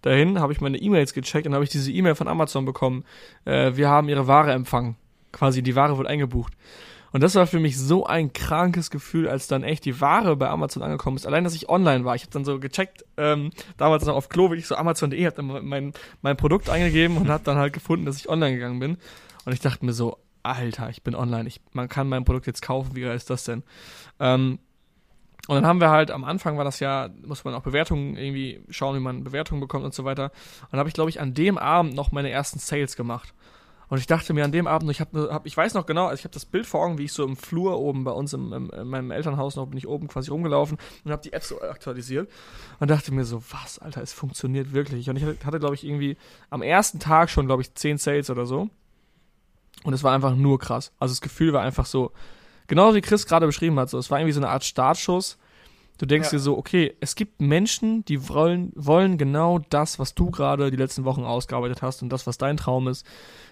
dahin 0.03 0.41
habe 0.41 0.53
ich 0.53 0.61
meine 0.61 0.79
E-Mails 0.79 1.13
gecheckt 1.13 1.47
und 1.47 1.55
habe 1.55 1.65
ich 1.65 1.71
diese 1.71 1.93
E-Mail 1.93 2.15
von 2.15 2.29
Amazon 2.29 2.65
bekommen. 2.65 3.05
Äh, 3.45 3.77
wir 3.77 3.89
haben 3.89 4.09
ihre 4.09 4.27
Ware 4.27 4.53
empfangen. 4.53 4.97
Quasi, 5.33 5.63
die 5.63 5.77
Ware 5.77 5.97
wird 5.99 6.09
eingebucht. 6.09 6.55
Und 7.13 7.23
das 7.23 7.35
war 7.35 7.47
für 7.47 7.59
mich 7.59 7.77
so 7.77 8.07
ein 8.07 8.33
krankes 8.33 8.91
Gefühl, 8.91 9.29
als 9.29 9.49
dann 9.49 9.65
echt 9.65 9.85
die 9.85 10.01
Ware 10.01 10.37
bei 10.37 10.49
Amazon 10.49 10.83
angekommen 10.83 11.17
ist. 11.17 11.27
Allein, 11.27 11.43
dass 11.43 11.55
ich 11.55 11.69
online 11.69 12.05
war. 12.05 12.15
Ich 12.15 12.23
habe 12.23 12.33
dann 12.33 12.45
so 12.45 12.61
gecheckt, 12.61 13.05
ähm, 13.17 13.51
damals 13.77 14.05
noch 14.07 14.15
auf 14.15 14.29
Klo, 14.29 14.51
wie 14.53 14.57
ich 14.57 14.67
so 14.67 14.77
Amazon.de, 14.77 15.25
habe 15.27 15.37
dann 15.37 15.67
mein, 15.67 15.93
mein 16.23 16.37
Produkt 16.37 16.71
eingegeben 16.71 17.17
und 17.17 17.29
habe 17.29 17.43
dann 17.45 17.57
halt 17.57 17.73
gefunden, 17.73 18.07
dass 18.07 18.17
ich 18.17 18.29
online 18.29 18.55
gegangen 18.55 18.79
bin. 18.79 18.97
Und 19.45 19.53
ich 19.53 19.61
dachte 19.61 19.85
mir 19.85 19.93
so, 19.93 20.19
Alter, 20.43 20.91
ich 20.91 21.03
bin 21.03 21.15
online, 21.15 21.49
ich, 21.49 21.61
man 21.73 21.89
kann 21.89 22.09
mein 22.09 22.25
Produkt 22.25 22.47
jetzt 22.47 22.63
kaufen, 22.63 22.95
wie 22.95 23.03
geil 23.03 23.17
ist 23.17 23.31
das 23.31 23.45
denn? 23.45 23.63
Ähm, 24.19 24.59
und 25.49 25.55
dann 25.57 25.67
haben 25.67 25.81
wir 25.81 25.91
halt, 25.91 26.11
am 26.11 26.25
Anfang 26.25 26.59
war 26.59 26.65
das 26.65 26.81
ja, 26.81 27.09
muss 27.25 27.45
man 27.45 27.55
auch 27.55 27.63
Bewertungen 27.63 28.17
irgendwie 28.17 28.63
schauen, 28.71 28.97
wie 28.97 29.01
man 29.01 29.25
Bewertungen 29.25 29.61
bekommt 29.61 29.85
und 29.85 29.95
so 29.95 30.05
weiter. 30.05 30.25
Und 30.63 30.73
dann 30.73 30.79
habe 30.81 30.89
ich, 30.89 30.95
glaube 30.95 31.11
ich, 31.11 31.21
an 31.21 31.35
dem 31.35 31.59
Abend 31.59 31.95
noch 31.95 32.13
meine 32.13 32.31
ersten 32.31 32.59
Sales 32.59 32.95
gemacht. 32.95 33.35
Und 33.89 33.99
ich 33.99 34.07
dachte 34.07 34.33
mir 34.33 34.45
an 34.45 34.53
dem 34.53 34.69
Abend, 34.69 34.89
ich 34.93 35.01
habe, 35.01 35.31
hab, 35.33 35.47
ich 35.47 35.57
weiß 35.57 35.75
noch 35.75 35.85
genau, 35.85 36.07
also 36.07 36.21
ich 36.21 36.25
habe 36.25 36.33
das 36.33 36.45
Bild 36.45 36.65
vor 36.65 36.85
Augen, 36.85 36.99
wie 36.99 37.07
ich 37.07 37.13
so 37.13 37.25
im 37.25 37.37
Flur 37.37 37.77
oben 37.81 38.05
bei 38.05 38.13
uns 38.13 38.33
im, 38.33 38.53
im 38.53 38.71
in 38.71 38.87
meinem 38.87 39.11
Elternhaus 39.11 39.57
noch 39.57 39.67
bin 39.67 39.79
ich 39.79 39.89
oben 39.89 40.07
quasi 40.07 40.31
rumgelaufen 40.31 40.79
und 41.05 41.11
habe 41.11 41.23
die 41.23 41.33
App 41.33 41.43
so 41.43 41.61
aktualisiert 41.61 42.31
und 42.79 42.89
dachte 42.89 43.13
mir 43.13 43.25
so, 43.25 43.43
was, 43.51 43.81
Alter, 43.81 44.01
es 44.01 44.13
funktioniert 44.13 44.73
wirklich. 44.73 45.11
Und 45.11 45.17
ich 45.17 45.25
hatte, 45.25 45.59
glaube 45.59 45.75
ich, 45.75 45.85
irgendwie 45.85 46.17
am 46.51 46.63
ersten 46.63 47.01
Tag 47.01 47.31
schon, 47.31 47.47
glaube 47.47 47.63
ich, 47.63 47.75
zehn 47.75 47.99
Sales 47.99 48.31
oder 48.31 48.47
so. 48.47 48.71
Und 49.85 49.93
es 49.95 50.03
war 50.03 50.15
einfach 50.15 50.35
nur 50.35 50.59
krass. 50.59 50.93
Also 50.99 51.13
das 51.13 51.21
Gefühl 51.21 51.53
war 51.53 51.63
einfach 51.63 51.87
so, 51.87 52.13
genau 52.67 52.95
wie 52.95 53.01
Chris 53.01 53.27
gerade 53.27 53.47
beschrieben 53.47 53.79
hat, 53.79 53.91
so, 53.91 53.99
es 53.99 54.11
war 54.11 54.19
irgendwie 54.19 54.33
so 54.33 54.41
eine 54.41 54.49
Art 54.49 54.65
Startschuss. 54.65 55.39
Du 55.99 56.07
denkst 56.07 56.29
ja. 56.29 56.39
dir 56.39 56.39
so, 56.39 56.57
okay, 56.57 56.97
es 57.01 57.15
gibt 57.15 57.43
Menschen, 57.43 58.05
die 58.07 58.29
wollen, 58.29 58.73
wollen 58.75 59.19
genau 59.19 59.59
das, 59.59 59.99
was 59.99 60.15
du 60.15 60.31
gerade 60.31 60.71
die 60.71 60.77
letzten 60.79 61.05
Wochen 61.05 61.25
ausgearbeitet 61.25 61.83
hast 61.83 62.03
und 62.03 62.09
das, 62.11 62.27
was 62.27 62.39
dein 62.39 62.57
Traum 62.57 62.89
ist, 62.89 63.07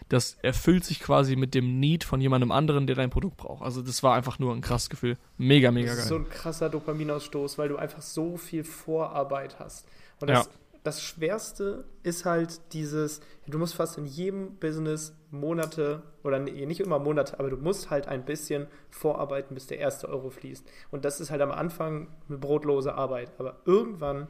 das 0.08 0.38
erfüllt 0.40 0.84
sich 0.84 1.00
quasi 1.00 1.36
mit 1.36 1.54
dem 1.54 1.78
Need 1.78 2.04
von 2.04 2.22
jemandem 2.22 2.50
anderen, 2.50 2.86
der 2.86 2.96
dein 2.96 3.10
Produkt 3.10 3.36
braucht. 3.36 3.62
Also 3.62 3.82
das 3.82 4.02
war 4.02 4.14
einfach 4.14 4.38
nur 4.38 4.54
ein 4.54 4.62
krasses 4.62 4.88
Gefühl. 4.88 5.18
Mega, 5.36 5.70
mega 5.70 5.88
geil. 5.88 5.96
Das 5.96 6.04
ist 6.04 6.08
so 6.08 6.16
ein 6.16 6.28
krasser 6.30 6.70
Dopaminausstoß, 6.70 7.58
weil 7.58 7.68
du 7.68 7.76
einfach 7.76 8.00
so 8.00 8.38
viel 8.38 8.64
Vorarbeit 8.64 9.58
hast. 9.58 9.86
Und 10.20 10.30
das, 10.30 10.46
ja 10.46 10.52
das 10.88 11.02
Schwerste 11.02 11.84
ist 12.02 12.24
halt 12.24 12.72
dieses, 12.72 13.20
du 13.46 13.58
musst 13.58 13.74
fast 13.74 13.98
in 13.98 14.06
jedem 14.06 14.56
Business 14.56 15.14
Monate 15.30 16.02
oder 16.24 16.38
nicht 16.38 16.80
immer 16.80 16.98
Monate, 16.98 17.38
aber 17.38 17.50
du 17.50 17.58
musst 17.58 17.90
halt 17.90 18.08
ein 18.08 18.24
bisschen 18.24 18.68
vorarbeiten, 18.88 19.52
bis 19.52 19.66
der 19.66 19.80
erste 19.80 20.08
Euro 20.08 20.30
fließt. 20.30 20.66
Und 20.90 21.04
das 21.04 21.20
ist 21.20 21.30
halt 21.30 21.42
am 21.42 21.50
Anfang 21.50 22.08
eine 22.26 22.38
brotlose 22.38 22.94
Arbeit. 22.94 23.32
Aber 23.36 23.56
irgendwann 23.66 24.28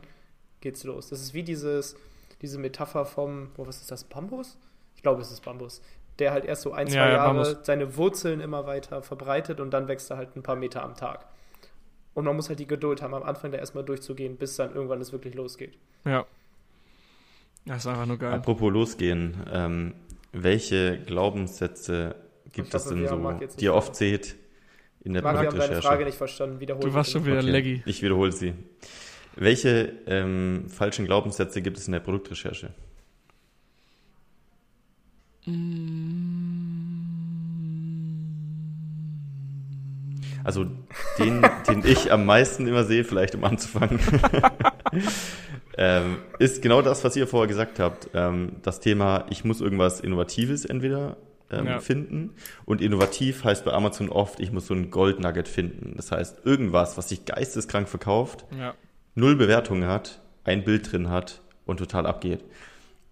geht's 0.61 0.83
los. 0.83 1.11
Das 1.11 1.21
ist 1.21 1.33
wie 1.33 1.45
dieses, 1.45 1.95
diese 2.43 2.59
Metapher 2.59 3.05
vom, 3.05 3.51
oh, 3.57 3.65
was 3.65 3.81
ist 3.81 3.93
das, 3.93 4.03
Bambus? 4.03 4.59
Ich 4.97 5.03
glaube, 5.03 5.23
es 5.23 5.31
ist 5.31 5.45
Bambus. 5.45 5.81
Der 6.19 6.33
halt 6.33 6.45
erst 6.45 6.63
so 6.63 6.73
ein, 6.73 6.89
zwei 6.89 6.97
ja, 6.97 7.13
Jahre 7.13 7.53
ja, 7.53 7.59
seine 7.63 7.97
Wurzeln 7.97 8.41
immer 8.41 8.67
weiter 8.67 9.01
verbreitet 9.03 9.61
und 9.61 9.71
dann 9.71 9.87
wächst 9.87 10.11
er 10.11 10.17
halt 10.17 10.35
ein 10.35 10.43
paar 10.43 10.57
Meter 10.57 10.83
am 10.83 10.97
Tag. 10.97 11.25
Und 12.15 12.25
man 12.25 12.35
muss 12.35 12.49
halt 12.49 12.59
die 12.59 12.67
Geduld 12.67 13.01
haben, 13.01 13.15
am 13.15 13.23
Anfang 13.23 13.53
da 13.53 13.59
erstmal 13.59 13.85
durchzugehen, 13.85 14.39
bis 14.39 14.57
dann 14.57 14.75
irgendwann 14.75 15.01
es 15.01 15.13
wirklich 15.13 15.37
losgeht. 15.37 15.79
Ja, 16.05 16.27
das 17.69 17.85
ist 17.85 17.87
einfach 17.87 18.07
nur 18.07 18.19
geil. 18.19 18.33
Apropos 18.33 18.73
losgehen, 18.73 19.37
ähm, 19.53 19.95
welche 20.33 20.99
Glaubenssätze 21.07 22.17
gibt 22.53 22.75
es 22.75 22.85
denn 22.85 23.07
so, 23.07 23.39
die 23.59 23.65
ihr 23.65 23.75
oft 23.75 23.95
seht 23.95 24.37
in 25.01 25.13
der 25.13 25.23
Marc, 25.23 25.41
wir 25.41 25.49
haben 25.49 25.59
deine 25.59 25.83
Frage 25.83 26.05
nicht 26.05 26.19
verstanden. 26.19 26.61
Wiederhol 26.61 26.83
du 26.83 26.93
warst 26.93 27.13
schon 27.13 27.25
wieder 27.25 27.39
okay. 27.39 27.51
laggy. 27.51 27.83
Ich 27.87 28.03
wiederhole 28.03 28.33
sie. 28.33 28.55
Welche 29.37 29.93
ähm, 30.07 30.65
falschen 30.69 31.05
Glaubenssätze 31.05 31.63
gibt 31.63 31.79
es 31.79 31.87
in 31.87 31.93
der 31.93 32.01
Produktrecherche? 32.01 32.71
Also 40.45 40.67
den, 41.19 41.43
den 41.69 41.85
ich 41.85 42.13
am 42.13 42.27
meisten 42.27 42.67
immer 42.67 42.85
sehe, 42.85 43.05
vielleicht 43.05 43.35
um 43.35 43.45
anzufangen. 43.45 43.99
ähm, 45.77 46.19
ist 46.39 46.63
genau 46.63 46.83
das, 46.83 47.05
was 47.05 47.17
ihr 47.17 47.27
vorher 47.27 47.49
gesagt 47.49 47.79
habt. 47.79 48.11
Ähm, 48.15 48.57
das 48.63 48.81
Thema, 48.81 49.27
ich 49.31 49.45
muss 49.45 49.61
irgendwas 49.61 50.01
Innovatives 50.01 50.65
entweder 50.65 51.17
ähm, 51.51 51.67
ja. 51.67 51.81
finden. 51.81 52.35
Und 52.65 52.81
innovativ 52.81 53.45
heißt 53.45 53.65
bei 53.65 53.73
Amazon 53.73 54.09
oft, 54.09 54.41
ich 54.41 54.53
muss 54.53 54.67
so 54.67 54.75
ein 54.75 54.91
Goldnugget 54.91 55.49
finden. 55.49 55.95
Das 55.97 56.13
heißt, 56.13 56.45
irgendwas, 56.45 56.97
was 56.97 57.09
sich 57.09 57.25
geisteskrank 57.25 57.89
verkauft, 57.89 58.45
ja. 58.57 58.75
null 59.15 59.37
Bewertungen 59.37 59.89
hat, 59.89 60.21
ein 60.45 60.65
Bild 60.65 60.93
drin 60.93 61.11
hat 61.11 61.41
und 61.67 61.79
total 61.79 62.07
abgeht. 62.07 62.45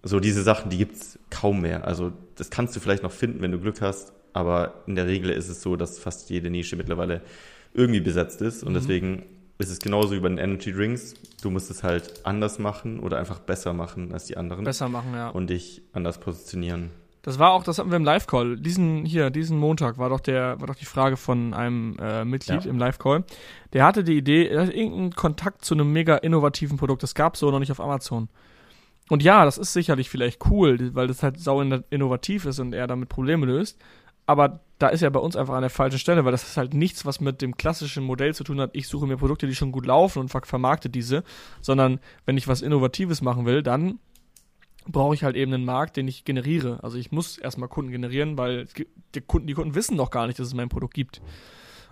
So 0.02 0.20
diese 0.20 0.42
Sachen, 0.42 0.70
die 0.70 0.78
gibt's 0.78 1.18
kaum 1.30 1.62
mehr. 1.62 1.86
Also 1.86 2.12
das 2.36 2.50
kannst 2.50 2.76
du 2.76 2.80
vielleicht 2.80 3.02
noch 3.02 3.12
finden, 3.12 3.42
wenn 3.42 3.52
du 3.52 3.58
Glück 3.58 3.80
hast, 3.80 4.12
aber 4.36 4.74
in 4.86 4.96
der 4.96 5.06
Regel 5.06 5.30
ist 5.30 5.48
es 5.48 5.62
so, 5.62 5.76
dass 5.76 5.98
fast 5.98 6.28
jede 6.28 6.50
Nische 6.50 6.76
mittlerweile 6.76 7.22
irgendwie 7.72 8.00
besetzt 8.00 8.42
ist 8.42 8.62
und 8.62 8.72
mhm. 8.72 8.74
deswegen 8.74 9.22
ist 9.56 9.70
es 9.70 9.78
genauso 9.78 10.14
wie 10.14 10.20
bei 10.20 10.28
den 10.28 10.36
Energy 10.36 10.72
Drinks. 10.72 11.14
Du 11.40 11.48
musst 11.48 11.70
es 11.70 11.82
halt 11.82 12.26
anders 12.26 12.58
machen 12.58 13.00
oder 13.00 13.18
einfach 13.18 13.40
besser 13.40 13.72
machen 13.72 14.12
als 14.12 14.26
die 14.26 14.36
anderen. 14.36 14.64
Besser 14.64 14.90
machen, 14.90 15.14
ja. 15.14 15.30
Und 15.30 15.48
dich 15.48 15.80
anders 15.94 16.20
positionieren. 16.20 16.90
Das 17.22 17.38
war 17.38 17.52
auch, 17.52 17.64
das 17.64 17.78
hatten 17.78 17.88
wir 17.90 17.96
im 17.96 18.04
Live-Call. 18.04 18.58
Diesen, 18.58 19.06
hier, 19.06 19.30
diesen 19.30 19.58
Montag 19.58 19.96
war 19.96 20.10
doch 20.10 20.20
der, 20.20 20.60
war 20.60 20.66
doch 20.66 20.74
die 20.74 20.84
Frage 20.84 21.16
von 21.16 21.54
einem 21.54 21.96
äh, 21.98 22.26
Mitglied 22.26 22.66
ja. 22.66 22.70
im 22.70 22.78
Live-Call. 22.78 23.24
Der 23.72 23.84
hatte 23.86 24.04
die 24.04 24.18
Idee, 24.18 24.48
er 24.48 24.62
hatte 24.62 24.72
irgendeinen 24.72 25.14
Kontakt 25.14 25.64
zu 25.64 25.72
einem 25.72 25.90
mega 25.94 26.16
innovativen 26.16 26.76
Produkt. 26.76 27.02
Das 27.02 27.14
gab 27.14 27.38
so 27.38 27.50
noch 27.50 27.58
nicht 27.58 27.72
auf 27.72 27.80
Amazon. 27.80 28.28
Und 29.08 29.22
ja, 29.22 29.46
das 29.46 29.56
ist 29.56 29.72
sicherlich 29.72 30.10
vielleicht 30.10 30.44
cool, 30.50 30.94
weil 30.94 31.06
das 31.06 31.22
halt 31.22 31.40
sau 31.40 31.62
innovativ 31.62 32.44
ist 32.44 32.58
und 32.58 32.74
er 32.74 32.86
damit 32.86 33.08
Probleme 33.08 33.46
löst 33.46 33.78
aber 34.26 34.60
da 34.78 34.88
ist 34.88 35.00
ja 35.00 35.10
bei 35.10 35.20
uns 35.20 35.36
einfach 35.36 35.54
an 35.54 35.62
der 35.62 35.70
falschen 35.70 35.98
Stelle, 35.98 36.24
weil 36.24 36.32
das 36.32 36.42
ist 36.42 36.56
halt 36.56 36.74
nichts, 36.74 37.06
was 37.06 37.20
mit 37.20 37.40
dem 37.40 37.56
klassischen 37.56 38.04
Modell 38.04 38.34
zu 38.34 38.44
tun 38.44 38.60
hat, 38.60 38.70
ich 38.74 38.88
suche 38.88 39.06
mir 39.06 39.16
Produkte, 39.16 39.46
die 39.46 39.54
schon 39.54 39.72
gut 39.72 39.86
laufen 39.86 40.18
und 40.18 40.28
ver 40.28 40.42
vermarkte 40.42 40.90
diese, 40.90 41.24
sondern 41.62 42.00
wenn 42.26 42.36
ich 42.36 42.48
was 42.48 42.60
Innovatives 42.60 43.22
machen 43.22 43.46
will, 43.46 43.62
dann 43.62 43.98
brauche 44.86 45.14
ich 45.14 45.24
halt 45.24 45.36
eben 45.36 45.52
einen 45.52 45.64
Markt, 45.64 45.96
den 45.96 46.08
ich 46.08 46.24
generiere. 46.24 46.78
Also 46.82 46.98
ich 46.98 47.10
muss 47.10 47.38
erstmal 47.38 47.68
Kunden 47.68 47.90
generieren, 47.90 48.36
weil 48.36 48.68
die 49.14 49.20
Kunden, 49.20 49.46
die 49.46 49.54
Kunden 49.54 49.74
wissen 49.74 49.96
noch 49.96 50.10
gar 50.10 50.26
nicht, 50.26 50.38
dass 50.38 50.46
es 50.46 50.54
mein 50.54 50.68
Produkt 50.68 50.94
gibt. 50.94 51.22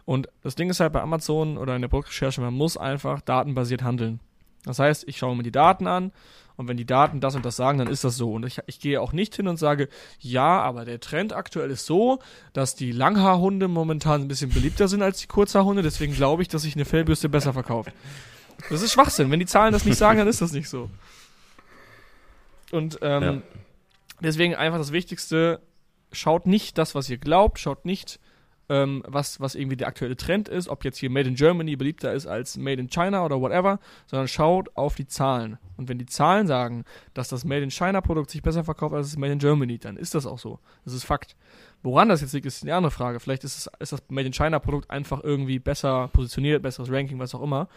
Und 0.05 0.29
das 0.43 0.55
Ding 0.55 0.69
ist 0.69 0.81
halt 0.81 0.93
bei 0.93 1.01
Amazon 1.01 1.57
oder 1.57 1.75
in 1.75 1.83
der 1.83 1.89
Produktrecherche, 1.89 2.41
man 2.41 2.55
muss 2.55 2.77
einfach 2.77 3.21
datenbasiert 3.23 3.83
handeln. 3.83 4.21
Das 4.65 4.79
heißt, 4.79 5.05
ich 5.07 5.19
schaue 5.19 5.37
mir 5.37 5.43
die 5.43 5.53
Daten 5.53 5.87
an 5.87 6.13
und 6.57 6.69
wenn 6.69 6.77
die 6.77 6.87
Daten 6.87 7.21
das 7.21 7.35
und 7.35 7.45
das 7.45 7.57
sagen, 7.57 7.79
dann 7.79 7.89
ist 7.89 8.05
das 8.05 8.17
so. 8.17 8.33
Und 8.33 8.47
ich, 8.47 8.61
ich 8.67 8.79
gehe 8.79 9.01
auch 9.01 9.13
nicht 9.13 9.35
hin 9.35 9.49
und 9.49 9.57
sage, 9.57 9.89
ja, 10.21 10.61
aber 10.61 10.85
der 10.85 11.01
Trend 11.01 11.33
aktuell 11.33 11.71
ist 11.71 11.87
so, 11.87 12.21
dass 12.53 12.77
die 12.77 12.93
Langhaarhunde 12.93 13.69
momentan 13.69 14.23
ein 14.23 14.29
bisschen 14.29 14.51
beliebter 14.51 14.89
sind 14.89 15.03
als 15.03 15.19
die 15.19 15.27
Kurzhaarhunde, 15.27 15.83
deswegen 15.83 16.15
glaube 16.15 16.43
ich, 16.43 16.49
dass 16.49 16.63
sich 16.63 16.75
eine 16.77 16.85
Fellbürste 16.85 17.29
besser 17.29 17.53
verkauft. 17.53 17.93
Das 18.71 18.83
ist 18.83 18.93
Schwachsinn. 18.93 19.31
Wenn 19.31 19.41
die 19.41 19.47
Zahlen 19.47 19.73
das 19.73 19.85
nicht 19.85 19.99
sagen, 19.99 20.19
dann 20.19 20.29
ist 20.29 20.41
das 20.41 20.53
nicht 20.53 20.69
so. 20.69 20.89
Und 22.71 22.99
ähm, 23.03 23.23
ja. 23.23 23.43
deswegen 24.21 24.55
einfach 24.55 24.79
das 24.79 24.93
Wichtigste, 24.93 25.61
schaut 26.13 26.47
nicht 26.47 26.79
das, 26.79 26.95
was 26.95 27.11
ihr 27.11 27.19
glaubt, 27.19 27.59
schaut 27.59 27.85
nicht 27.85 28.21
ähm, 28.69 29.03
was, 29.07 29.41
was 29.41 29.55
irgendwie 29.55 29.77
der 29.77 29.89
aktuelle 29.89 30.17
Trend 30.17 30.49
ist, 30.49 30.69
ob 30.69 30.85
jetzt 30.85 30.99
hier 30.99 31.11
Made 31.11 31.29
in 31.29 31.35
Germany 31.35 31.77
beliebter 31.77 32.13
ist 32.13 32.27
als 32.27 32.57
Made 32.57 32.81
in 32.81 32.89
China 32.89 33.25
oder 33.25 33.41
whatever, 33.41 33.79
sondern 34.07 34.29
schaut 34.29 34.75
auf 34.75 34.95
die 34.95 35.07
Zahlen. 35.07 35.59
Und 35.77 35.89
wenn 35.89 35.99
die 35.99 36.07
Zahlen 36.07 36.47
sagen, 36.47 36.85
dass 37.13 37.29
das 37.29 37.45
Made 37.45 37.63
in 37.63 37.71
China 37.71 38.01
Produkt 38.01 38.31
sich 38.31 38.43
besser 38.43 38.65
verkauft 38.65 38.95
als 38.95 39.11
das 39.11 39.19
Made 39.19 39.33
in 39.33 39.39
Germany, 39.39 39.79
dann 39.79 39.97
ist 39.97 40.15
das 40.15 40.27
auch 40.27 40.39
so. 40.39 40.59
Das 40.85 40.95
ist 40.95 41.05
Fakt. 41.05 41.37
Woran 41.83 42.09
das 42.09 42.23
jetzt 42.23 42.33
liegt, 42.33 42.47
ist 42.47 42.63
eine 42.63 42.75
andere 42.75 42.91
Frage. 42.91 43.21
Vielleicht 43.21 43.45
ist, 43.45 43.59
es, 43.59 43.71
ist 43.79 43.93
das 43.93 44.03
Made 44.09 44.27
in 44.27 44.33
China 44.33 44.59
Produkt 44.59 44.91
einfach 44.91 45.23
irgendwie 45.23 45.59
besser 45.59 46.09
positioniert, 46.09 46.63
besseres 46.63 46.91
Ranking, 46.91 47.19
was 47.19 47.35
auch 47.35 47.43
immer. 47.43 47.69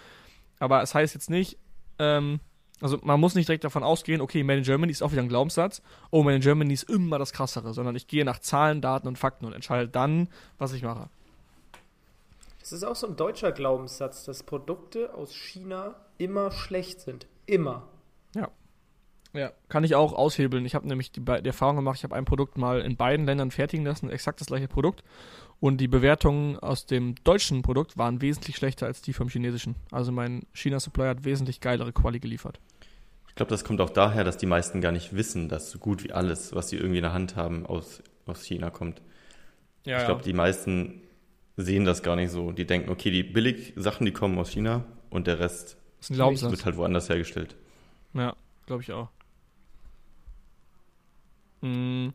Aber 0.60 0.82
es 0.82 0.96
heißt 0.96 1.14
jetzt 1.14 1.30
nicht, 1.30 1.58
ähm, 2.00 2.40
also 2.82 3.00
man 3.02 3.20
muss 3.20 3.36
nicht 3.36 3.48
direkt 3.48 3.64
davon 3.64 3.84
ausgehen, 3.84 4.22
okay, 4.22 4.44
Made 4.44 4.60
in 4.60 4.64
Germany 4.64 4.92
ist 4.92 5.02
auch 5.02 5.12
wieder 5.12 5.22
ein 5.22 5.30
Glaubenssatz, 5.30 5.82
oh, 6.12 6.24
Made 6.24 6.36
in 6.36 6.42
Germany 6.42 6.74
ist 6.74 6.90
immer 6.90 7.18
das 7.18 7.34
Krassere, 7.34 7.74
sondern 7.74 7.96
ich 7.96 8.08
gehe 8.08 8.26
nach 8.26 8.40
Zahlen, 8.40 8.82
Daten 8.82 9.08
und 9.08 9.18
Fakten 9.18 9.46
und 9.46 9.54
entscheide 9.54 9.88
dann, 9.88 10.30
was 10.58 10.74
ich 10.74 10.84
mache. 10.84 11.10
Es 12.62 12.72
ist 12.72 12.84
auch 12.84 12.96
so 12.96 13.08
ein 13.08 13.16
deutscher 13.16 13.54
Glaubenssatz, 13.54 14.26
dass 14.26 14.44
Produkte 14.44 15.14
aus 15.14 15.34
China 15.34 15.96
immer 16.18 16.52
schlecht 16.52 17.00
sind. 17.00 17.26
Immer. 17.46 17.88
Ja. 18.36 18.50
Ja, 19.34 19.52
kann 19.70 19.84
ich 19.84 19.96
auch 19.96 20.14
aushebeln. 20.14 20.66
Ich 20.66 20.76
habe 20.76 20.88
nämlich 20.88 21.12
die, 21.12 21.22
die, 21.22 21.48
Erfahrung 21.48 21.78
gemacht, 21.78 21.98
ich 21.98 22.04
habe 22.04 22.16
ein 22.16 22.26
Produkt 22.26 22.58
mal 22.58 22.82
in 22.82 22.98
beiden 22.98 23.26
Ländern 23.26 23.52
fertigen 23.52 23.86
lassen, 23.86 24.10
exakt 24.10 24.42
das 24.42 24.48
gleiche 24.48 24.68
Produkt. 24.68 25.04
Und 25.60 25.78
die 25.78 25.88
Bewertungen 25.88 26.58
aus 26.60 26.86
dem 26.86 27.16
deutschen 27.24 27.64
Produkt 27.64 27.98
waren 27.98 28.22
wesentlich 28.22 28.58
schlechter 28.58 28.86
als 28.86 29.02
die 29.02 29.14
vom 29.14 29.30
chinesischen. 29.30 29.76
Also 29.92 30.12
mein 30.12 30.46
China-Supplier 30.54 31.10
hat 31.10 31.24
wesentlich 31.26 31.62
geilere 31.62 31.94
Quali 31.94 32.20
geliefert. 32.20 32.60
Ich 33.30 33.36
glaube, 33.36 33.50
das 33.50 33.64
kommt 33.64 33.82
auch 33.82 33.90
daher, 33.90 34.24
dass 34.24 34.38
die 34.38 34.46
meisten 34.46 34.82
gar 34.82 34.92
nicht 34.92 35.16
wissen, 35.16 35.50
dass 35.50 35.72
so 35.72 35.80
gut 35.80 36.04
wie 36.04 36.12
alles, 36.12 36.54
was 36.54 36.70
sie 36.70 36.78
irgendwie 36.78 36.98
in 36.98 37.04
der 37.04 37.14
Hand 37.14 37.36
haben, 37.36 37.66
aus, 37.66 38.04
aus 38.26 38.44
China 38.44 38.70
kommt. 38.70 39.02
Ja, 39.86 40.00
ich 40.00 40.06
glaube, 40.06 40.22
ja. 40.22 40.26
die 40.26 40.34
meisten 40.34 41.02
sehen 41.56 41.86
das 41.86 42.04
gar 42.04 42.16
nicht 42.16 42.32
so. 42.32 42.52
Die 42.52 42.66
denken, 42.66 42.90
okay, 42.90 43.10
die 43.10 43.24
Billig-Sachen, 43.24 44.06
die 44.06 44.14
kommen 44.14 44.38
aus 44.38 44.52
China 44.52 44.86
und 45.10 45.28
der 45.28 45.40
Rest 45.40 45.78
wird 46.08 46.66
halt 46.66 46.78
woanders 46.78 47.10
hergestellt. 47.10 47.56
Ja, 48.14 48.36
glaube 48.68 48.84
ich 48.84 48.92
auch. 48.92 49.10
Hm. 51.62 52.14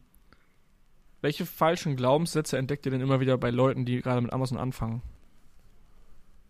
Welche 1.22 1.46
falschen 1.46 1.94
Glaubenssätze 1.96 2.58
entdeckt 2.58 2.84
ihr 2.84 2.90
denn 2.90 3.00
immer 3.00 3.20
wieder 3.20 3.38
bei 3.38 3.50
Leuten, 3.50 3.84
die 3.84 4.02
gerade 4.02 4.20
mit 4.20 4.32
Amazon 4.32 4.58
anfangen? 4.58 5.02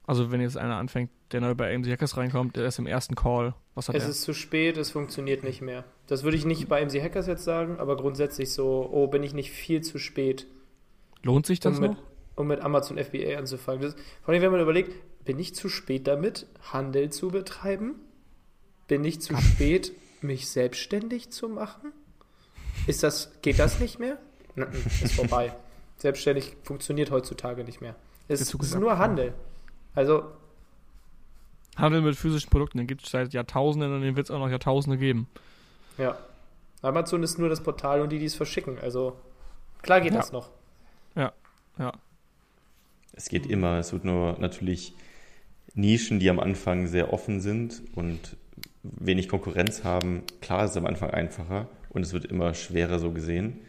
Also 0.07 0.33
wenn 0.33 0.41
jetzt 0.41 0.57
einer 0.57 0.77
anfängt, 0.77 1.11
der 1.31 1.43
neu 1.43 1.55
bei 1.55 1.73
AMC 1.73 1.87
Hackers 1.87 2.17
reinkommt, 2.17 2.57
der 2.57 2.67
ist 2.67 2.79
im 2.79 2.87
ersten 2.87 3.15
Call. 3.15 3.55
Was 3.75 3.89
hat 3.89 3.95
es 3.95 4.05
er? 4.05 4.11
ist 4.11 4.23
zu 4.23 4.33
spät, 4.33 4.79
es 4.79 4.91
funktioniert 4.91 5.45
nicht 5.45 5.61
mehr. 5.61 5.85
Das 6.07 6.25
würde 6.25 6.37
ich 6.37 6.47
nicht 6.47 6.69
bei 6.69 6.83
AMC 6.83 7.03
Hackers 7.03 7.27
jetzt 7.27 7.45
sagen, 7.45 7.79
aber 7.79 7.97
grundsätzlich 7.97 8.53
so, 8.53 8.89
oh, 8.91 9.07
bin 9.07 9.23
ich 9.23 9.35
nicht 9.35 9.51
viel 9.51 9.83
zu 9.83 9.99
spät. 9.99 10.47
Lohnt 11.23 11.47
sich 11.47 11.61
das 11.61 11.77
um 11.77 11.83
mit, 11.83 11.91
noch? 11.93 12.03
Um 12.35 12.47
mit 12.49 12.61
Amazon 12.61 12.99
FBA 12.99 13.37
anzufangen. 13.39 13.83
Das, 13.83 13.95
vor 14.23 14.33
allem, 14.33 14.43
wenn 14.43 14.53
man 14.53 14.61
überlegt, 14.61 14.93
bin 15.25 15.39
ich 15.39 15.55
zu 15.55 15.69
spät 15.69 16.07
damit, 16.07 16.47
Handel 16.73 17.11
zu 17.11 17.29
betreiben? 17.29 17.97
Bin 18.89 19.05
ich 19.05 19.21
zu 19.21 19.37
spät, 19.41 19.93
mich 20.23 20.49
selbstständig 20.49 21.31
zu 21.31 21.49
machen? 21.49 21.93
Ist 22.87 23.03
das, 23.03 23.33
geht 23.43 23.59
das 23.59 23.79
nicht 23.79 23.99
mehr? 23.99 24.19
Ist 25.03 25.15
vorbei. 25.15 25.53
Selbstständig 25.97 26.57
funktioniert 26.65 27.11
heutzutage 27.11 27.65
nicht 27.65 27.81
mehr. 27.81 27.95
Es 28.29 28.41
ist 28.41 28.75
nur 28.75 28.99
Handel. 28.99 29.35
Also. 29.95 30.25
Handel 31.77 32.03
mit 32.03 32.17
physischen 32.17 32.51
Produkten, 32.51 32.79
den 32.79 32.87
gibt 32.87 33.05
es 33.05 33.11
seit 33.11 33.33
Jahrtausenden 33.33 33.95
und 33.95 34.03
den 34.03 34.17
wird 34.17 34.27
es 34.27 34.31
auch 34.31 34.39
noch 34.39 34.51
Jahrtausende 34.51 34.99
geben. 34.99 35.29
Ja. 35.99 36.17
Amazon 36.83 37.23
ist 37.23 37.39
nur 37.39 37.49
das 37.49 37.63
Portal 37.63 38.01
und 38.01 38.11
die, 38.11 38.19
die 38.19 38.27
es 38.27 38.35
verschicken. 38.35 38.79
Also 38.81 39.17
klar 39.83 40.01
geht 40.01 40.13
ja. 40.13 40.19
das 40.19 40.33
noch. 40.33 40.51
Ja, 41.15 41.33
ja. 41.79 41.93
Es 43.13 43.29
geht 43.29 43.47
immer. 43.47 43.79
Es 43.79 43.93
wird 43.93 44.05
nur 44.05 44.37
natürlich 44.39 44.95
Nischen, 45.75 46.19
die 46.19 46.29
am 46.29 46.41
Anfang 46.41 46.87
sehr 46.87 47.13
offen 47.13 47.41
sind 47.41 47.83
und 47.95 48.37
wenig 48.83 49.29
Konkurrenz 49.29 49.85
haben. 49.85 50.25
Klar 50.41 50.65
ist 50.65 50.73
es 50.73 50.77
am 50.77 50.87
Anfang 50.87 51.11
einfacher 51.11 51.69
und 51.91 52.03
es 52.03 52.13
wird 52.13 52.25
immer 52.25 52.55
schwerer 52.55 52.99
so 52.99 53.13
gesehen. 53.13 53.61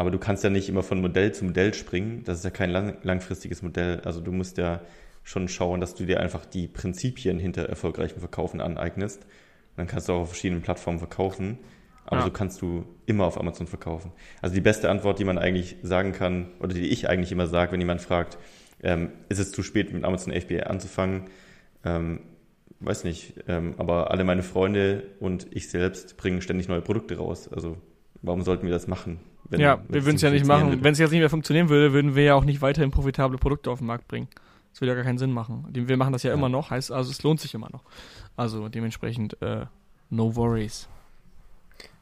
Aber 0.00 0.10
du 0.10 0.18
kannst 0.18 0.42
ja 0.42 0.48
nicht 0.48 0.70
immer 0.70 0.82
von 0.82 1.02
Modell 1.02 1.34
zu 1.34 1.44
Modell 1.44 1.74
springen. 1.74 2.24
Das 2.24 2.38
ist 2.38 2.44
ja 2.44 2.48
kein 2.48 2.70
lang, 2.70 2.96
langfristiges 3.02 3.60
Modell. 3.60 4.00
Also 4.00 4.22
du 4.22 4.32
musst 4.32 4.56
ja 4.56 4.80
schon 5.24 5.46
schauen, 5.46 5.78
dass 5.78 5.94
du 5.94 6.06
dir 6.06 6.20
einfach 6.20 6.46
die 6.46 6.68
Prinzipien 6.68 7.38
hinter 7.38 7.68
erfolgreichem 7.68 8.18
Verkaufen 8.18 8.62
aneignest. 8.62 9.26
Dann 9.76 9.86
kannst 9.86 10.08
du 10.08 10.14
auch 10.14 10.20
auf 10.20 10.28
verschiedenen 10.28 10.62
Plattformen 10.62 11.00
verkaufen. 11.00 11.58
Aber 12.06 12.20
ja. 12.20 12.24
so 12.24 12.30
kannst 12.30 12.62
du 12.62 12.86
immer 13.04 13.26
auf 13.26 13.38
Amazon 13.38 13.66
verkaufen. 13.66 14.10
Also 14.40 14.54
die 14.54 14.62
beste 14.62 14.88
Antwort, 14.88 15.18
die 15.18 15.24
man 15.24 15.36
eigentlich 15.36 15.76
sagen 15.82 16.12
kann, 16.12 16.48
oder 16.60 16.72
die 16.72 16.88
ich 16.88 17.10
eigentlich 17.10 17.30
immer 17.30 17.46
sage, 17.46 17.72
wenn 17.72 17.80
jemand 17.80 18.00
fragt, 18.00 18.38
ähm, 18.82 19.10
ist 19.28 19.38
es 19.38 19.52
zu 19.52 19.62
spät 19.62 19.92
mit 19.92 20.02
Amazon 20.04 20.32
FBA 20.32 20.60
anzufangen? 20.60 21.24
Ähm, 21.84 22.20
weiß 22.78 23.04
nicht. 23.04 23.34
Ähm, 23.48 23.74
aber 23.76 24.10
alle 24.10 24.24
meine 24.24 24.44
Freunde 24.44 25.02
und 25.20 25.46
ich 25.50 25.68
selbst 25.68 26.16
bringen 26.16 26.40
ständig 26.40 26.68
neue 26.68 26.80
Produkte 26.80 27.18
raus. 27.18 27.50
Also 27.52 27.76
warum 28.22 28.40
sollten 28.40 28.64
wir 28.64 28.72
das 28.72 28.86
machen? 28.86 29.20
Wenn, 29.50 29.60
ja, 29.60 29.82
wir 29.88 30.04
würden 30.04 30.16
es 30.16 30.22
ja 30.22 30.30
nicht 30.30 30.46
machen. 30.46 30.82
Wenn 30.82 30.92
es 30.92 30.98
jetzt 30.98 31.10
nicht 31.10 31.18
mehr 31.20 31.28
funktionieren 31.28 31.68
würde, 31.68 31.92
würden 31.92 32.14
wir 32.14 32.22
ja 32.22 32.34
auch 32.34 32.44
nicht 32.44 32.62
weiterhin 32.62 32.92
profitable 32.92 33.36
Produkte 33.36 33.70
auf 33.70 33.78
den 33.78 33.88
Markt 33.88 34.06
bringen. 34.06 34.28
Das 34.72 34.80
würde 34.80 34.92
ja 34.92 34.94
gar 34.94 35.04
keinen 35.04 35.18
Sinn 35.18 35.32
machen. 35.32 35.66
Wir 35.70 35.96
machen 35.96 36.12
das 36.12 36.22
ja, 36.22 36.30
ja, 36.30 36.36
immer 36.36 36.48
noch, 36.48 36.70
heißt 36.70 36.92
also, 36.92 37.10
es 37.10 37.22
lohnt 37.24 37.40
sich 37.40 37.52
immer 37.54 37.68
noch. 37.70 37.82
Also 38.36 38.68
dementsprechend, 38.68 39.40
äh, 39.42 39.66
no 40.08 40.36
worries. 40.36 40.88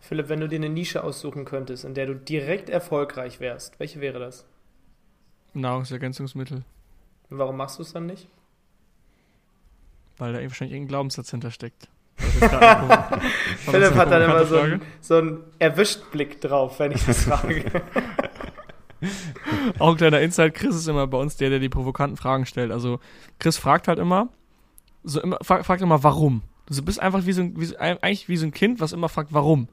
Philipp, 0.00 0.28
wenn 0.28 0.40
du 0.40 0.48
dir 0.48 0.56
eine 0.56 0.68
Nische 0.68 1.02
aussuchen 1.02 1.46
könntest, 1.46 1.84
in 1.84 1.94
der 1.94 2.06
du 2.06 2.14
direkt 2.14 2.68
erfolgreich 2.68 3.40
wärst, 3.40 3.80
welche 3.80 4.00
wäre 4.00 4.18
das? 4.18 4.46
Nahrungsergänzungsmittel. 5.54 6.64
Warum 7.30 7.56
machst 7.56 7.78
du 7.78 7.82
es 7.82 7.92
dann 7.92 8.06
nicht? 8.06 8.28
Weil 10.18 10.32
da 10.32 10.40
wahrscheinlich 10.40 10.74
irgendein 10.74 10.88
Glaubenssatz 10.88 11.30
hintersteckt. 11.30 11.88
Philipp 13.58 13.94
hat 13.94 14.10
dann 14.10 14.22
immer 14.22 14.44
so 14.44 14.58
einen, 14.58 14.82
so 15.00 15.16
einen 15.16 15.44
Erwischt-Blick 15.58 16.40
drauf, 16.40 16.78
wenn 16.80 16.92
ich 16.92 17.04
das 17.04 17.24
frage. 17.24 17.64
Auch 19.78 19.90
ein 19.90 19.96
kleiner 19.96 20.20
Insight, 20.20 20.54
Chris 20.54 20.74
ist 20.74 20.88
immer 20.88 21.06
bei 21.06 21.18
uns 21.18 21.36
der, 21.36 21.50
der 21.50 21.60
die 21.60 21.68
provokanten 21.68 22.16
Fragen 22.16 22.46
stellt. 22.46 22.72
Also 22.72 22.98
Chris 23.38 23.56
fragt 23.56 23.86
halt 23.86 23.98
immer, 23.98 24.28
so 25.04 25.20
immer 25.20 25.38
fragt 25.42 25.82
immer, 25.82 26.02
warum. 26.02 26.42
Du 26.68 26.82
bist 26.82 27.00
einfach 27.00 27.24
wie 27.24 27.32
so 27.32 27.42
ein, 27.42 27.54
wie, 27.56 27.76
eigentlich 27.76 28.28
wie 28.28 28.36
so 28.36 28.46
ein 28.46 28.52
Kind, 28.52 28.80
was 28.80 28.92
immer 28.92 29.08
fragt, 29.08 29.32
warum. 29.32 29.68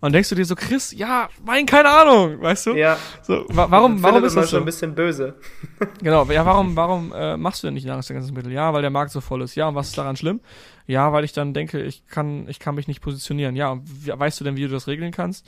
Und 0.00 0.12
denkst 0.12 0.28
du 0.28 0.34
dir 0.34 0.44
so, 0.44 0.54
Chris, 0.54 0.92
ja, 0.92 1.30
mein, 1.46 1.64
keine 1.64 1.88
Ahnung, 1.88 2.42
weißt 2.42 2.66
du? 2.66 2.74
Ja. 2.74 2.98
So, 3.22 3.46
wa 3.48 3.70
warum, 3.70 4.02
warum 4.02 4.22
ist 4.24 4.36
das 4.36 4.50
so? 4.50 4.58
ein 4.58 4.64
bisschen 4.66 4.94
böse. 4.94 5.34
genau, 6.02 6.24
ja, 6.26 6.44
warum, 6.44 6.76
warum 6.76 7.10
äh, 7.14 7.38
machst 7.38 7.62
du 7.62 7.68
denn 7.68 7.74
nicht 7.74 7.86
Nahrungsergänzungsmittel? 7.86 8.52
Ja, 8.52 8.74
weil 8.74 8.82
der 8.82 8.90
Markt 8.90 9.12
so 9.12 9.22
voll 9.22 9.40
ist. 9.40 9.54
Ja, 9.54 9.68
und 9.68 9.76
was 9.76 9.88
ist 9.88 9.96
daran 9.96 10.16
schlimm? 10.16 10.40
Ja, 10.86 11.12
weil 11.12 11.24
ich 11.24 11.32
dann 11.32 11.54
denke, 11.54 11.82
ich 11.82 12.06
kann, 12.06 12.48
ich 12.48 12.58
kann 12.58 12.74
mich 12.74 12.88
nicht 12.88 13.00
positionieren. 13.00 13.56
Ja, 13.56 13.78
weißt 13.82 14.40
du 14.40 14.44
denn, 14.44 14.56
wie 14.56 14.62
du 14.62 14.68
das 14.68 14.86
regeln 14.86 15.12
kannst? 15.12 15.46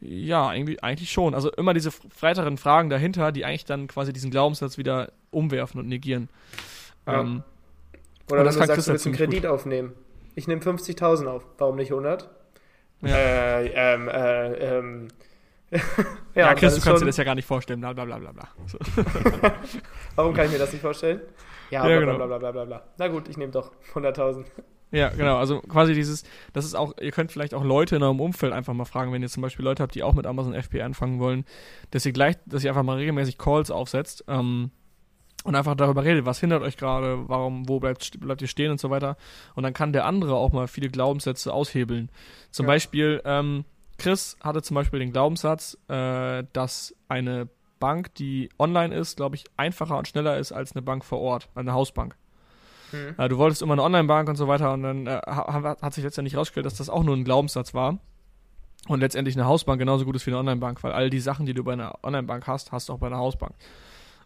Ja, 0.00 0.48
eigentlich, 0.48 0.82
eigentlich 0.82 1.12
schon. 1.12 1.34
Also 1.34 1.52
immer 1.52 1.74
diese 1.74 1.92
weiteren 2.20 2.58
Fragen 2.58 2.90
dahinter, 2.90 3.30
die 3.30 3.44
eigentlich 3.44 3.64
dann 3.64 3.86
quasi 3.86 4.12
diesen 4.12 4.32
Glaubenssatz 4.32 4.76
wieder 4.78 5.12
umwerfen 5.30 5.78
und 5.78 5.86
negieren. 5.86 6.28
Ja. 7.06 7.20
Ähm, 7.20 7.44
Oder 8.28 8.38
wenn 8.40 8.46
du 8.46 8.52
sagst, 8.52 8.72
Chris 8.72 8.84
du 8.86 8.92
willst 8.92 9.06
einen 9.06 9.14
Kredit 9.14 9.42
gut. 9.42 9.50
aufnehmen. 9.50 9.92
Ich 10.34 10.48
nehme 10.48 10.60
50.000 10.60 11.26
auf. 11.26 11.44
Warum 11.58 11.76
nicht 11.76 11.92
100? 11.92 12.28
Ja. 13.02 13.16
Äh, 13.16 13.66
ähm, 13.74 14.08
äh, 14.08 14.78
ähm. 14.78 15.08
ja, 15.70 15.80
ja 16.34 16.54
Chris, 16.54 16.74
du 16.74 16.80
kannst 16.80 17.02
dir 17.02 17.06
das 17.06 17.16
ja 17.16 17.24
gar 17.24 17.34
nicht 17.34 17.46
vorstellen, 17.46 17.80
bla 17.80 17.92
bla 17.92 18.04
bla 18.04 18.18
bla. 18.18 18.48
So. 18.66 18.78
Warum 20.16 20.34
kann 20.34 20.46
ich 20.46 20.52
mir 20.52 20.58
das 20.58 20.72
nicht 20.72 20.82
vorstellen? 20.82 21.20
Ja, 21.70 21.88
ja 21.88 21.98
bla, 21.98 22.12
genau. 22.12 22.16
bla, 22.16 22.26
bla, 22.26 22.38
bla, 22.38 22.52
bla, 22.52 22.64
bla. 22.64 22.82
Na 22.98 23.08
gut, 23.08 23.28
ich 23.28 23.36
nehme 23.36 23.52
doch 23.52 23.72
100.000. 23.94 24.44
Ja, 24.92 25.08
genau. 25.08 25.38
Also 25.38 25.60
quasi 25.60 25.94
dieses, 25.94 26.22
das 26.52 26.66
ist 26.66 26.74
auch, 26.74 26.92
ihr 27.00 27.10
könnt 27.10 27.32
vielleicht 27.32 27.54
auch 27.54 27.64
Leute 27.64 27.96
in 27.96 28.02
eurem 28.02 28.20
Umfeld 28.20 28.52
einfach 28.52 28.74
mal 28.74 28.84
fragen, 28.84 29.10
wenn 29.12 29.22
ihr 29.22 29.28
zum 29.28 29.42
Beispiel 29.42 29.64
Leute 29.64 29.82
habt, 29.82 29.94
die 29.94 30.02
auch 30.02 30.12
mit 30.12 30.26
Amazon 30.26 30.54
FBA 30.54 30.84
anfangen 30.84 31.18
wollen, 31.18 31.44
dass 31.90 32.04
ihr 32.04 32.12
gleich, 32.12 32.36
dass 32.44 32.62
ihr 32.62 32.70
einfach 32.70 32.82
mal 32.82 32.98
regelmäßig 32.98 33.38
Calls 33.38 33.70
aufsetzt 33.70 34.24
ähm, 34.28 34.70
und 35.44 35.54
einfach 35.54 35.74
darüber 35.74 36.04
redet, 36.04 36.26
was 36.26 36.40
hindert 36.40 36.62
euch 36.62 36.76
gerade, 36.76 37.26
warum, 37.28 37.68
wo 37.70 37.80
bleibt, 37.80 38.20
bleibt 38.20 38.42
ihr 38.42 38.48
stehen 38.48 38.70
und 38.70 38.80
so 38.80 38.90
weiter. 38.90 39.16
Und 39.54 39.62
dann 39.62 39.72
kann 39.72 39.94
der 39.94 40.04
andere 40.04 40.34
auch 40.34 40.52
mal 40.52 40.68
viele 40.68 40.90
Glaubenssätze 40.90 41.52
aushebeln. 41.52 42.10
Zum 42.50 42.66
ja. 42.66 42.72
Beispiel, 42.72 43.22
ähm, 43.24 43.64
Chris 43.96 44.36
hatte 44.42 44.60
zum 44.60 44.74
Beispiel 44.74 44.98
den 44.98 45.12
Glaubenssatz, 45.12 45.78
äh, 45.88 46.44
dass 46.52 46.94
eine 47.08 47.48
Bank, 47.80 48.14
die 48.14 48.50
online 48.58 48.94
ist, 48.94 49.16
glaube 49.16 49.36
ich, 49.36 49.44
einfacher 49.56 49.96
und 49.96 50.06
schneller 50.06 50.36
ist 50.36 50.52
als 50.52 50.76
eine 50.76 50.82
Bank 50.82 51.04
vor 51.04 51.20
Ort, 51.20 51.48
eine 51.54 51.72
Hausbank. 51.72 52.14
Mhm. 52.92 53.14
Äh, 53.18 53.28
du 53.28 53.38
wolltest 53.38 53.62
immer 53.62 53.72
eine 53.72 53.82
Online-Bank 53.82 54.28
und 54.28 54.36
so 54.36 54.48
weiter 54.48 54.72
und 54.72 54.82
dann 54.82 55.06
äh, 55.06 55.20
hat 55.26 55.94
sich 55.94 56.04
letztendlich 56.04 56.34
herausgestellt, 56.34 56.66
dass 56.66 56.76
das 56.76 56.88
auch 56.88 57.02
nur 57.02 57.16
ein 57.16 57.24
Glaubenssatz 57.24 57.74
war. 57.74 57.98
Und 58.88 59.00
letztendlich 59.00 59.36
eine 59.36 59.46
Hausbank 59.46 59.78
genauso 59.78 60.04
gut 60.04 60.16
ist 60.16 60.26
wie 60.26 60.30
eine 60.30 60.38
Online-Bank, 60.38 60.82
weil 60.82 60.92
all 60.92 61.08
die 61.08 61.20
Sachen, 61.20 61.46
die 61.46 61.54
du 61.54 61.62
bei 61.62 61.74
einer 61.74 61.98
Online-Bank 62.02 62.46
hast, 62.46 62.72
hast 62.72 62.88
du 62.88 62.92
auch 62.92 62.98
bei 62.98 63.06
einer 63.06 63.18
Hausbank. 63.18 63.54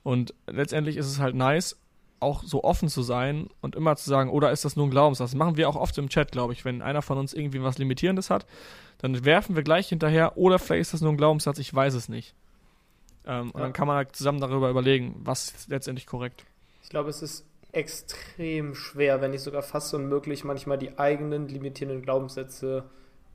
Und 0.03 0.35
letztendlich 0.47 0.97
ist 0.97 1.07
es 1.07 1.19
halt 1.19 1.35
nice, 1.35 1.77
auch 2.21 2.43
so 2.43 2.65
offen 2.65 2.89
zu 2.89 3.03
sein 3.03 3.49
und 3.61 3.77
immer 3.77 3.97
zu 3.97 4.09
sagen, 4.09 4.31
oder 4.31 4.51
ist 4.51 4.65
das 4.65 4.77
nur 4.77 4.87
ein 4.87 4.91
Glaubenssatz? 4.91 5.33
Das 5.33 5.39
machen 5.39 5.57
wir 5.57 5.69
auch 5.69 5.77
oft 5.77 5.97
im 5.99 6.09
Chat, 6.09 6.33
glaube 6.33 6.55
ich. 6.55 6.65
Wenn 6.65 6.81
einer 6.81 7.03
von 7.03 7.19
uns 7.19 7.35
irgendwie 7.35 7.63
was 7.63 7.77
Limitierendes 7.77 8.31
hat, 8.31 8.47
dann 8.99 9.25
werfen 9.25 9.57
wir 9.57 9.63
gleich 9.63 9.89
hinterher, 9.89 10.39
oder 10.39 10.59
vielleicht 10.59 10.83
ist 10.83 10.95
das 10.95 11.01
nur 11.03 11.13
ein 11.13 11.19
Glaubenssatz, 11.19 11.59
ich 11.59 11.75
weiß 11.75 11.95
es 11.95 12.09
nicht. 12.09 12.35
Ähm, 13.27 13.49
ja. 13.49 13.53
Und 13.53 13.61
dann 13.61 13.73
kann 13.73 13.87
man 13.87 13.97
halt 13.97 14.17
zusammen 14.17 14.41
darüber 14.41 14.71
überlegen, 14.71 15.17
was 15.19 15.51
ist 15.51 15.69
letztendlich 15.69 16.07
korrekt. 16.07 16.45
Ich 16.83 16.89
glaube, 16.89 17.11
es 17.11 17.21
ist 17.21 17.45
extrem 17.77 18.75
schwer, 18.75 19.21
wenn 19.21 19.33
nicht 19.33 19.43
sogar 19.43 19.63
fast 19.63 19.93
unmöglich, 19.95 20.45
manchmal 20.45 20.79
die 20.79 20.99
eigenen 20.99 21.47
limitierenden 21.47 22.03
Glaubenssätze 22.03 22.85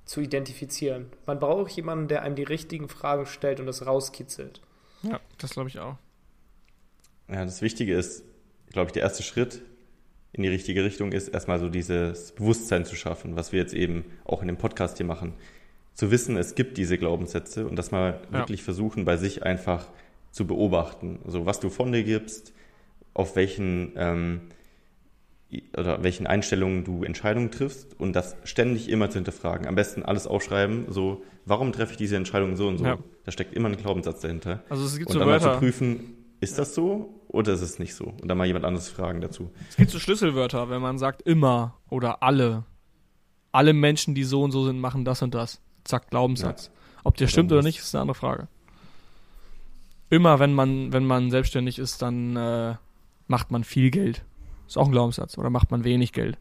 zu 0.05 0.19
identifizieren. 0.19 1.11
Man 1.27 1.39
braucht 1.39 1.71
jemanden, 1.71 2.07
der 2.07 2.23
einem 2.23 2.35
die 2.35 2.43
richtigen 2.43 2.89
Fragen 2.89 3.27
stellt 3.27 3.59
und 3.59 3.67
das 3.67 3.85
rauskitzelt. 3.85 4.61
Ja, 5.03 5.19
das 5.37 5.51
glaube 5.51 5.69
ich 5.69 5.79
auch. 5.79 5.95
Ja, 7.29 7.45
das 7.45 7.61
Wichtige 7.61 7.95
ist, 7.95 8.23
glaube 8.71 8.87
ich, 8.87 8.93
der 8.93 9.03
erste 9.03 9.23
Schritt 9.23 9.61
in 10.33 10.43
die 10.43 10.49
richtige 10.49 10.83
Richtung 10.83 11.11
ist, 11.11 11.27
erstmal 11.27 11.59
so 11.59 11.69
dieses 11.69 12.31
Bewusstsein 12.31 12.83
zu 12.83 12.95
schaffen, 12.95 13.35
was 13.35 13.51
wir 13.51 13.59
jetzt 13.59 13.73
eben 13.73 14.05
auch 14.25 14.41
in 14.41 14.47
dem 14.47 14.57
Podcast 14.57 14.97
hier 14.97 15.05
machen. 15.05 15.33
Zu 15.93 16.09
wissen, 16.09 16.35
es 16.35 16.55
gibt 16.55 16.77
diese 16.77 16.97
Glaubenssätze 16.97 17.67
und 17.67 17.75
das 17.75 17.91
mal 17.91 18.21
ja. 18.31 18.39
wirklich 18.39 18.63
versuchen, 18.63 19.05
bei 19.05 19.17
sich 19.17 19.43
einfach 19.43 19.87
zu 20.31 20.47
beobachten. 20.47 21.19
So, 21.25 21.45
was 21.45 21.59
du 21.59 21.69
von 21.69 21.91
dir 21.91 22.03
gibst, 22.03 22.53
auf 23.13 23.35
welchen, 23.35 23.93
ähm, 23.95 24.41
oder 25.77 26.03
welchen 26.03 26.27
Einstellungen 26.27 26.83
du 26.83 27.03
Entscheidungen 27.03 27.51
triffst 27.51 27.99
und 27.99 28.13
das 28.13 28.35
ständig 28.43 28.89
immer 28.89 29.09
zu 29.09 29.15
hinterfragen. 29.15 29.67
Am 29.67 29.75
besten 29.75 30.03
alles 30.03 30.27
aufschreiben, 30.27 30.85
so, 30.89 31.23
warum 31.45 31.73
treffe 31.73 31.91
ich 31.91 31.97
diese 31.97 32.15
Entscheidung 32.15 32.55
so 32.55 32.67
und 32.67 32.77
so? 32.77 32.85
Ja. 32.85 32.97
Da 33.25 33.31
steckt 33.31 33.53
immer 33.53 33.69
ein 33.69 33.77
Glaubenssatz 33.77 34.21
dahinter. 34.21 34.63
Also 34.69 34.85
es 34.85 34.97
gibt 34.97 35.09
und 35.09 35.13
so 35.13 35.19
dann 35.19 35.27
Wörter. 35.27 35.47
mal 35.47 35.53
zu 35.53 35.59
prüfen, 35.59 36.17
ist 36.39 36.57
das 36.57 36.73
so 36.73 37.21
oder 37.27 37.53
ist 37.53 37.61
es 37.61 37.79
nicht 37.79 37.95
so? 37.95 38.05
Und 38.05 38.27
dann 38.27 38.37
mal 38.37 38.47
jemand 38.47 38.65
anderes 38.65 38.89
fragen 38.89 39.21
dazu. 39.21 39.51
Es 39.69 39.75
gibt 39.75 39.91
so 39.91 39.99
Schlüsselwörter, 39.99 40.69
wenn 40.69 40.81
man 40.81 40.97
sagt 40.97 41.21
immer 41.21 41.77
oder 41.89 42.23
alle. 42.23 42.65
Alle 43.51 43.73
Menschen, 43.73 44.15
die 44.15 44.23
so 44.23 44.41
und 44.43 44.51
so 44.51 44.65
sind, 44.65 44.79
machen 44.79 45.03
das 45.05 45.21
und 45.21 45.35
das. 45.35 45.61
Zack, 45.83 46.09
Glaubenssatz. 46.09 46.67
Ja. 46.67 46.71
Ob 47.03 47.17
der 47.17 47.27
stimmt 47.27 47.51
oder 47.51 47.61
nicht, 47.61 47.79
ist 47.79 47.93
eine 47.93 48.01
andere 48.01 48.15
Frage. 48.15 48.47
Immer 50.09 50.39
wenn 50.39 50.53
man, 50.53 50.93
wenn 50.93 51.05
man 51.05 51.31
selbstständig 51.31 51.79
ist, 51.79 52.01
dann 52.01 52.35
äh, 52.35 52.75
macht 53.31 53.49
man 53.49 53.63
viel 53.63 53.89
Geld. 53.89 54.23
Ist 54.67 54.77
auch 54.77 54.85
ein 54.85 54.91
Glaubenssatz. 54.91 55.37
Oder 55.37 55.49
macht 55.49 55.71
man 55.71 55.83
wenig 55.83 56.11
Geld. 56.13 56.37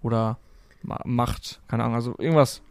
Oder 0.00 0.38
ma 0.82 0.98
macht, 1.04 1.60
keine 1.68 1.82
Ahnung, 1.84 1.96
also 1.96 2.14
irgendwas. 2.18 2.62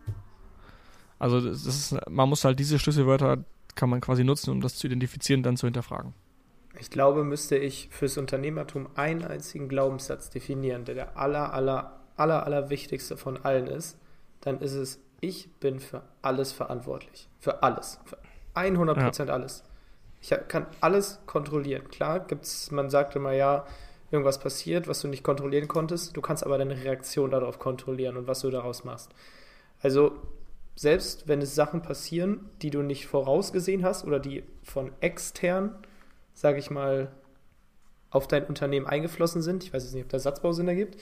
Also 1.19 1.41
das 1.41 1.65
ist, 1.65 1.95
man 2.09 2.29
muss 2.29 2.43
halt 2.45 2.57
diese 2.57 2.79
Schlüsselwörter 2.79 3.43
kann 3.75 3.89
man 3.89 4.01
quasi 4.01 4.23
nutzen, 4.23 4.51
um 4.51 4.61
das 4.61 4.75
zu 4.75 4.87
identifizieren, 4.87 5.43
dann 5.43 5.57
zu 5.57 5.67
hinterfragen. 5.67 6.13
Ich 6.79 6.89
glaube, 6.89 7.23
müsste 7.23 7.57
ich 7.57 7.89
fürs 7.91 8.17
Unternehmertum 8.17 8.87
einen 8.95 9.23
einzigen 9.23 9.67
Glaubenssatz 9.67 10.29
definieren, 10.29 10.85
der 10.85 10.95
der 10.95 11.17
aller, 11.17 11.53
aller, 11.53 11.99
aller, 12.15 12.45
aller 12.45 12.69
wichtigste 12.69 13.17
von 13.17 13.37
allen 13.37 13.67
ist, 13.67 13.97
dann 14.41 14.59
ist 14.59 14.73
es, 14.73 14.99
ich 15.19 15.51
bin 15.59 15.79
für 15.79 16.03
alles 16.21 16.53
verantwortlich. 16.53 17.27
Für 17.39 17.61
alles. 17.63 17.99
Für 18.05 18.17
100% 18.55 19.25
ja. 19.25 19.33
alles. 19.33 19.63
Ich 20.21 20.33
kann 20.47 20.67
alles 20.81 21.19
kontrollieren. 21.25 21.89
Klar, 21.89 22.19
gibt's, 22.21 22.71
man 22.71 22.89
sagt 22.89 23.15
immer, 23.15 23.31
ja, 23.31 23.65
irgendwas 24.11 24.39
passiert, 24.39 24.87
was 24.87 25.01
du 25.01 25.07
nicht 25.07 25.23
kontrollieren 25.23 25.67
konntest. 25.67 26.17
Du 26.17 26.21
kannst 26.21 26.45
aber 26.45 26.57
deine 26.57 26.83
Reaktion 26.83 27.31
darauf 27.31 27.59
kontrollieren 27.59 28.17
und 28.17 28.27
was 28.27 28.41
du 28.41 28.49
daraus 28.49 28.83
machst. 28.83 29.11
Also, 29.81 30.11
selbst 30.75 31.27
wenn 31.27 31.41
es 31.41 31.55
Sachen 31.55 31.81
passieren, 31.81 32.49
die 32.61 32.69
du 32.69 32.81
nicht 32.81 33.07
vorausgesehen 33.07 33.83
hast 33.83 34.05
oder 34.05 34.19
die 34.19 34.43
von 34.63 34.91
extern 35.01 35.75
sage 36.39 36.59
ich 36.59 36.71
mal, 36.71 37.11
auf 38.11 38.25
dein 38.27 38.45
Unternehmen 38.45 38.87
eingeflossen 38.87 39.41
sind, 39.41 39.65
ich 39.65 39.73
weiß 39.73 39.83
jetzt 39.83 39.93
nicht, 39.93 40.05
ob 40.05 40.09
der 40.09 40.21
Satzbau 40.21 40.53
Sinn 40.53 40.69
ergibt, 40.69 40.97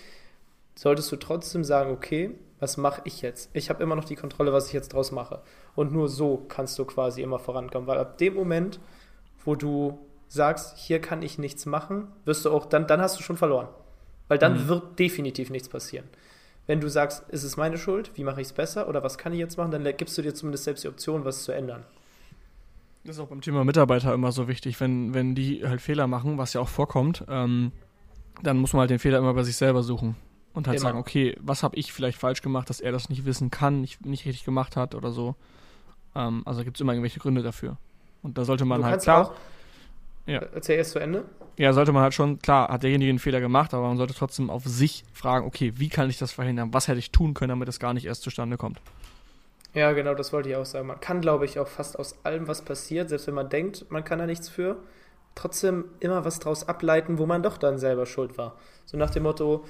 solltest 0.73 1.11
du 1.11 1.15
trotzdem 1.15 1.63
sagen, 1.63 1.91
okay, 1.91 2.31
was 2.59 2.77
mache 2.77 3.01
ich 3.05 3.21
jetzt? 3.21 3.51
Ich 3.53 3.69
habe 3.69 3.83
immer 3.83 3.95
noch 3.95 4.05
die 4.05 4.15
Kontrolle, 4.15 4.51
was 4.51 4.67
ich 4.67 4.73
jetzt 4.73 4.93
draus 4.93 5.11
mache. 5.11 5.43
Und 5.75 5.93
nur 5.93 6.09
so 6.09 6.43
kannst 6.49 6.79
du 6.79 6.85
quasi 6.85 7.21
immer 7.21 7.37
vorankommen, 7.37 7.87
weil 7.87 7.99
ab 7.99 8.17
dem 8.17 8.33
Moment, 8.33 8.79
wo 9.47 9.55
du 9.55 9.97
sagst, 10.27 10.77
hier 10.77 10.99
kann 10.99 11.21
ich 11.21 11.39
nichts 11.39 11.65
machen, 11.65 12.09
wirst 12.25 12.43
du 12.43 12.51
auch, 12.51 12.65
dann, 12.65 12.85
dann 12.85 12.99
hast 12.99 13.17
du 13.17 13.23
schon 13.23 13.37
verloren. 13.37 13.69
Weil 14.27 14.37
dann 14.37 14.65
mhm. 14.65 14.67
wird 14.67 14.99
definitiv 14.99 15.49
nichts 15.49 15.69
passieren. 15.69 16.05
Wenn 16.67 16.81
du 16.81 16.89
sagst, 16.89 17.23
ist 17.29 17.43
es 17.43 17.55
meine 17.55 17.77
Schuld, 17.77 18.11
wie 18.15 18.25
mache 18.25 18.41
ich 18.41 18.47
es 18.47 18.53
besser 18.53 18.89
oder 18.89 19.03
was 19.03 19.17
kann 19.17 19.31
ich 19.31 19.39
jetzt 19.39 19.57
machen, 19.57 19.71
dann 19.71 19.85
gibst 19.95 20.17
du 20.17 20.21
dir 20.21 20.33
zumindest 20.33 20.65
selbst 20.65 20.83
die 20.83 20.89
Option, 20.89 21.23
was 21.23 21.45
zu 21.45 21.53
ändern. 21.53 21.85
Das 23.05 23.15
ist 23.15 23.21
auch 23.21 23.29
beim 23.29 23.39
Thema 23.39 23.63
Mitarbeiter 23.63 24.13
immer 24.13 24.33
so 24.33 24.49
wichtig, 24.49 24.81
wenn, 24.81 25.13
wenn 25.13 25.33
die 25.33 25.65
halt 25.65 25.79
Fehler 25.79 26.07
machen, 26.07 26.37
was 26.37 26.51
ja 26.51 26.59
auch 26.59 26.67
vorkommt, 26.67 27.23
ähm, 27.29 27.71
dann 28.43 28.57
muss 28.57 28.73
man 28.73 28.81
halt 28.81 28.89
den 28.89 28.99
Fehler 28.99 29.17
immer 29.17 29.33
bei 29.33 29.43
sich 29.43 29.55
selber 29.55 29.81
suchen. 29.81 30.17
Und 30.53 30.67
halt 30.67 30.79
immer. 30.79 30.89
sagen, 30.89 30.97
okay, 30.97 31.37
was 31.39 31.63
habe 31.63 31.77
ich 31.77 31.93
vielleicht 31.93 32.17
falsch 32.17 32.41
gemacht, 32.41 32.69
dass 32.69 32.81
er 32.81 32.91
das 32.91 33.07
nicht 33.07 33.23
wissen 33.23 33.49
kann, 33.49 33.79
nicht, 33.79 34.05
nicht 34.05 34.25
richtig 34.25 34.43
gemacht 34.43 34.75
hat 34.75 34.93
oder 34.93 35.11
so. 35.11 35.35
Ähm, 36.15 36.41
also 36.45 36.65
gibt 36.65 36.75
es 36.75 36.81
immer 36.81 36.91
irgendwelche 36.91 37.21
Gründe 37.21 37.43
dafür. 37.43 37.77
Und 38.21 38.37
da 38.37 38.45
sollte 38.45 38.65
man 38.65 38.83
halt 38.83 39.01
klar. 39.01 39.33
Ja. 40.25 40.41
Erzähl 40.53 40.77
erst 40.77 40.91
zu 40.91 40.99
Ende. 40.99 41.23
Ja, 41.57 41.73
sollte 41.73 41.91
man 41.91 42.03
halt 42.03 42.13
schon, 42.13 42.39
klar, 42.39 42.67
hat 42.67 42.83
derjenige 42.83 43.09
einen 43.09 43.19
Fehler 43.19 43.39
gemacht, 43.39 43.73
aber 43.73 43.87
man 43.87 43.97
sollte 43.97 44.13
trotzdem 44.13 44.49
auf 44.49 44.65
sich 44.65 45.03
fragen, 45.13 45.47
okay, 45.47 45.73
wie 45.77 45.89
kann 45.89 46.09
ich 46.09 46.17
das 46.17 46.31
verhindern? 46.31 46.73
Was 46.73 46.87
hätte 46.87 46.99
ich 46.99 47.11
tun 47.11 47.33
können, 47.33 47.49
damit 47.49 47.67
es 47.67 47.79
gar 47.79 47.93
nicht 47.93 48.05
erst 48.05 48.21
zustande 48.21 48.57
kommt? 48.57 48.79
Ja, 49.73 49.91
genau, 49.93 50.13
das 50.13 50.33
wollte 50.33 50.49
ich 50.49 50.55
auch 50.55 50.65
sagen. 50.65 50.87
Man 50.87 50.99
kann, 50.99 51.21
glaube 51.21 51.45
ich, 51.45 51.59
auch 51.59 51.67
fast 51.67 51.97
aus 51.97 52.15
allem, 52.23 52.47
was 52.47 52.61
passiert, 52.61 53.09
selbst 53.09 53.27
wenn 53.27 53.33
man 53.33 53.49
denkt, 53.49 53.89
man 53.89 54.03
kann 54.03 54.19
da 54.19 54.25
nichts 54.25 54.49
für, 54.49 54.77
trotzdem 55.33 55.85
immer 55.99 56.25
was 56.25 56.39
draus 56.39 56.67
ableiten, 56.67 57.17
wo 57.17 57.25
man 57.25 57.41
doch 57.41 57.57
dann 57.57 57.77
selber 57.77 58.05
schuld 58.05 58.37
war. 58.37 58.55
So 58.85 58.97
nach 58.97 59.09
dem 59.09 59.23
Motto, 59.23 59.65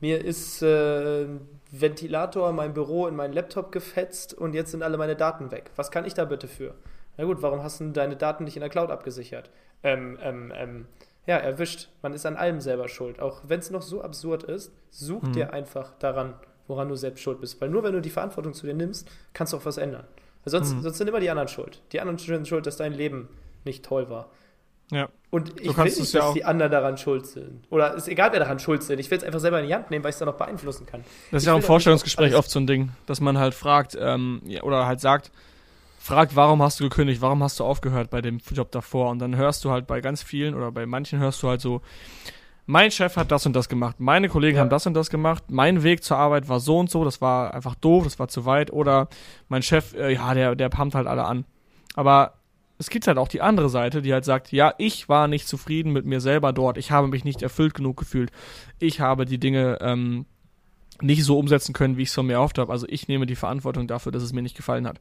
mir 0.00 0.24
ist 0.24 0.62
äh, 0.62 1.26
Ventilator 1.70 2.52
mein 2.52 2.74
Büro 2.74 3.06
in 3.06 3.16
meinen 3.16 3.32
Laptop 3.32 3.72
gefetzt 3.72 4.34
und 4.34 4.54
jetzt 4.54 4.72
sind 4.72 4.82
alle 4.82 4.98
meine 4.98 5.16
Daten 5.16 5.50
weg. 5.50 5.70
Was 5.76 5.90
kann 5.90 6.04
ich 6.04 6.14
da 6.14 6.24
bitte 6.24 6.48
für? 6.48 6.74
Na 7.16 7.24
gut, 7.24 7.42
warum 7.42 7.62
hast 7.62 7.80
du 7.80 7.90
deine 7.90 8.16
Daten 8.16 8.44
nicht 8.44 8.56
in 8.56 8.60
der 8.60 8.70
Cloud 8.70 8.90
abgesichert? 8.90 9.50
Ähm, 9.82 10.18
ähm, 10.22 10.52
ähm, 10.56 10.86
ja, 11.26 11.36
erwischt. 11.36 11.88
Man 12.02 12.14
ist 12.14 12.26
an 12.26 12.36
allem 12.36 12.60
selber 12.60 12.88
schuld. 12.88 13.20
Auch 13.20 13.42
wenn 13.46 13.60
es 13.60 13.70
noch 13.70 13.82
so 13.82 14.02
absurd 14.02 14.42
ist, 14.44 14.72
such 14.90 15.22
hm. 15.22 15.32
dir 15.32 15.52
einfach 15.52 15.92
daran, 15.98 16.34
woran 16.66 16.88
du 16.88 16.96
selbst 16.96 17.22
schuld 17.22 17.40
bist. 17.40 17.60
Weil 17.60 17.68
nur 17.68 17.82
wenn 17.82 17.92
du 17.92 18.00
die 18.00 18.10
Verantwortung 18.10 18.54
zu 18.54 18.66
dir 18.66 18.74
nimmst, 18.74 19.08
kannst 19.32 19.52
du 19.52 19.58
auch 19.58 19.64
was 19.64 19.78
ändern. 19.78 20.04
Sonst, 20.44 20.74
mhm. 20.74 20.82
sonst 20.82 20.98
sind 20.98 21.08
immer 21.08 21.20
die 21.20 21.30
anderen 21.30 21.48
schuld. 21.48 21.80
Die 21.92 22.00
anderen 22.00 22.18
sind 22.18 22.48
schuld, 22.48 22.66
dass 22.66 22.76
dein 22.76 22.92
Leben 22.92 23.28
nicht 23.64 23.84
toll 23.84 24.10
war. 24.10 24.28
Ja. 24.90 25.08
Und 25.30 25.60
ich 25.60 25.76
will 25.76 25.84
nicht, 25.84 25.98
dass 25.98 26.12
ja 26.12 26.32
die 26.32 26.44
anderen 26.44 26.70
daran 26.70 26.98
schuld 26.98 27.26
sind. 27.26 27.64
Oder 27.70 27.94
ist 27.94 28.08
egal, 28.08 28.32
wer 28.32 28.40
daran 28.40 28.58
schuld 28.58 28.82
sind. 28.82 28.98
Ich 28.98 29.10
will 29.10 29.18
es 29.18 29.24
einfach 29.24 29.40
selber 29.40 29.60
in 29.60 29.66
die 29.66 29.74
Hand 29.74 29.90
nehmen, 29.90 30.04
weil 30.04 30.10
ich 30.10 30.16
es 30.16 30.18
dann 30.18 30.26
noch 30.26 30.36
beeinflussen 30.36 30.84
kann. 30.84 31.02
Das 31.30 31.38
ist 31.38 31.42
ich 31.44 31.46
ja 31.46 31.52
auch 31.54 31.58
im 31.58 31.62
Vorstellungsgespräch 31.62 32.34
oft 32.34 32.50
so 32.50 32.60
ein 32.60 32.66
Ding, 32.66 32.90
dass 33.06 33.20
man 33.20 33.38
halt 33.38 33.54
fragt, 33.54 33.96
ähm, 33.98 34.42
oder 34.62 34.86
halt 34.86 35.00
sagt, 35.00 35.30
fragt, 36.02 36.34
warum 36.34 36.60
hast 36.62 36.80
du 36.80 36.84
gekündigt, 36.84 37.20
warum 37.20 37.42
hast 37.44 37.60
du 37.60 37.64
aufgehört 37.64 38.10
bei 38.10 38.20
dem 38.20 38.38
Job 38.52 38.72
davor? 38.72 39.10
Und 39.10 39.20
dann 39.20 39.36
hörst 39.36 39.64
du 39.64 39.70
halt 39.70 39.86
bei 39.86 40.00
ganz 40.00 40.22
vielen 40.22 40.54
oder 40.54 40.72
bei 40.72 40.84
manchen 40.84 41.20
hörst 41.20 41.42
du 41.42 41.48
halt 41.48 41.60
so, 41.60 41.80
mein 42.66 42.90
Chef 42.90 43.16
hat 43.16 43.30
das 43.30 43.46
und 43.46 43.54
das 43.54 43.68
gemacht, 43.68 44.00
meine 44.00 44.28
Kollegen 44.28 44.56
ja. 44.56 44.62
haben 44.62 44.70
das 44.70 44.84
und 44.86 44.94
das 44.94 45.10
gemacht, 45.10 45.44
mein 45.48 45.84
Weg 45.84 46.02
zur 46.02 46.16
Arbeit 46.16 46.48
war 46.48 46.58
so 46.58 46.78
und 46.78 46.90
so, 46.90 47.04
das 47.04 47.20
war 47.20 47.54
einfach 47.54 47.76
doof, 47.76 48.04
das 48.04 48.18
war 48.18 48.26
zu 48.26 48.44
weit, 48.46 48.72
oder 48.72 49.08
mein 49.48 49.62
Chef, 49.62 49.94
äh, 49.94 50.12
ja, 50.12 50.34
der, 50.34 50.56
der 50.56 50.68
pumpt 50.68 50.96
halt 50.96 51.06
alle 51.06 51.24
an. 51.24 51.44
Aber 51.94 52.34
es 52.78 52.90
gibt 52.90 53.06
halt 53.06 53.18
auch 53.18 53.28
die 53.28 53.40
andere 53.40 53.68
Seite, 53.68 54.02
die 54.02 54.12
halt 54.12 54.24
sagt, 54.24 54.50
ja, 54.50 54.74
ich 54.78 55.08
war 55.08 55.28
nicht 55.28 55.46
zufrieden 55.46 55.92
mit 55.92 56.04
mir 56.04 56.20
selber 56.20 56.52
dort, 56.52 56.78
ich 56.78 56.90
habe 56.90 57.06
mich 57.06 57.24
nicht 57.24 57.42
erfüllt 57.42 57.74
genug 57.74 57.96
gefühlt, 57.96 58.32
ich 58.80 59.00
habe 59.00 59.24
die 59.24 59.38
Dinge 59.38 59.78
ähm, 59.80 60.26
nicht 61.00 61.24
so 61.24 61.38
umsetzen 61.38 61.72
können, 61.72 61.96
wie 61.96 62.02
ich 62.02 62.08
es 62.08 62.14
von 62.14 62.26
mir 62.26 62.34
erhofft 62.34 62.58
habe, 62.58 62.72
also 62.72 62.86
ich 62.88 63.06
nehme 63.06 63.26
die 63.26 63.36
Verantwortung 63.36 63.86
dafür, 63.86 64.10
dass 64.10 64.24
es 64.24 64.32
mir 64.32 64.42
nicht 64.42 64.56
gefallen 64.56 64.86
hat. 64.86 65.00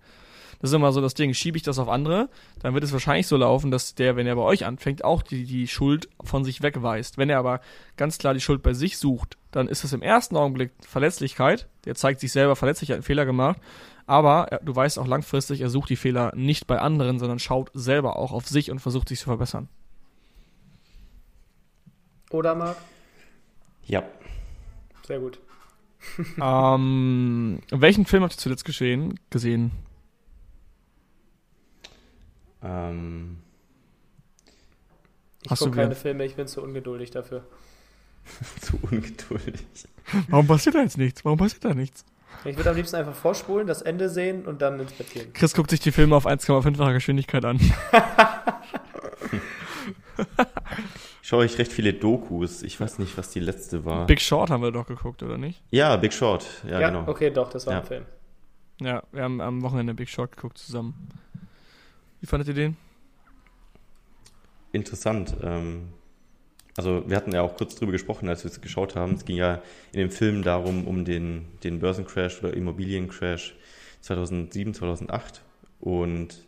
Das 0.61 0.69
ist 0.69 0.75
immer 0.75 0.91
so 0.91 1.01
das 1.01 1.15
Ding. 1.15 1.33
Schiebe 1.33 1.57
ich 1.57 1.63
das 1.63 1.79
auf 1.79 1.89
andere, 1.89 2.29
dann 2.59 2.75
wird 2.75 2.83
es 2.83 2.93
wahrscheinlich 2.93 3.25
so 3.25 3.35
laufen, 3.35 3.71
dass 3.71 3.95
der, 3.95 4.15
wenn 4.15 4.27
er 4.27 4.35
bei 4.35 4.43
euch 4.43 4.63
anfängt, 4.63 5.03
auch 5.03 5.23
die, 5.23 5.45
die 5.45 5.67
Schuld 5.67 6.07
von 6.23 6.43
sich 6.43 6.61
wegweist. 6.61 7.17
Wenn 7.17 7.31
er 7.31 7.39
aber 7.39 7.61
ganz 7.97 8.19
klar 8.19 8.35
die 8.35 8.41
Schuld 8.41 8.61
bei 8.61 8.73
sich 8.73 8.99
sucht, 8.99 9.37
dann 9.49 9.67
ist 9.67 9.83
es 9.83 9.91
im 9.91 10.03
ersten 10.03 10.37
Augenblick 10.37 10.71
Verletzlichkeit. 10.87 11.67
Der 11.85 11.95
zeigt 11.95 12.19
sich 12.19 12.31
selber 12.31 12.55
verletzlich, 12.55 12.91
hat 12.91 12.95
einen 12.95 13.03
Fehler 13.03 13.25
gemacht. 13.25 13.59
Aber 14.05 14.49
er, 14.49 14.59
du 14.59 14.75
weißt 14.75 14.99
auch 14.99 15.07
langfristig, 15.07 15.61
er 15.61 15.69
sucht 15.69 15.89
die 15.89 15.95
Fehler 15.95 16.31
nicht 16.35 16.67
bei 16.67 16.79
anderen, 16.79 17.17
sondern 17.17 17.39
schaut 17.39 17.71
selber 17.73 18.17
auch 18.17 18.31
auf 18.31 18.47
sich 18.47 18.69
und 18.69 18.79
versucht 18.79 19.09
sich 19.09 19.19
zu 19.19 19.25
verbessern. 19.25 19.67
Oder, 22.29 22.53
Marc? 22.53 22.77
Ja. 23.85 24.03
Sehr 25.07 25.19
gut. 25.19 25.39
ähm, 26.41 27.59
welchen 27.71 28.05
Film 28.05 28.23
habt 28.23 28.33
ihr 28.33 28.37
zuletzt 28.37 28.65
geschehen, 28.65 29.19
gesehen? 29.29 29.71
Ähm, 32.63 33.37
ich 35.43 35.49
gucke 35.57 35.71
keine 35.71 35.95
Filme, 35.95 36.25
ich 36.25 36.35
bin 36.35 36.47
zu 36.47 36.61
ungeduldig 36.61 37.11
dafür. 37.11 37.43
Zu 38.61 38.77
ungeduldig. 38.83 39.65
Warum 40.29 40.45
passiert 40.45 40.75
da 40.75 40.81
jetzt 40.83 40.97
nichts? 40.99 41.25
Warum 41.25 41.39
passiert 41.39 41.65
da 41.65 41.73
nichts? 41.73 42.05
Ich 42.45 42.55
würde 42.55 42.69
am 42.69 42.75
liebsten 42.75 42.95
einfach 42.97 43.15
vorspulen, 43.15 43.65
das 43.65 43.81
Ende 43.81 44.09
sehen 44.09 44.45
und 44.45 44.61
dann 44.61 44.79
ins 44.79 44.93
Bett 44.93 45.11
gehen. 45.11 45.33
Chris 45.33 45.53
guckt 45.55 45.71
sich 45.71 45.79
die 45.79 45.91
Filme 45.91 46.15
auf 46.15 46.27
1,5-facher 46.27 46.93
Geschwindigkeit 46.93 47.43
an. 47.45 47.59
Schaue 51.21 51.45
ich 51.45 51.57
recht 51.57 51.71
viele 51.71 51.93
Dokus. 51.93 52.61
Ich 52.63 52.79
weiß 52.79 52.99
nicht, 52.99 53.17
was 53.17 53.29
die 53.31 53.39
letzte 53.39 53.85
war. 53.85 54.05
Big 54.05 54.21
Short 54.21 54.49
haben 54.49 54.61
wir 54.63 54.71
doch 54.71 54.85
geguckt, 54.87 55.23
oder 55.23 55.37
nicht? 55.37 55.61
ja, 55.71 55.95
Big 55.97 56.13
Short. 56.13 56.45
Ja, 56.67 56.79
Ja, 56.79 56.89
genau. 56.89 57.07
okay, 57.09 57.29
doch, 57.31 57.49
das 57.49 57.65
war 57.65 57.73
Ja. 57.73 57.79
ein 57.79 57.85
Film. 57.85 58.05
Ja, 58.81 59.03
wir 59.11 59.23
haben 59.23 59.39
am 59.41 59.61
Wochenende 59.61 59.93
Big 59.93 60.09
Short 60.09 60.35
geguckt 60.35 60.57
zusammen. 60.57 61.09
Wie 62.21 62.27
fandet 62.27 62.47
ihr 62.49 62.53
den? 62.53 62.77
Interessant. 64.71 65.35
Ähm, 65.41 65.89
also 66.77 67.03
wir 67.07 67.17
hatten 67.17 67.33
ja 67.33 67.41
auch 67.41 67.57
kurz 67.57 67.75
drüber 67.75 67.91
gesprochen, 67.91 68.29
als 68.29 68.43
wir 68.43 68.51
es 68.51 68.61
geschaut 68.61 68.95
haben. 68.95 69.15
Es 69.15 69.25
ging 69.25 69.35
ja 69.35 69.61
in 69.91 69.99
dem 69.99 70.11
Film 70.11 70.43
darum, 70.43 70.87
um 70.87 71.03
den, 71.03 71.47
den 71.63 71.79
Börsencrash 71.79 72.43
oder 72.43 72.53
Immobiliencrash 72.53 73.55
2007, 74.01 74.75
2008. 74.75 75.41
Und 75.79 76.45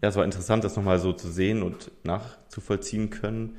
ja, 0.00 0.08
es 0.08 0.16
war 0.16 0.24
interessant, 0.24 0.64
das 0.64 0.76
nochmal 0.76 1.00
so 1.00 1.12
zu 1.12 1.28
sehen 1.30 1.62
und 1.62 1.90
nachzuvollziehen 2.04 3.10
können, 3.10 3.56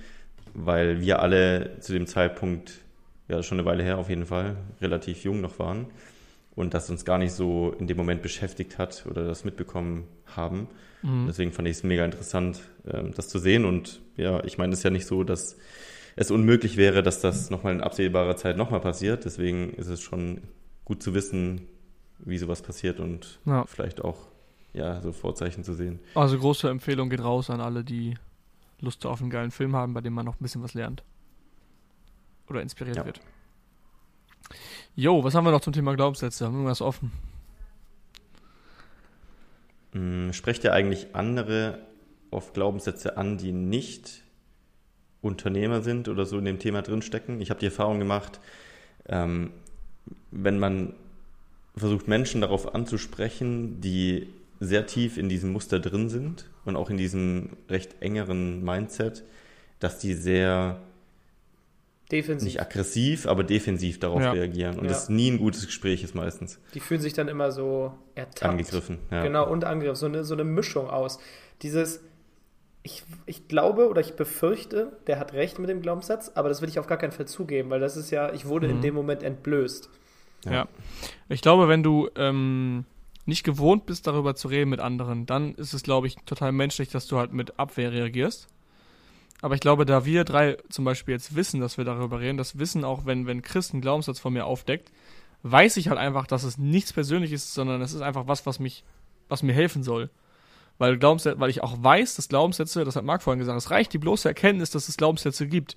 weil 0.54 1.02
wir 1.02 1.20
alle 1.20 1.80
zu 1.82 1.92
dem 1.92 2.08
Zeitpunkt, 2.08 2.80
ja 3.28 3.44
schon 3.44 3.60
eine 3.60 3.68
Weile 3.68 3.84
her 3.84 3.98
auf 3.98 4.10
jeden 4.10 4.26
Fall, 4.26 4.56
relativ 4.80 5.24
jung 5.24 5.42
noch 5.42 5.60
waren 5.60 5.88
und 6.56 6.74
das 6.74 6.90
uns 6.90 7.04
gar 7.04 7.18
nicht 7.18 7.34
so 7.34 7.76
in 7.80 7.88
dem 7.88 7.98
Moment 7.98 8.22
beschäftigt 8.22 8.78
hat 8.78 9.06
oder 9.10 9.26
das 9.26 9.44
mitbekommen 9.44 10.08
haben. 10.28 10.68
Mhm. 11.06 11.28
Deswegen 11.28 11.52
fand 11.52 11.68
ich 11.68 11.78
es 11.78 11.84
mega 11.84 12.04
interessant, 12.04 12.62
ähm, 12.92 13.14
das 13.16 13.28
zu 13.30 13.40
sehen. 13.40 13.64
Und 13.66 14.02
ja, 14.18 14.44
ich 14.44 14.58
meine, 14.58 14.74
es 14.74 14.80
ist 14.80 14.84
ja 14.84 14.90
nicht 14.90 15.06
so, 15.06 15.24
dass 15.24 15.58
es 16.16 16.32
unmöglich 16.32 16.78
wäre, 16.78 17.04
dass 17.04 17.22
das 17.22 17.50
nochmal 17.50 17.74
in 17.74 17.82
absehbarer 17.82 18.36
Zeit 18.38 18.58
nochmal 18.58 18.80
passiert. 18.80 19.26
Deswegen 19.26 19.72
ist 19.74 19.88
es 19.88 20.02
schon 20.02 20.42
gut 20.84 21.04
zu 21.04 21.14
wissen, 21.14 21.68
wie 22.20 22.38
sowas 22.38 22.62
passiert 22.62 23.00
und 23.00 23.40
Ja. 23.46 23.66
vielleicht 23.66 24.02
auch 24.04 24.18
ja, 24.74 25.02
so 25.02 25.12
Vorzeichen 25.14 25.64
zu 25.64 25.74
sehen. 25.74 26.00
Also 26.16 26.38
große 26.38 26.70
Empfehlung 26.70 27.10
geht 27.10 27.22
raus 27.24 27.50
an 27.50 27.62
alle, 27.62 27.84
die 27.84 28.16
Lust 28.82 29.06
auf 29.06 29.22
einen 29.22 29.30
geilen 29.30 29.52
Film 29.52 29.76
haben, 29.76 29.94
bei 29.94 30.02
dem 30.02 30.14
man 30.14 30.26
noch 30.26 30.36
ein 30.36 30.44
bisschen 30.44 30.64
was 30.64 30.74
lernt. 30.74 31.04
Oder 32.50 32.62
inspiriert 32.62 32.98
Ja. 32.98 33.06
wird. 33.06 33.22
Jo, 34.96 35.24
was 35.24 35.34
haben 35.36 35.46
wir 35.46 35.52
noch 35.52 35.62
zum 35.62 35.74
Thema 35.74 35.96
Glaubenssätze? 35.96 36.46
Haben 36.46 36.54
wir 36.54 36.58
irgendwas 36.60 36.82
offen? 36.82 37.12
Hm, 39.96 40.34
Sprecht 40.34 40.64
ihr 40.66 40.74
eigentlich 40.74 41.08
andere 41.14 41.80
auf 42.30 42.52
Glaubenssätze 42.52 43.18
an, 43.18 43.38
die 43.38 43.54
nicht 43.54 44.24
Unternehmer 45.22 45.82
sind 45.82 46.10
oder 46.10 46.26
so 46.26 46.38
in 46.38 46.46
dem 46.46 46.60
Thema 46.60 46.82
drinstecken? 46.82 47.40
Ich 47.40 47.50
habe 47.50 47.62
die 47.62 47.68
Erfahrung 47.68 47.98
gemacht, 47.98 48.42
ähm, 49.08 49.52
wenn 50.32 50.60
man 50.60 50.94
versucht, 51.78 52.08
Menschen 52.10 52.42
darauf 52.42 52.76
anzusprechen, 52.76 53.80
die 53.80 54.28
sehr 54.60 54.86
tief 54.86 55.18
in 55.18 55.30
diesem 55.30 55.52
Muster 55.54 55.80
drin 55.80 56.10
sind 56.10 56.50
und 56.66 56.76
auch 56.76 56.90
in 56.90 56.98
diesem 56.98 57.52
recht 57.70 58.02
engeren 58.02 58.64
Mindset, 58.64 59.24
dass 59.80 60.00
die 60.00 60.14
sehr 60.14 60.82
Defensiv. 62.12 62.46
nicht 62.46 62.62
aggressiv, 62.62 63.26
aber 63.26 63.44
defensiv 63.44 64.00
darauf 64.00 64.22
Ja. 64.22 64.32
reagieren. 64.32 64.78
Und 64.78 64.86
Ja. 64.86 64.90
das 64.90 65.10
nie 65.10 65.32
ein 65.32 65.38
gutes 65.40 65.66
Gespräch 65.66 66.04
ist 66.04 66.14
meistens 66.16 66.60
Die 66.74 66.80
fühlen 66.80 67.02
sich 67.02 67.14
dann 67.14 67.28
immer 67.28 67.52
so 67.52 67.94
ertappt. 68.14 68.44
angegriffen. 68.44 69.00
Ja. 69.12 69.24
Genau, 69.24 69.50
und 69.50 69.64
Angriff. 69.66 69.98
So 69.98 70.06
eine, 70.06 70.24
so 70.24 70.34
eine 70.36 70.44
Mischung 70.44 70.90
aus. 70.90 71.20
Dieses, 71.64 72.02
ich, 72.84 73.04
ich 73.26 73.48
glaube 73.48 73.90
oder 73.90 74.02
ich 74.02 74.14
befürchte, 74.16 74.96
der 75.08 75.18
hat 75.20 75.34
recht 75.34 75.58
mit 75.58 75.70
dem 75.70 75.82
Glaubenssatz, 75.82 76.32
aber 76.36 76.50
das 76.50 76.62
will 76.62 76.70
ich 76.70 76.78
auf 76.78 76.86
gar 76.88 76.98
keinen 77.00 77.12
Fall 77.12 77.28
zugeben, 77.28 77.70
weil 77.72 77.80
das 77.80 77.98
ist 77.98 78.12
ja, 78.12 78.32
ich 78.34 78.46
wurde 78.46 78.68
in 78.68 78.78
Mhm. 78.78 78.82
dem 78.82 78.94
Moment 78.94 79.24
entblößt. 79.24 79.90
Ja. 80.46 80.52
Ja. 80.52 80.68
Ich 81.30 81.42
glaube, 81.42 81.68
wenn 81.68 81.82
du 81.82 82.08
ähm, 82.16 82.86
nicht 83.26 83.44
gewohnt 83.44 83.88
bist, 83.88 84.06
darüber 84.06 84.36
zu 84.36 84.48
reden 84.48 84.70
mit 84.70 84.80
anderen, 84.80 85.26
dann 85.26 85.56
ist 85.56 85.74
es, 85.74 85.82
glaube 85.82 86.06
ich, 86.06 86.16
total 86.28 86.52
menschlich, 86.52 86.90
dass 86.90 87.08
du 87.08 87.18
halt 87.18 87.34
mit 87.34 87.58
Abwehr 87.58 87.92
reagierst. 87.92 88.48
Aber 89.46 89.54
ich 89.54 89.62
glaube, 89.62 89.86
da 89.86 90.06
wir 90.06 90.24
drei 90.24 90.58
zum 90.70 90.86
Beispiel 90.86 91.14
jetzt 91.14 91.36
wissen, 91.36 91.62
dass 91.62 91.78
wir 91.78 91.86
darüber 91.86 92.20
reden, 92.20 92.36
das 92.36 92.58
wissen 92.58 92.84
auch, 92.84 93.06
wenn, 93.06 93.28
wenn 93.28 93.44
Chris 93.44 93.72
einen 93.72 93.82
Glaubenssatz 93.82 94.18
von 94.18 94.34
mir 94.34 94.48
aufdeckt, 94.48 94.92
weiß 95.44 95.78
ich 95.78 95.90
halt 95.90 96.00
einfach, 96.00 96.26
dass 96.26 96.44
es 96.44 96.58
nichts 96.58 96.92
Persönliches 96.94 97.44
ist, 97.44 97.54
sondern 97.54 97.80
es 97.84 97.94
ist 97.94 98.02
einfach 98.02 98.26
was, 98.26 98.48
was 98.48 98.58
mich, 98.58 98.84
was 99.30 99.44
mir 99.44 99.54
helfen 99.54 99.84
soll. 99.84 100.10
Weil, 100.80 100.98
Glaubenssätze, 100.98 101.40
weil 101.40 101.52
ich 101.52 101.62
auch 101.62 101.76
weiß, 101.78 102.16
dass 102.16 102.28
Glaubenssätze, 102.28 102.86
das 102.86 102.96
hat 102.96 103.06
Marc 103.06 103.22
vorhin 103.22 103.38
gesagt, 103.38 103.56
es 103.56 103.70
reicht 103.70 103.94
die 103.94 104.00
bloße 104.00 104.28
Erkenntnis, 104.28 104.72
dass 104.72 104.90
es 104.90 104.98
Glaubenssätze 104.98 105.46
gibt. 105.46 105.76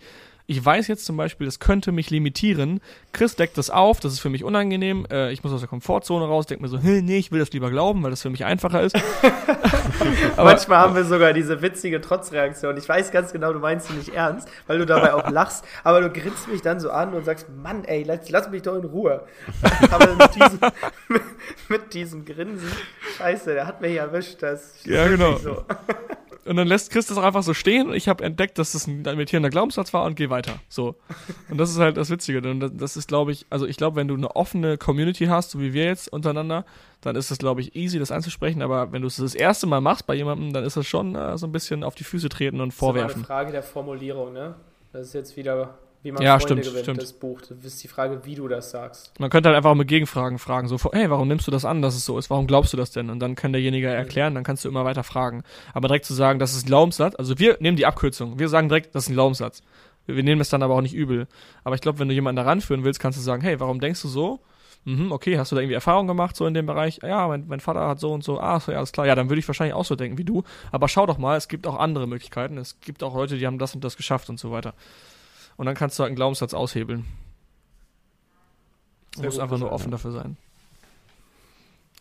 Ich 0.51 0.65
weiß 0.65 0.89
jetzt 0.89 1.05
zum 1.05 1.19
Beispiel, 1.19 1.45
das 1.45 1.61
könnte 1.61 1.93
mich 1.93 2.09
limitieren. 2.09 2.81
Chris 3.13 3.37
deckt 3.37 3.59
das 3.59 3.69
auf, 3.69 4.01
das 4.01 4.15
ist 4.15 4.21
für 4.21 4.31
mich 4.31 4.45
unangenehm. 4.45 5.07
Äh, 5.11 5.31
ich 5.31 5.45
muss 5.45 5.53
aus 5.53 5.61
der 5.61 5.69
Komfortzone 5.69 6.25
raus, 6.25 6.47
denke 6.47 6.63
mir 6.63 6.71
so, 6.71 6.79
nee, 6.79 7.19
ich 7.19 7.31
will 7.31 7.39
das 7.39 7.53
lieber 7.53 7.71
glauben, 7.71 8.03
weil 8.03 8.09
das 8.09 8.23
für 8.23 8.31
mich 8.31 8.47
einfacher 8.47 8.83
ist. 8.83 8.97
Aber 10.39 10.51
Manchmal 10.51 10.79
haben 10.79 10.95
wir 10.95 11.05
sogar 11.05 11.35
diese 11.35 11.61
witzige 11.61 12.01
Trotzreaktion. 12.01 12.79
Ich 12.79 12.89
weiß 12.89 13.11
ganz 13.11 13.35
genau, 13.35 13.53
du 13.53 13.59
meinst 13.59 13.89
sie 13.89 13.93
nicht 13.93 14.09
ernst, 14.09 14.49
weil 14.67 14.79
du 14.79 14.87
dabei 14.87 15.13
auch 15.13 15.29
lachst, 15.29 15.67
aber 15.85 16.01
du 16.01 16.09
grinst 16.09 16.49
mich 16.49 16.63
dann 16.63 16.81
so 16.81 16.91
an 16.91 17.13
und 17.13 17.27
sagst, 17.27 17.47
Mann, 17.51 17.85
ey, 17.85 18.05
lass, 18.05 18.31
lass 18.31 18.49
mich 18.49 18.63
doch 18.63 18.77
in 18.77 18.85
Ruhe. 18.85 19.25
aber 19.91 20.15
mit 20.15 20.35
diesem, 20.35 20.61
mit, 21.09 21.23
mit 21.69 21.93
diesem 21.93 22.25
Grinsen, 22.25 22.73
scheiße, 23.19 23.53
der 23.53 23.67
hat 23.67 23.81
hier 23.81 24.01
erwischt. 24.01 24.43
Das 24.43 24.83
Ja, 24.85 25.09
genau. 25.09 25.37
So. 25.37 25.65
Und 26.45 26.57
dann 26.57 26.67
lässt 26.67 26.91
Chris 26.91 27.07
das 27.07 27.19
auch 27.19 27.25
einfach 27.25 27.43
so 27.43 27.53
stehen 27.53 27.89
und 27.89 27.95
ich 27.95 28.09
habe 28.09 28.25
entdeckt, 28.25 28.59
dass 28.59 28.73
das 28.73 28.87
ein 28.87 29.05
imitierender 29.05 29.51
Glaubenssatz 29.51 29.93
war 29.93 30.05
und 30.05 30.15
gehe 30.15 30.31
weiter. 30.31 30.59
So. 30.69 30.95
Und 31.51 31.59
das 31.59 31.71
ist 31.71 31.79
halt 31.79 31.97
das 31.99 32.09
Witzige. 32.09 32.39
Und 32.51 32.61
das- 32.81 32.97
ist, 32.97 33.07
glaube 33.09 33.33
ich, 33.33 33.45
also 33.51 33.67
ich 33.67 33.77
glaube, 33.77 33.97
wenn 33.97 34.09
du 34.09 34.15
eine 34.15 34.35
offene 34.35 34.79
Community 34.79 35.27
hast, 35.27 35.51
so 35.51 35.61
wie 35.61 35.73
wir 35.75 35.85
jetzt 35.85 36.11
untereinander, 36.11 36.65
dann 37.03 37.17
ist 37.17 37.31
das, 37.31 37.39
glaube 37.39 37.61
ich, 37.61 37.77
easy, 37.77 37.99
das 37.99 38.11
anzusprechen. 38.11 38.63
Aber 38.63 38.93
wenn 38.93 39.03
du 39.03 39.09
es 39.09 39.17
das 39.17 39.35
erste 39.35 39.67
Mal 39.67 39.81
machst 39.83 40.07
bei 40.07 40.15
jemandem, 40.15 40.53
dann 40.55 40.65
ist 40.65 40.77
das 40.77 40.87
schon 40.87 41.15
äh, 41.15 41.37
so 41.37 41.47
ein 41.47 41.53
bisschen 41.53 41.85
auf 41.85 41.95
die 41.95 42.05
Füße 42.05 42.29
treten 42.31 42.61
und 42.61 42.69
Das 42.69 42.75
ist 42.75 42.79
vorwerfen. 42.81 43.17
eine 43.17 43.25
Frage 43.25 43.53
der 43.53 43.63
Formulierung, 43.63 44.33
ne? 44.33 44.55
Das 44.93 45.09
ist 45.09 45.13
jetzt 45.13 45.37
wieder, 45.37 45.79
wie 46.03 46.13
man 46.13 46.23
Ja, 46.23 46.39
Freunde 46.39 46.63
stimmt, 46.63 46.65
gewinnt, 46.65 46.85
stimmt. 46.85 47.03
das 47.03 47.13
Buch. 47.13 47.41
Das 47.41 47.65
ist 47.65 47.83
die 47.83 47.89
Frage, 47.89 48.25
wie 48.25 48.35
du 48.35 48.49
das 48.49 48.71
sagst. 48.71 49.13
Man 49.19 49.31
könnte 49.31 49.49
halt 49.49 49.57
einfach 49.57 49.75
mit 49.75 49.89
Gegenfragen 49.89 50.39
fragen, 50.39 50.69
so, 50.69 50.79
hey, 50.93 51.11
warum 51.11 51.29
nimmst 51.29 51.47
du 51.47 51.51
das 51.51 51.65
an, 51.65 51.83
dass 51.83 51.95
es 51.97 52.05
so 52.05 52.19
ist? 52.19 52.31
Warum 52.31 52.47
glaubst 52.47 52.73
du 52.73 52.77
das 52.77 52.91
denn? 52.91 53.11
Und 53.11 53.21
dann 53.21 53.35
kann 53.35 53.53
derjenige 53.53 53.89
erklären, 53.89 54.35
dann 54.35 54.45
kannst 54.45 54.65
du 54.65 54.69
immer 54.69 54.85
weiter 54.85 55.03
fragen. 55.03 55.43
Aber 55.75 55.89
direkt 55.89 56.05
zu 56.05 56.15
sagen, 56.15 56.39
das 56.39 56.55
ist 56.55 56.65
ein 56.65 56.69
Glaubenssatz, 56.69 57.15
also 57.17 57.39
wir 57.39 57.57
nehmen 57.61 57.77
die 57.77 57.87
Abkürzung. 57.87 58.39
Wir 58.39 58.49
sagen 58.49 58.69
direkt, 58.69 58.95
das 58.95 59.05
ist 59.05 59.11
ein 59.11 59.15
Glaubenssatz. 59.15 59.63
Wir 60.07 60.23
nehmen 60.23 60.41
es 60.41 60.49
dann 60.49 60.63
aber 60.63 60.75
auch 60.75 60.81
nicht 60.81 60.95
übel. 60.95 61.27
Aber 61.65 61.75
ich 61.75 61.83
glaube, 61.83 61.99
wenn 61.99 62.09
du 62.09 62.15
jemanden 62.15 62.37
da 62.37 62.43
ranführen 62.43 62.83
willst, 62.85 62.99
kannst 63.01 63.19
du 63.19 63.23
sagen, 63.23 63.43
hey, 63.43 63.61
warum 63.61 63.79
denkst 63.81 64.01
du 64.01 64.09
so? 64.09 64.41
Mhm, 64.85 65.13
okay, 65.13 65.39
hast 65.39 65.53
du 65.53 65.57
da 65.57 65.61
irgendwie 65.61 65.75
Erfahrung 65.75 66.07
gemacht, 66.07 66.35
so 66.35 66.47
in 66.47 66.55
dem 66.55 66.65
Bereich? 66.65 67.01
Ja, 67.03 67.29
mein, 67.29 67.45
mein 67.47 67.61
Vater 67.61 67.87
hat 67.87 68.01
so 68.01 68.13
und 68.13 68.25
so. 68.25 68.41
Ah, 68.41 68.59
so, 68.59 68.73
ja, 68.73 68.79
alles 68.79 68.93
klar. 68.93 69.07
Ja, 69.07 69.15
dann 69.15 69.29
würde 69.29 69.41
ich 69.41 69.47
wahrscheinlich 69.49 69.75
auch 69.75 69.85
so 69.85 69.97
denken 69.97 70.17
wie 70.17 70.25
du. 70.25 70.45
Aber 70.73 70.89
schau 70.89 71.05
doch 71.05 71.19
mal, 71.19 71.37
es 71.37 71.49
gibt 71.49 71.67
auch 71.67 71.79
andere 71.79 72.07
Möglichkeiten. 72.07 72.57
Es 72.57 72.81
gibt 72.81 73.03
auch 73.03 73.15
Leute, 73.15 73.37
die 73.37 73.47
haben 73.47 73.59
das 73.59 73.75
und 73.75 73.85
das 73.85 73.99
geschafft 73.99 74.31
und 74.31 74.41
so 74.41 74.51
weiter. 74.51 74.73
Und 75.59 75.67
dann 75.67 75.75
kannst 75.75 75.99
du 75.99 76.05
halt 76.05 76.09
einen 76.09 76.17
Glaubenssatz 76.17 76.55
aushebeln. 76.55 77.05
Du 79.17 79.25
musst 79.25 79.41
einfach 79.41 79.59
nur 79.59 79.73
offen 79.73 79.91
dafür 79.91 80.13
sein. 80.13 80.37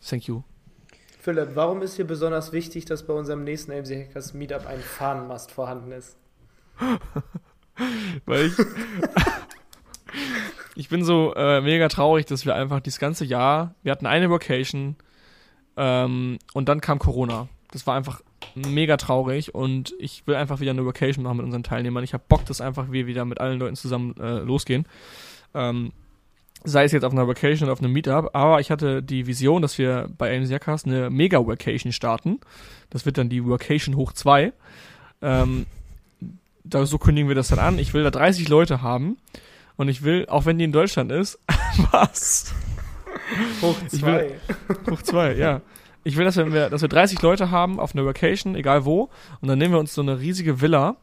Thank 0.08 0.28
you. 0.28 0.42
Philipp, 1.20 1.50
warum 1.54 1.82
ist 1.82 1.96
hier 1.96 2.06
besonders 2.06 2.52
wichtig, 2.52 2.84
dass 2.84 3.06
bei 3.06 3.12
unserem 3.12 3.42
nächsten 3.42 3.72
AMC 3.72 3.90
Hackers 3.90 4.32
Meetup 4.32 4.66
ein 4.66 4.78
Fahnenmast 4.78 5.50
vorhanden 5.50 5.90
ist? 5.92 6.16
Weil 8.24 8.46
ich. 8.46 8.54
ich 10.76 10.88
bin 10.88 11.04
so 11.04 11.34
äh, 11.34 11.60
mega 11.60 11.88
traurig, 11.88 12.26
dass 12.26 12.46
wir 12.46 12.54
einfach 12.54 12.78
dieses 12.80 13.00
ganze 13.00 13.24
Jahr, 13.24 13.74
wir 13.82 13.90
hatten 13.90 14.06
eine 14.06 14.30
Vacation 14.30 14.94
ähm, 15.76 16.38
und 16.54 16.68
dann 16.68 16.80
kam 16.80 17.00
Corona. 17.00 17.48
Das 17.72 17.86
war 17.88 17.96
einfach 17.96 18.22
mega 18.54 18.96
traurig 18.96 19.54
und 19.54 19.94
ich 19.98 20.26
will 20.26 20.34
einfach 20.34 20.60
wieder 20.60 20.70
eine 20.70 20.84
Vacation 20.84 21.24
machen 21.24 21.38
mit 21.38 21.46
unseren 21.46 21.62
Teilnehmern. 21.62 22.04
Ich 22.04 22.12
habe 22.12 22.24
Bock, 22.28 22.44
dass 22.46 22.60
einfach 22.60 22.90
wir 22.90 23.06
wieder 23.06 23.24
mit 23.24 23.40
allen 23.40 23.58
Leuten 23.58 23.76
zusammen 23.76 24.14
äh, 24.20 24.38
losgehen. 24.38 24.86
Ähm, 25.54 25.92
sei 26.64 26.84
es 26.84 26.92
jetzt 26.92 27.04
auf 27.04 27.12
einer 27.12 27.28
Vacation 27.28 27.66
oder 27.66 27.72
auf 27.72 27.80
einem 27.80 27.92
Meetup, 27.92 28.34
aber 28.34 28.60
ich 28.60 28.70
hatte 28.70 29.02
die 29.02 29.26
Vision, 29.26 29.62
dass 29.62 29.78
wir 29.78 30.08
bei 30.18 30.36
AMC 30.36 30.50
Hackers 30.50 30.84
eine 30.84 31.10
Mega-Vacation 31.10 31.92
starten. 31.92 32.40
Das 32.90 33.06
wird 33.06 33.18
dann 33.18 33.28
die 33.28 33.46
Vacation 33.46 33.96
hoch 33.96 34.12
2. 34.12 34.52
Ähm, 35.22 35.66
da, 36.64 36.84
so 36.84 36.98
kündigen 36.98 37.28
wir 37.28 37.34
das 37.34 37.48
dann 37.48 37.58
an. 37.58 37.78
Ich 37.78 37.94
will 37.94 38.02
da 38.02 38.10
30 38.10 38.48
Leute 38.48 38.82
haben. 38.82 39.18
Und 39.76 39.88
ich 39.88 40.02
will, 40.02 40.26
auch 40.28 40.44
wenn 40.44 40.58
die 40.58 40.64
in 40.64 40.72
Deutschland 40.72 41.12
ist, 41.12 41.38
was? 41.92 42.52
Hoch 43.62 43.76
Ich 43.90 44.00
zwei. 44.00 44.32
Hoch 44.90 45.02
zwei, 45.02 45.34
ja. 45.34 45.60
Ich 46.08 46.16
will, 46.16 46.24
dass 46.24 46.38
wir, 46.38 46.70
dass 46.70 46.80
wir 46.80 46.88
30 46.88 47.20
Leute 47.20 47.50
haben 47.50 47.78
auf 47.78 47.94
einer 47.94 48.06
Vacation, 48.06 48.54
egal 48.54 48.86
wo. 48.86 49.10
Und 49.42 49.48
dann 49.48 49.58
nehmen 49.58 49.74
wir 49.74 49.78
uns 49.78 49.92
so 49.92 50.00
eine 50.00 50.18
riesige 50.18 50.62
Villa. 50.62 50.96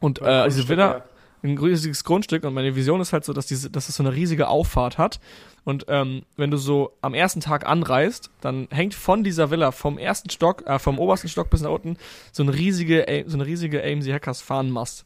Und 0.00 0.20
äh, 0.20 0.46
diese 0.46 0.68
Villa, 0.68 1.04
ein 1.44 1.56
riesiges 1.56 2.02
Grundstück 2.02 2.42
und 2.42 2.52
meine 2.52 2.74
Vision 2.74 3.00
ist 3.00 3.12
halt 3.12 3.24
so, 3.24 3.32
dass 3.32 3.46
diese, 3.46 3.70
dass 3.70 3.88
es 3.88 3.94
so 3.94 4.02
eine 4.02 4.12
riesige 4.12 4.48
Auffahrt 4.48 4.98
hat. 4.98 5.20
Und 5.62 5.86
ähm, 5.86 6.22
wenn 6.36 6.50
du 6.50 6.56
so 6.56 6.96
am 7.02 7.14
ersten 7.14 7.38
Tag 7.38 7.68
anreist, 7.68 8.30
dann 8.40 8.66
hängt 8.72 8.94
von 8.94 9.22
dieser 9.22 9.52
Villa 9.52 9.70
vom 9.70 9.96
ersten 9.96 10.28
Stock, 10.28 10.66
äh, 10.66 10.80
vom 10.80 10.98
obersten 10.98 11.28
Stock 11.28 11.48
bis 11.48 11.60
nach 11.60 11.70
unten 11.70 11.96
so 12.32 12.42
eine 12.42 12.52
riesige, 12.52 13.24
so 13.28 13.36
eine 13.36 13.46
riesige 13.46 13.80
AMC 13.80 14.12
Hackers 14.12 14.42
Fahnenmast. 14.42 15.04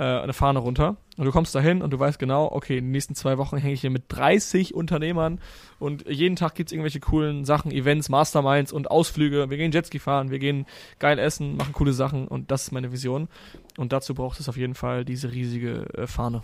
Äh, 0.00 0.22
eine 0.22 0.32
Fahne 0.32 0.60
runter. 0.60 0.96
Und 1.18 1.26
du 1.26 1.30
kommst 1.30 1.54
dahin 1.54 1.82
und 1.82 1.90
du 1.90 1.98
weißt 1.98 2.18
genau, 2.18 2.50
okay, 2.50 2.78
in 2.78 2.86
den 2.86 2.92
nächsten 2.92 3.14
zwei 3.14 3.36
Wochen 3.36 3.58
hänge 3.58 3.74
ich 3.74 3.82
hier 3.82 3.90
mit 3.90 4.04
30 4.08 4.74
Unternehmern 4.74 5.38
und 5.78 6.08
jeden 6.08 6.36
Tag 6.36 6.54
gibt 6.54 6.70
es 6.70 6.72
irgendwelche 6.72 7.00
coolen 7.00 7.44
Sachen, 7.44 7.70
Events, 7.70 8.08
Masterminds 8.08 8.72
und 8.72 8.90
Ausflüge. 8.90 9.50
Wir 9.50 9.58
gehen 9.58 9.72
Jetski 9.72 9.98
fahren, 9.98 10.30
wir 10.30 10.38
gehen 10.38 10.64
geil 10.98 11.18
essen, 11.18 11.56
machen 11.56 11.74
coole 11.74 11.92
Sachen 11.92 12.26
und 12.26 12.50
das 12.50 12.62
ist 12.62 12.72
meine 12.72 12.92
Vision. 12.92 13.28
Und 13.76 13.92
dazu 13.92 14.14
braucht 14.14 14.40
es 14.40 14.48
auf 14.48 14.56
jeden 14.56 14.74
Fall 14.74 15.04
diese 15.04 15.32
riesige 15.32 15.86
äh, 15.92 16.06
Fahne. 16.06 16.40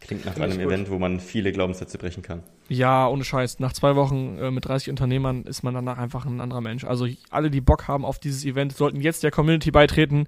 Klingt 0.00 0.26
nach 0.26 0.36
einem 0.36 0.60
Event, 0.60 0.90
wo 0.90 0.98
man 0.98 1.20
viele 1.20 1.52
Glaubenssätze 1.52 1.96
brechen 1.96 2.22
kann. 2.22 2.42
Ja, 2.68 3.08
ohne 3.08 3.24
Scheiß. 3.24 3.60
Nach 3.60 3.72
zwei 3.72 3.96
Wochen 3.96 4.36
äh, 4.38 4.50
mit 4.50 4.66
30 4.66 4.90
Unternehmern 4.90 5.44
ist 5.44 5.62
man 5.62 5.72
danach 5.72 5.96
einfach 5.96 6.26
ein 6.26 6.42
anderer 6.42 6.60
Mensch. 6.60 6.84
Also 6.84 7.06
alle, 7.30 7.50
die 7.50 7.60
Bock 7.62 7.88
haben 7.88 8.04
auf 8.04 8.18
dieses 8.18 8.44
Event, 8.44 8.76
sollten 8.76 9.00
jetzt 9.00 9.22
der 9.22 9.30
Community 9.30 9.70
beitreten 9.70 10.26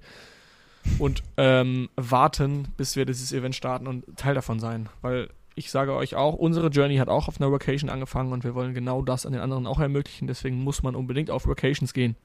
und 0.99 1.23
ähm, 1.37 1.89
warten, 1.95 2.67
bis 2.77 2.95
wir 2.95 3.05
dieses 3.05 3.31
Event 3.31 3.55
starten 3.55 3.87
und 3.87 4.05
Teil 4.17 4.35
davon 4.35 4.59
sein. 4.59 4.89
Weil 5.01 5.29
ich 5.55 5.71
sage 5.71 5.93
euch 5.93 6.15
auch, 6.15 6.33
unsere 6.33 6.67
Journey 6.67 6.97
hat 6.97 7.09
auch 7.09 7.27
auf 7.27 7.39
einer 7.39 7.51
Vacation 7.51 7.89
angefangen 7.89 8.33
und 8.33 8.43
wir 8.43 8.55
wollen 8.55 8.73
genau 8.73 9.01
das 9.01 9.25
an 9.25 9.33
den 9.33 9.41
anderen 9.41 9.67
auch 9.67 9.79
ermöglichen. 9.79 10.27
Deswegen 10.27 10.63
muss 10.63 10.83
man 10.83 10.95
unbedingt 10.95 11.29
auf 11.29 11.47
Vacations 11.47 11.93
gehen. 11.93 12.15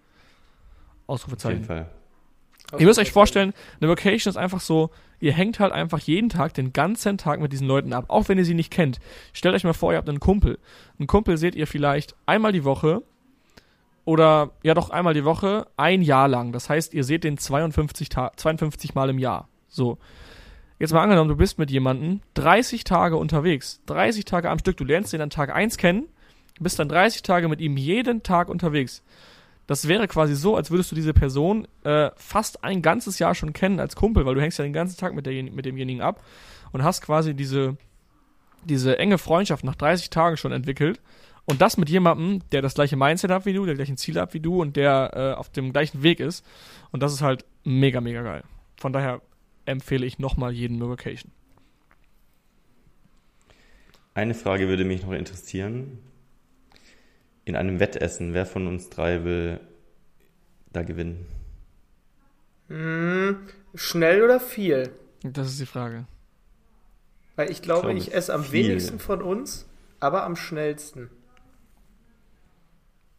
Ausrufezeichen. 1.06 1.62
Auf 1.62 1.68
jeden 1.70 1.84
Fall. 1.84 1.90
Ihr 2.78 2.86
müsst 2.86 2.98
euch 2.98 3.12
vorstellen, 3.12 3.54
eine 3.80 3.88
Vacation 3.88 4.30
ist 4.30 4.36
einfach 4.36 4.60
so, 4.60 4.90
ihr 5.20 5.32
hängt 5.32 5.58
halt 5.58 5.72
einfach 5.72 6.00
jeden 6.00 6.28
Tag, 6.28 6.52
den 6.52 6.74
ganzen 6.74 7.16
Tag 7.16 7.40
mit 7.40 7.50
diesen 7.52 7.66
Leuten 7.66 7.94
ab, 7.94 8.06
auch 8.08 8.28
wenn 8.28 8.36
ihr 8.36 8.44
sie 8.44 8.52
nicht 8.52 8.70
kennt. 8.70 8.98
Stellt 9.32 9.54
euch 9.54 9.64
mal 9.64 9.72
vor, 9.72 9.92
ihr 9.92 9.96
habt 9.96 10.08
einen 10.08 10.20
Kumpel. 10.20 10.58
Einen 10.98 11.06
Kumpel 11.06 11.38
seht 11.38 11.54
ihr 11.54 11.66
vielleicht 11.66 12.14
einmal 12.26 12.52
die 12.52 12.64
Woche 12.64 13.02
oder 14.08 14.52
ja 14.62 14.72
doch 14.72 14.88
einmal 14.88 15.12
die 15.12 15.26
Woche, 15.26 15.66
ein 15.76 16.00
Jahr 16.00 16.28
lang. 16.28 16.52
Das 16.52 16.70
heißt, 16.70 16.94
ihr 16.94 17.04
seht 17.04 17.24
den 17.24 17.36
52, 17.36 18.08
Ta 18.08 18.32
52 18.34 18.94
Mal 18.94 19.10
im 19.10 19.18
Jahr. 19.18 19.48
So. 19.68 19.98
Jetzt 20.78 20.94
mal 20.94 21.02
angenommen, 21.02 21.28
du 21.28 21.36
bist 21.36 21.58
mit 21.58 21.70
jemandem 21.70 22.20
30 22.32 22.84
Tage 22.84 23.18
unterwegs. 23.18 23.82
30 23.84 24.24
Tage 24.24 24.48
am 24.48 24.60
Stück. 24.60 24.78
Du 24.78 24.84
lernst 24.84 25.12
ihn 25.12 25.20
an 25.20 25.28
Tag 25.28 25.54
1 25.54 25.76
kennen, 25.76 26.08
bist 26.58 26.78
dann 26.78 26.88
30 26.88 27.22
Tage 27.22 27.48
mit 27.48 27.60
ihm 27.60 27.76
jeden 27.76 28.22
Tag 28.22 28.48
unterwegs. 28.48 29.02
Das 29.66 29.88
wäre 29.88 30.08
quasi 30.08 30.34
so, 30.34 30.56
als 30.56 30.70
würdest 30.70 30.90
du 30.90 30.94
diese 30.94 31.12
Person 31.12 31.68
äh, 31.84 32.10
fast 32.16 32.64
ein 32.64 32.80
ganzes 32.80 33.18
Jahr 33.18 33.34
schon 33.34 33.52
kennen 33.52 33.78
als 33.78 33.94
Kumpel, 33.94 34.24
weil 34.24 34.34
du 34.34 34.40
hängst 34.40 34.58
ja 34.58 34.64
den 34.64 34.72
ganzen 34.72 34.98
Tag 34.98 35.12
mit, 35.12 35.26
der, 35.26 35.42
mit 35.42 35.66
demjenigen 35.66 36.00
ab 36.00 36.24
und 36.72 36.82
hast 36.82 37.02
quasi 37.02 37.34
diese, 37.34 37.76
diese 38.64 38.98
enge 38.98 39.18
Freundschaft 39.18 39.64
nach 39.64 39.74
30 39.74 40.08
Tagen 40.08 40.38
schon 40.38 40.52
entwickelt. 40.52 40.98
Und 41.48 41.62
das 41.62 41.78
mit 41.78 41.88
jemandem, 41.88 42.42
der 42.52 42.60
das 42.60 42.74
gleiche 42.74 42.96
Mindset 42.96 43.30
hat 43.30 43.46
wie 43.46 43.54
du, 43.54 43.64
der 43.64 43.74
gleichen 43.74 43.96
Ziele 43.96 44.20
hat 44.20 44.34
wie 44.34 44.40
du 44.40 44.60
und 44.60 44.76
der 44.76 45.12
äh, 45.14 45.38
auf 45.38 45.48
dem 45.48 45.72
gleichen 45.72 46.02
Weg 46.02 46.20
ist. 46.20 46.44
Und 46.90 47.02
das 47.02 47.14
ist 47.14 47.22
halt 47.22 47.46
mega, 47.64 48.02
mega 48.02 48.20
geil. 48.20 48.44
Von 48.76 48.92
daher 48.92 49.22
empfehle 49.64 50.04
ich 50.04 50.18
nochmal 50.18 50.52
jeden 50.52 50.78
Vacation. 50.78 51.32
Eine 54.12 54.34
Frage 54.34 54.68
würde 54.68 54.84
mich 54.84 55.02
noch 55.04 55.12
interessieren 55.12 55.98
in 57.46 57.56
einem 57.56 57.80
Wettessen, 57.80 58.34
wer 58.34 58.44
von 58.44 58.66
uns 58.66 58.90
drei 58.90 59.24
will 59.24 59.58
da 60.74 60.82
gewinnen? 60.82 61.24
Hm, 62.68 63.38
schnell 63.74 64.22
oder 64.22 64.38
viel? 64.38 64.90
Das 65.22 65.48
ist 65.48 65.60
die 65.60 65.66
Frage. 65.66 66.04
Weil 67.36 67.50
ich 67.50 67.62
glaube, 67.62 67.90
ich, 67.94 68.04
glaube, 68.04 68.10
ich 68.10 68.14
esse 68.14 68.34
am 68.34 68.44
viel. 68.44 68.68
wenigsten 68.68 68.98
von 68.98 69.22
uns, 69.22 69.66
aber 69.98 70.24
am 70.24 70.36
schnellsten. 70.36 71.08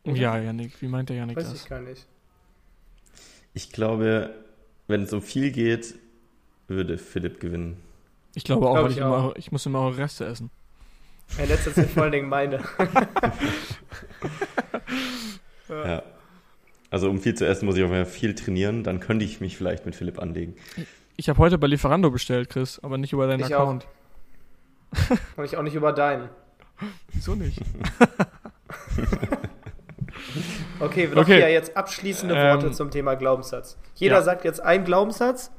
Ja, 0.05 0.37
Janik, 0.37 0.81
wie 0.81 0.87
meint 0.87 1.09
der 1.09 1.17
Janik 1.17 1.37
Weiß 1.37 1.43
das? 1.45 1.53
Weiß 1.53 1.63
ich 1.63 1.69
gar 1.69 1.81
nicht. 1.81 2.07
Ich 3.53 3.71
glaube, 3.71 4.33
wenn 4.87 5.03
es 5.03 5.09
so 5.09 5.21
viel 5.21 5.51
geht, 5.51 5.95
würde 6.67 6.97
Philipp 6.97 7.39
gewinnen. 7.39 7.77
Ich 8.35 8.43
glaube 8.43 8.69
auch, 8.69 8.75
weil 8.75 8.91
ich, 8.91 8.97
ich, 8.97 9.03
immer, 9.03 9.33
ich 9.35 9.51
muss 9.51 9.65
immer 9.65 9.97
Reste 9.97 10.25
essen. 10.25 10.51
Ja, 11.37 11.45
letztes 11.45 11.75
sind 11.75 11.89
vor 11.91 12.03
allen 12.03 12.11
Dingen 12.11 12.29
meine. 12.29 12.57
ja. 15.69 15.87
ja. 15.87 16.03
Also 16.91 17.09
um 17.09 17.19
viel 17.19 17.35
zu 17.35 17.45
essen 17.45 17.65
muss 17.65 17.77
ich 17.77 17.83
auch 17.83 17.89
mehr 17.89 18.05
viel 18.05 18.33
trainieren, 18.33 18.83
dann 18.83 18.99
könnte 18.99 19.25
ich 19.25 19.41
mich 19.41 19.57
vielleicht 19.57 19.85
mit 19.85 19.95
Philipp 19.95 20.19
anlegen. 20.19 20.55
Ich 21.17 21.29
habe 21.29 21.37
heute 21.39 21.57
bei 21.57 21.67
Lieferando 21.67 22.09
bestellt, 22.09 22.49
Chris, 22.49 22.79
aber 22.79 22.97
nicht 22.97 23.13
über 23.13 23.27
deinen 23.27 23.41
ich 23.41 23.53
Account. 23.53 23.85
Auch. 23.85 23.89
Und 25.37 25.45
ich 25.45 25.55
auch 25.57 25.61
nicht 25.61 25.75
über 25.75 25.91
deinen. 25.91 26.29
Wieso 27.11 27.35
nicht? 27.35 27.59
okay, 30.79 31.09
wir 31.11 31.17
okay. 31.17 31.39
ja 31.39 31.47
jetzt 31.47 31.75
abschließende 31.77 32.35
Worte 32.35 32.67
ähm, 32.67 32.73
zum 32.73 32.91
Thema 32.91 33.15
Glaubenssatz. 33.15 33.77
Jeder 33.95 34.15
ja. 34.15 34.21
sagt 34.21 34.45
jetzt 34.45 34.61
einen 34.61 34.85
Glaubenssatz, 34.85 35.51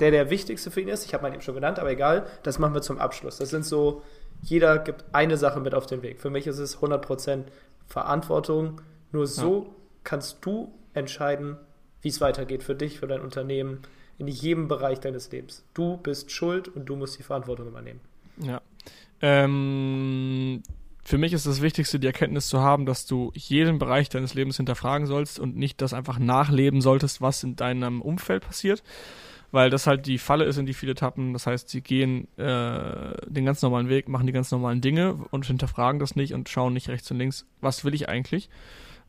der 0.00 0.10
der 0.10 0.30
wichtigste 0.30 0.70
für 0.70 0.80
ihn 0.80 0.88
ist. 0.88 1.04
Ich 1.06 1.14
habe 1.14 1.22
meinen 1.22 1.34
eben 1.34 1.42
schon 1.42 1.54
genannt, 1.54 1.78
aber 1.78 1.90
egal. 1.90 2.26
Das 2.42 2.58
machen 2.58 2.74
wir 2.74 2.82
zum 2.82 2.98
Abschluss. 2.98 3.38
Das 3.38 3.50
sind 3.50 3.64
so 3.64 4.02
jeder 4.42 4.78
gibt 4.78 5.04
eine 5.12 5.36
Sache 5.36 5.60
mit 5.60 5.74
auf 5.74 5.86
den 5.86 6.02
Weg. 6.02 6.20
Für 6.20 6.30
mich 6.30 6.46
ist 6.46 6.58
es 6.58 6.78
100% 6.78 7.44
Verantwortung. 7.86 8.80
Nur 9.12 9.26
so 9.26 9.64
ja. 9.64 9.70
kannst 10.04 10.44
du 10.44 10.72
entscheiden, 10.94 11.56
wie 12.02 12.08
es 12.08 12.20
weitergeht 12.20 12.62
für 12.62 12.74
dich, 12.74 13.00
für 13.00 13.06
dein 13.06 13.20
Unternehmen, 13.20 13.82
in 14.18 14.28
jedem 14.28 14.68
Bereich 14.68 15.00
deines 15.00 15.30
Lebens. 15.30 15.64
Du 15.74 15.96
bist 15.96 16.30
schuld 16.30 16.68
und 16.68 16.86
du 16.86 16.96
musst 16.96 17.18
die 17.18 17.22
Verantwortung 17.22 17.68
übernehmen. 17.68 18.00
Ja. 18.38 18.60
Ähm, 19.22 20.62
für 21.10 21.18
mich 21.18 21.32
ist 21.32 21.44
das 21.44 21.60
Wichtigste, 21.60 21.98
die 21.98 22.06
Erkenntnis 22.06 22.46
zu 22.46 22.60
haben, 22.60 22.86
dass 22.86 23.04
du 23.04 23.32
jeden 23.34 23.80
Bereich 23.80 24.08
deines 24.08 24.34
Lebens 24.34 24.58
hinterfragen 24.58 25.08
sollst 25.08 25.40
und 25.40 25.56
nicht 25.56 25.80
das 25.82 25.92
einfach 25.92 26.20
nachleben 26.20 26.80
solltest, 26.80 27.20
was 27.20 27.42
in 27.42 27.56
deinem 27.56 28.00
Umfeld 28.00 28.44
passiert 28.44 28.82
weil 29.52 29.68
das 29.68 29.88
halt 29.88 30.06
die 30.06 30.18
Falle 30.18 30.44
ist, 30.44 30.58
in 30.58 30.66
die 30.66 30.74
viele 30.74 30.94
tappen. 30.94 31.32
Das 31.32 31.44
heißt, 31.46 31.68
sie 31.68 31.80
gehen 31.80 32.28
äh, 32.38 33.14
den 33.26 33.44
ganz 33.44 33.62
normalen 33.62 33.88
Weg, 33.88 34.08
machen 34.08 34.28
die 34.28 34.32
ganz 34.32 34.52
normalen 34.52 34.80
Dinge 34.80 35.14
und 35.32 35.44
hinterfragen 35.44 35.98
das 35.98 36.14
nicht 36.14 36.34
und 36.34 36.48
schauen 36.48 36.72
nicht 36.72 36.88
rechts 36.88 37.10
und 37.10 37.18
links, 37.18 37.46
was 37.60 37.84
will 37.84 37.92
ich 37.92 38.08
eigentlich? 38.08 38.48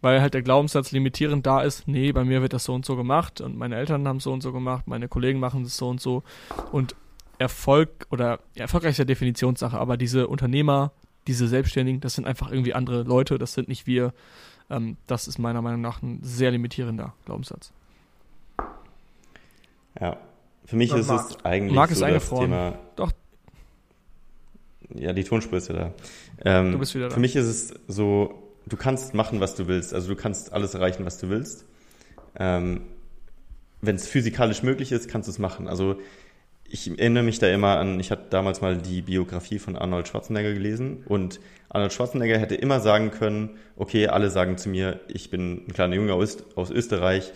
Weil 0.02 0.20
halt 0.20 0.34
der 0.34 0.42
Glaubenssatz 0.42 0.92
limitierend 0.92 1.46
da 1.46 1.62
ist, 1.62 1.88
nee, 1.88 2.12
bei 2.12 2.24
mir 2.24 2.42
wird 2.42 2.54
das 2.54 2.64
so 2.64 2.74
und 2.74 2.86
so 2.86 2.96
gemacht 2.96 3.40
und 3.40 3.56
meine 3.56 3.76
Eltern 3.76 4.08
haben 4.08 4.18
es 4.18 4.24
so 4.24 4.34
und 4.34 4.42
so 4.42 4.52
gemacht, 4.52 4.88
meine 4.88 5.08
Kollegen 5.08 5.40
machen 5.40 5.62
es 5.62 5.78
so 5.78 5.90
und 5.90 6.02
so. 6.02 6.24
Und 6.72 6.96
Erfolg 7.38 8.08
oder 8.10 8.40
ja, 8.56 8.64
erfolgreich 8.64 8.92
ist 8.92 8.98
ja 8.98 9.06
Definitionssache, 9.06 9.78
aber 9.78 9.98
diese 9.98 10.28
Unternehmer, 10.28 10.92
diese 11.28 11.48
Selbstständigen, 11.48 12.02
das 12.02 12.16
sind 12.16 12.26
einfach 12.26 12.52
irgendwie 12.52 12.74
andere 12.74 13.04
Leute, 13.04 13.38
das 13.38 13.54
sind 13.54 13.68
nicht 13.68 13.88
wir. 13.88 14.14
Ähm, 14.70 14.98
das 15.08 15.28
ist 15.28 15.38
meiner 15.38 15.62
Meinung 15.62 15.82
nach 15.82 16.02
ein 16.02 16.20
sehr 16.24 16.52
limitierender 16.52 17.14
Glaubenssatz. 17.26 17.72
Ja, 20.00 20.18
für 20.66 20.76
mich 20.76 20.94
ist 20.94 21.08
Marc. 21.08 21.30
es 21.30 21.46
eigentlich 21.46 21.76
Marc 21.76 21.92
ist 21.92 22.00
so 22.00 22.06
das 22.06 22.30
Thema. 22.30 22.80
Doch. 22.96 23.12
Ja, 24.94 25.14
die 25.14 25.24
Tonspur 25.24 25.58
ist 25.58 25.70
ja 25.70 25.76
da. 25.76 25.94
Ähm, 26.44 26.72
du 26.72 26.80
bist 26.80 26.96
wieder 26.96 27.10
da. 27.10 27.14
Für 27.14 27.20
mich 27.20 27.36
ist 27.36 27.46
es 27.46 27.74
so, 27.88 28.52
du 28.66 28.78
kannst 28.78 29.14
machen, 29.14 29.40
was 29.40 29.56
du 29.56 29.68
willst. 29.68 29.94
Also 29.94 30.08
du 30.08 30.16
kannst 30.16 30.54
alles 30.54 30.74
erreichen, 30.74 31.06
was 31.06 31.18
du 31.18 31.30
willst. 31.30 31.66
Ähm, 32.36 32.82
Wenn 33.82 33.96
es 33.96 34.08
physikalisch 34.08 34.64
möglich 34.64 34.92
ist, 34.92 35.10
kannst 35.10 35.28
du 35.28 35.32
es 35.32 35.40
machen. 35.40 35.68
Also 35.68 35.98
ich 36.72 36.90
erinnere 36.90 37.24
mich 37.24 37.40
da 37.40 37.48
immer 37.48 37.78
an, 37.78 38.00
ich 38.00 38.12
hatte 38.12 38.26
damals 38.30 38.62
mal 38.62 38.78
die 38.78 39.02
Biografie 39.02 39.60
von 39.60 39.76
Arnold 39.76 40.08
Schwarzenegger 40.08 40.54
gelesen 40.54 41.04
und 41.06 41.40
Arnold 41.70 41.94
Schwarzenegger 41.94 42.38
hätte 42.38 42.56
immer 42.56 42.80
sagen 42.80 43.12
können, 43.12 43.58
okay, 43.76 44.08
alle 44.08 44.30
sagen 44.30 44.58
zu 44.58 44.70
mir, 44.70 45.02
ich 45.08 45.30
bin 45.30 45.66
ein 45.68 45.74
kleiner 45.74 45.96
Junge 45.96 46.14
aus, 46.14 46.38
aus 46.56 46.72
Österreich, 46.72 47.34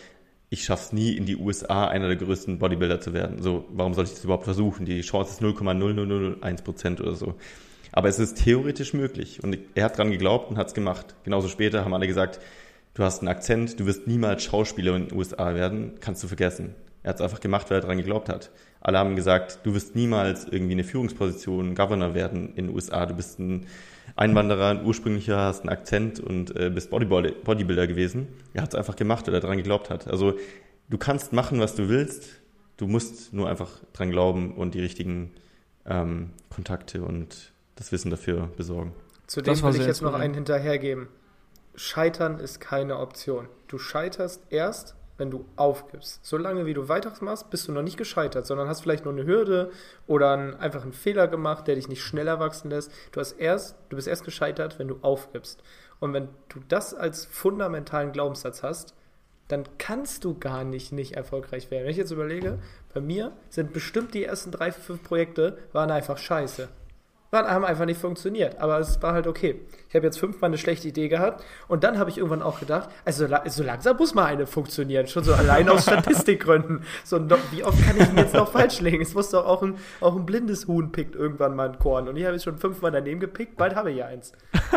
ich 0.50 0.64
schaff's 0.64 0.94
nie 0.94 1.12
in 1.12 1.26
die 1.26 1.36
USA 1.36 1.88
einer 1.88 2.08
der 2.08 2.16
größten 2.16 2.60
Bodybuilder 2.60 3.02
zu 3.02 3.14
werden. 3.14 3.42
So, 3.42 3.66
warum 3.72 3.94
soll 3.94 4.06
ich 4.06 4.12
das 4.12 4.24
überhaupt 4.24 4.46
versuchen? 4.46 4.86
Die 4.86 5.02
Chance 5.02 5.32
ist 5.32 5.42
0,0001 5.42 6.64
Prozent 6.64 7.02
oder 7.02 7.16
so. 7.16 7.36
Aber 7.92 8.08
es 8.10 8.20
ist 8.20 8.44
theoretisch 8.44 8.94
möglich. 8.94 9.44
Und 9.44 9.58
er 9.74 9.86
hat 9.86 9.98
dran 9.98 10.12
geglaubt 10.12 10.50
und 10.50 10.58
hat's 10.58 10.74
gemacht. 10.74 11.16
Genauso 11.24 11.48
später 11.48 11.84
haben 11.84 11.94
alle 11.94 12.08
gesagt, 12.08 12.40
du 12.94 13.04
hast 13.04 13.20
einen 13.20 13.28
Akzent, 13.28 13.80
du 13.80 13.86
wirst 13.86 14.08
niemals 14.08 14.44
Schauspieler 14.44 14.96
in 14.96 15.08
den 15.08 15.18
USA 15.18 15.56
werden, 15.56 15.94
kannst 16.00 16.24
du 16.24 16.28
vergessen. 16.28 16.76
Er 17.06 17.10
hat's 17.10 17.22
einfach 17.22 17.39
gemacht, 17.39 17.70
weil 17.70 17.78
er 17.78 17.82
dran 17.82 17.97
geglaubt 17.97 18.30
hat. 18.30 18.49
Alle 18.82 18.97
haben 18.97 19.16
gesagt, 19.16 19.60
du 19.62 19.76
wirst 19.76 19.95
niemals 19.95 20.47
irgendwie 20.47 20.72
eine 20.72 20.84
Führungsposition, 20.84 21.76
Governor 21.76 22.16
werden 22.16 22.56
in 22.56 22.66
den 22.66 22.76
USA. 22.76 23.06
Du 23.06 23.14
bist 23.14 23.38
ein 23.38 23.68
Einwanderer, 24.16 24.70
ein 24.70 24.84
ursprünglicher, 24.84 25.38
hast 25.38 25.60
einen 25.60 25.70
Akzent 25.70 26.20
und 26.20 26.56
äh, 26.56 26.72
bist 26.72 26.89
Bodybuilder 26.89 27.86
gewesen. 27.86 28.28
Er 28.56 28.64
hat 28.64 28.70
es 28.70 28.76
einfach 28.76 28.95
gemacht, 28.95 29.28
weil 29.28 29.36
er 29.36 29.39
daran 29.39 29.58
geglaubt 29.58 29.91
hat. 29.91 30.08
Also 30.08 30.34
du 30.89 30.97
kannst 30.97 31.32
machen, 31.32 31.60
was 31.60 31.76
du 31.76 31.89
willst. 31.89 32.41
Du 32.78 32.88
musst 32.88 33.34
nur 33.34 33.47
einfach 33.49 33.70
dran 33.93 34.10
glauben 34.10 34.56
und 34.56 34.74
die 34.74 34.82
richtigen 34.82 35.30
ähm, 35.86 36.32
Kontakte 36.49 37.03
und 37.03 37.51
das 37.76 37.91
Wissen 37.91 38.10
dafür 38.10 38.49
besorgen. 38.58 38.93
Zudem 39.28 39.62
will 39.62 39.76
ich 39.76 39.86
jetzt 39.86 40.01
noch 40.01 40.16
einen 40.16 40.34
hinterhergeben. 40.34 41.08
Scheitern 41.76 42.39
ist 42.39 42.60
keine 42.60 42.97
Option. 42.97 43.47
Du 43.68 43.78
scheiterst 43.78 44.41
erst, 44.49 44.95
wenn 45.18 45.32
du 45.32 45.45
aufgibst. 45.55 46.26
Solange 46.26 46.66
wie 46.66 46.74
du 46.74 46.89
weitermachst, 46.89 47.49
bist 47.49 47.68
du 47.68 47.72
noch 47.72 47.82
nicht 47.82 47.97
gescheitert, 47.97 48.45
sondern 48.45 48.68
hast 48.68 48.82
vielleicht 48.82 49.05
nur 49.05 49.13
eine 49.13 49.26
Hürde 49.26 49.72
oder 50.07 50.32
einen, 50.32 50.53
einfach 50.55 50.84
einen 50.84 50.93
Fehler 50.93 51.28
gemacht, 51.28 51.68
der 51.68 51.76
dich 51.76 51.88
nicht 51.88 52.03
schneller 52.03 52.39
wachsen 52.39 52.70
lässt. 52.70 52.91
Du, 53.11 53.20
hast 53.20 53.34
erst, 53.34 53.76
du 53.89 53.95
bist 53.95 54.07
erst 54.07 54.26
gescheitert, 54.26 54.80
wenn 54.80 54.88
du 54.88 54.99
aufgibst. 55.01 55.63
Und 55.99 56.13
wenn 56.13 56.30
du 56.49 56.59
das 56.68 56.93
als 56.93 57.26
fundamentalen 57.26 58.11
Glaubenssatz 58.11 58.63
hast, 58.63 58.93
dann 59.47 59.63
kannst 59.78 60.24
du 60.24 60.38
gar 60.38 60.63
nicht 60.63 60.91
nicht 60.91 61.13
erfolgreich 61.13 61.70
werden. 61.70 61.84
Wenn 61.84 61.91
ich 61.91 61.97
jetzt 61.97 62.11
überlege, 62.11 62.59
bei 62.93 62.99
mir 62.99 63.32
sind 63.49 63.74
bestimmt 63.74 64.13
die 64.13 64.24
ersten 64.24 64.51
drei, 64.51 64.72
fünf 64.72 65.03
Projekte 65.03 65.57
waren 65.72 65.91
einfach 65.91 66.18
scheiße. 66.18 66.68
Waren, 67.36 67.52
haben 67.52 67.66
einfach 67.66 67.86
nicht 67.86 68.00
funktioniert, 68.00 68.60
aber 68.60 68.80
es 68.80 69.02
war 69.02 69.14
halt 69.14 69.28
okay. 69.28 69.60
Ich 69.90 69.96
habe 69.96 70.06
jetzt 70.06 70.20
fünfmal 70.20 70.50
eine 70.50 70.58
schlechte 70.58 70.88
Idee 70.88 71.10
gehabt 71.10 71.44
und 71.68 71.84
dann 71.84 72.00
habe 72.00 72.10
ich 72.10 72.18
irgendwann 72.18 72.42
auch 72.42 72.60
gedacht, 72.60 72.90
also 73.04 73.28
so 73.48 73.64
langsam 73.64 73.98
muss 73.98 74.14
mal 74.14 74.26
eine 74.26 74.48
funktionieren, 74.48 75.08
schon 75.08 75.24
so 75.24 75.34
allein 75.34 75.68
aus 75.70 75.84
Statistikgründen. 75.84 76.84
So, 77.04 77.20
wie 77.52 77.64
oft 77.64 77.86
kann 77.86 77.98
ich 78.00 78.10
ihn 78.10 78.18
jetzt 78.18 78.34
noch 78.34 78.52
falsch 78.52 78.80
legen? 78.82 79.02
Es 79.02 79.14
muss 79.14 79.30
doch 79.30 79.46
auch 79.46 79.64
ein, 79.64 79.76
auch 80.02 80.16
ein 80.16 80.26
blindes 80.26 80.68
Huhn 80.68 80.92
pickt 80.92 81.16
irgendwann 81.16 81.56
mal 81.56 81.70
ein 81.70 81.80
Korn 81.80 82.08
und 82.08 82.18
ich 82.18 82.24
habe 82.24 82.34
jetzt 82.36 82.44
schon 82.44 82.58
fünfmal 82.58 82.92
daneben 82.92 83.20
gepickt, 83.20 83.58
bald 83.58 83.76
habe 83.76 83.92
ich 83.92 83.98
ja 83.98 84.08
eins. 84.08 84.32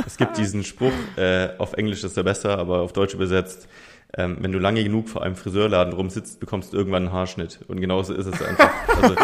Es 0.04 0.16
gibt 0.16 0.36
diesen 0.36 0.64
Spruch, 0.64 0.92
äh, 1.16 1.50
auf 1.58 1.74
Englisch 1.74 2.02
ist 2.02 2.16
er 2.16 2.24
besser, 2.24 2.58
aber 2.58 2.80
auf 2.80 2.92
Deutsch 2.92 3.14
übersetzt, 3.14 3.68
ähm, 4.16 4.38
wenn 4.40 4.52
du 4.52 4.58
lange 4.58 4.82
genug 4.82 5.08
vor 5.08 5.22
einem 5.22 5.36
Friseurladen 5.36 5.92
rumsitzt, 5.92 6.40
bekommst 6.40 6.72
du 6.72 6.76
irgendwann 6.78 7.04
einen 7.04 7.12
Haarschnitt. 7.12 7.60
Und 7.68 7.80
genauso 7.80 8.14
ist 8.14 8.26
es 8.26 8.40
einfach. 8.42 8.70
Also, 9.02 9.14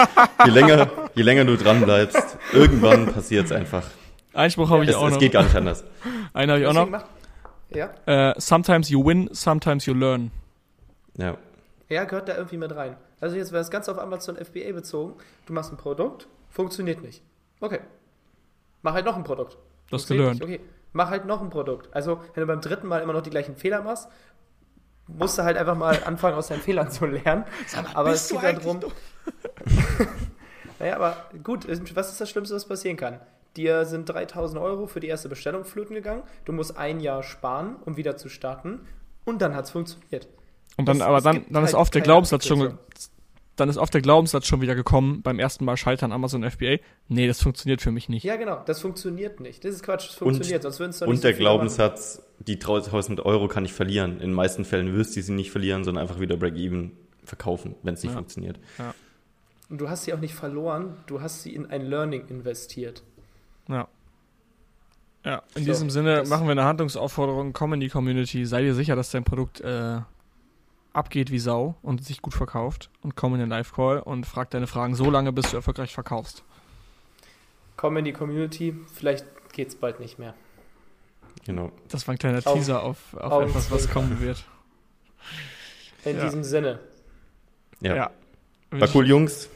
je 0.44 0.50
länger, 0.50 0.90
je 1.14 1.22
länger 1.22 1.44
du 1.44 1.56
dran 1.56 1.82
bleibst, 1.82 2.36
irgendwann 2.52 3.06
passiert 3.12 3.46
es 3.46 3.52
einfach. 3.52 3.84
Einspruch 4.34 4.68
habe 4.70 4.84
ich 4.84 4.90
Es, 4.90 4.96
auch 4.96 5.06
es 5.06 5.14
noch. 5.14 5.20
geht 5.20 5.32
gar 5.32 5.42
nicht 5.44 5.56
anders. 5.56 5.84
Einen 6.32 6.50
habe 6.52 6.60
ich 6.60 6.66
auch 6.66 6.72
noch. 6.74 7.04
Ja, 7.70 7.90
Äh, 8.06 8.34
sometimes 8.38 8.88
you 8.90 9.04
win, 9.04 9.28
sometimes 9.32 9.86
you 9.86 9.94
learn. 9.94 10.30
Ja. 11.16 11.36
ja, 11.88 12.04
gehört 12.04 12.28
da 12.28 12.36
irgendwie 12.36 12.56
mit 12.58 12.74
rein. 12.76 12.96
Also 13.20 13.36
jetzt 13.36 13.52
wäre 13.52 13.62
es 13.62 13.70
ganz 13.70 13.88
auf 13.88 13.98
Amazon 13.98 14.36
FBA 14.36 14.72
bezogen. 14.72 15.14
Du 15.46 15.52
machst 15.54 15.72
ein 15.72 15.76
Produkt, 15.76 16.28
funktioniert 16.50 17.02
nicht. 17.02 17.22
Okay. 17.60 17.80
Mach 18.82 18.92
halt 18.92 19.06
noch 19.06 19.16
ein 19.16 19.24
Produkt. 19.24 19.52
Du 19.88 19.94
hast 19.96 20.06
Funktioniert 20.06 20.38
gelernt. 20.40 20.50
nicht. 20.50 20.60
Okay. 20.60 20.70
Mach 20.92 21.10
halt 21.10 21.24
noch 21.26 21.40
ein 21.40 21.50
Produkt. 21.50 21.88
Also, 21.94 22.20
wenn 22.34 22.42
du 22.42 22.46
beim 22.46 22.60
dritten 22.60 22.86
Mal 22.86 23.00
immer 23.02 23.12
noch 23.12 23.22
die 23.22 23.30
gleichen 23.30 23.56
Fehler 23.56 23.82
machst, 23.82 24.08
musst 25.08 25.38
du 25.38 25.42
halt 25.44 25.56
einfach 25.56 25.76
mal 25.76 26.02
anfangen, 26.04 26.36
aus 26.36 26.48
deinen 26.48 26.62
Fehlern 26.62 26.90
zu 26.90 27.06
lernen. 27.06 27.44
aber 27.94 28.10
es 28.10 28.28
geht 28.28 28.42
darum. 28.42 28.80
naja, 30.78 30.96
aber 30.96 31.16
gut, 31.42 31.66
was 31.94 32.10
ist 32.10 32.20
das 32.20 32.30
Schlimmste, 32.30 32.54
was 32.54 32.66
passieren 32.66 32.96
kann? 32.96 33.20
Dir 33.56 33.84
sind 33.84 34.06
3000 34.08 34.60
Euro 34.60 34.86
für 34.86 35.00
die 35.00 35.06
erste 35.06 35.28
Bestellung 35.28 35.64
flöten 35.64 35.94
gegangen. 35.94 36.22
Du 36.44 36.52
musst 36.52 36.76
ein 36.76 36.98
Jahr 37.00 37.22
sparen, 37.22 37.76
um 37.84 37.96
wieder 37.96 38.16
zu 38.16 38.28
starten. 38.28 38.80
Und 39.24 39.40
dann 39.42 39.54
hat 39.54 39.66
es 39.66 39.70
funktioniert. 39.70 40.26
Und 40.76 40.86
dann, 40.88 40.96
Es- 40.96 41.02
aber 41.02 41.20
dann, 41.20 41.44
dann 41.50 41.62
ist 41.64 41.72
halt 41.72 41.80
oft 41.80 41.94
der 41.94 42.02
Glaubenssatz 42.02 42.46
schon. 42.46 42.78
Dann 43.56 43.68
ist 43.68 43.76
oft 43.76 43.94
der 43.94 44.00
Glaubenssatz 44.00 44.46
schon 44.46 44.60
wieder 44.60 44.74
gekommen 44.74 45.22
beim 45.22 45.38
ersten 45.38 45.64
Mal 45.64 45.76
scheitern 45.76 46.10
Amazon 46.12 46.42
FBA. 46.48 46.78
Nee, 47.08 47.26
das 47.26 47.40
funktioniert 47.42 47.80
für 47.80 47.92
mich 47.92 48.08
nicht. 48.08 48.24
Ja, 48.24 48.36
genau. 48.36 48.62
Das 48.66 48.80
funktioniert 48.80 49.40
nicht. 49.40 49.64
Das 49.64 49.74
ist 49.74 49.82
Quatsch. 49.84 50.08
Das 50.08 50.14
funktioniert. 50.16 50.62
sonst 50.62 50.80
würden 50.80 50.90
es 50.90 50.98
doch 50.98 51.06
nicht 51.06 51.10
Und 51.10 51.16
so 51.16 51.22
der 51.22 51.34
viele 51.34 51.48
machen. 51.48 51.56
Glaubenssatz, 51.58 52.22
die 52.40 52.54
1000 52.54 53.20
Euro 53.24 53.46
kann 53.48 53.64
ich 53.64 53.72
verlieren. 53.72 54.14
In 54.14 54.18
den 54.30 54.32
meisten 54.32 54.64
Fällen 54.64 54.94
wirst 54.94 55.16
du 55.16 55.22
sie 55.22 55.32
nicht 55.32 55.50
verlieren, 55.50 55.84
sondern 55.84 56.02
einfach 56.02 56.20
wieder 56.20 56.36
Break-Even 56.36 56.92
verkaufen, 57.24 57.74
wenn 57.82 57.94
es 57.94 58.02
nicht 58.02 58.12
Ja. 58.12 58.16
funktioniert. 58.18 58.58
Und 59.70 59.80
du 59.80 59.88
hast 59.88 60.04
sie 60.04 60.12
auch 60.14 60.20
nicht 60.20 60.34
verloren. 60.34 60.96
Du 61.06 61.20
hast 61.20 61.42
sie 61.42 61.54
in 61.54 61.66
ein 61.66 61.82
Learning 61.86 62.26
investiert. 62.28 63.02
Ja. 63.68 63.88
Ja, 65.24 65.42
in 65.54 65.62
So, 65.64 65.70
diesem 65.70 65.88
Sinne 65.90 66.24
machen 66.28 66.46
wir 66.46 66.52
eine 66.52 66.64
Handlungsaufforderung, 66.64 67.54
komm 67.54 67.72
in 67.72 67.80
die 67.80 67.88
Community, 67.88 68.44
sei 68.44 68.60
dir 68.62 68.74
sicher, 68.74 68.94
dass 68.94 69.10
dein 69.10 69.24
Produkt 69.24 69.60
äh, 69.62 70.00
abgeht 70.94 71.30
wie 71.30 71.38
Sau 71.38 71.74
und 71.82 72.02
sich 72.04 72.22
gut 72.22 72.32
verkauft 72.34 72.88
und 73.02 73.14
komm 73.16 73.34
in 73.34 73.40
den 73.40 73.50
Live-Call 73.50 73.98
und 74.00 74.24
frag 74.26 74.48
deine 74.50 74.66
Fragen 74.66 74.94
so 74.94 75.10
lange, 75.10 75.32
bis 75.32 75.50
du 75.50 75.56
erfolgreich 75.56 75.92
verkaufst. 75.92 76.42
Komm 77.76 77.96
in 77.98 78.04
die 78.06 78.12
Community. 78.12 78.74
Vielleicht 78.94 79.26
geht 79.52 79.68
es 79.68 79.74
bald 79.76 80.00
nicht 80.00 80.18
mehr. 80.18 80.34
Genau. 81.44 81.70
Das 81.88 82.06
war 82.06 82.14
ein 82.14 82.18
kleiner 82.18 82.38
Augen- 82.46 82.58
Teaser 82.58 82.82
auf, 82.82 82.96
auf 83.14 83.32
Augen 83.32 83.48
etwas, 83.50 83.70
was 83.70 83.90
kommen 83.90 84.18
wird. 84.22 84.44
In 86.04 86.16
Ja. 86.16 86.24
diesem 86.24 86.44
Sinne. 86.44 86.78
Ja. 87.80 88.10
War 88.70 88.88
cool, 88.94 89.06
Jungs. 89.06 89.48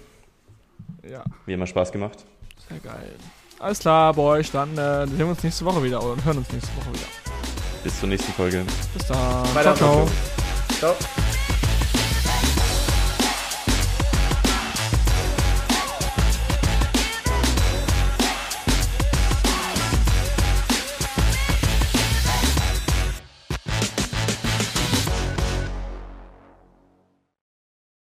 Ja, 1.08 1.24
Wie 1.46 1.52
immer 1.54 1.66
Spaß 1.66 1.92
gemacht. 1.92 2.24
sehr 2.68 2.78
geil. 2.80 3.14
Alles 3.60 3.78
klar, 3.80 4.12
Boys, 4.14 4.50
dann 4.52 4.76
äh, 4.76 5.06
sehen 5.06 5.18
wir 5.18 5.26
uns 5.28 5.42
nächste 5.42 5.64
Woche 5.64 5.82
wieder 5.82 6.02
und 6.02 6.24
hören 6.24 6.38
uns 6.38 6.50
nächste 6.52 6.76
Woche 6.76 6.92
wieder. 6.92 7.06
Bis 7.82 7.98
zur 7.98 8.08
nächsten 8.08 8.32
Folge. 8.32 8.64
Bis 8.94 9.06
dann. 9.06 9.44
Ciao, 9.46 9.74
ciao. 9.74 10.08
Ciao. 10.78 10.94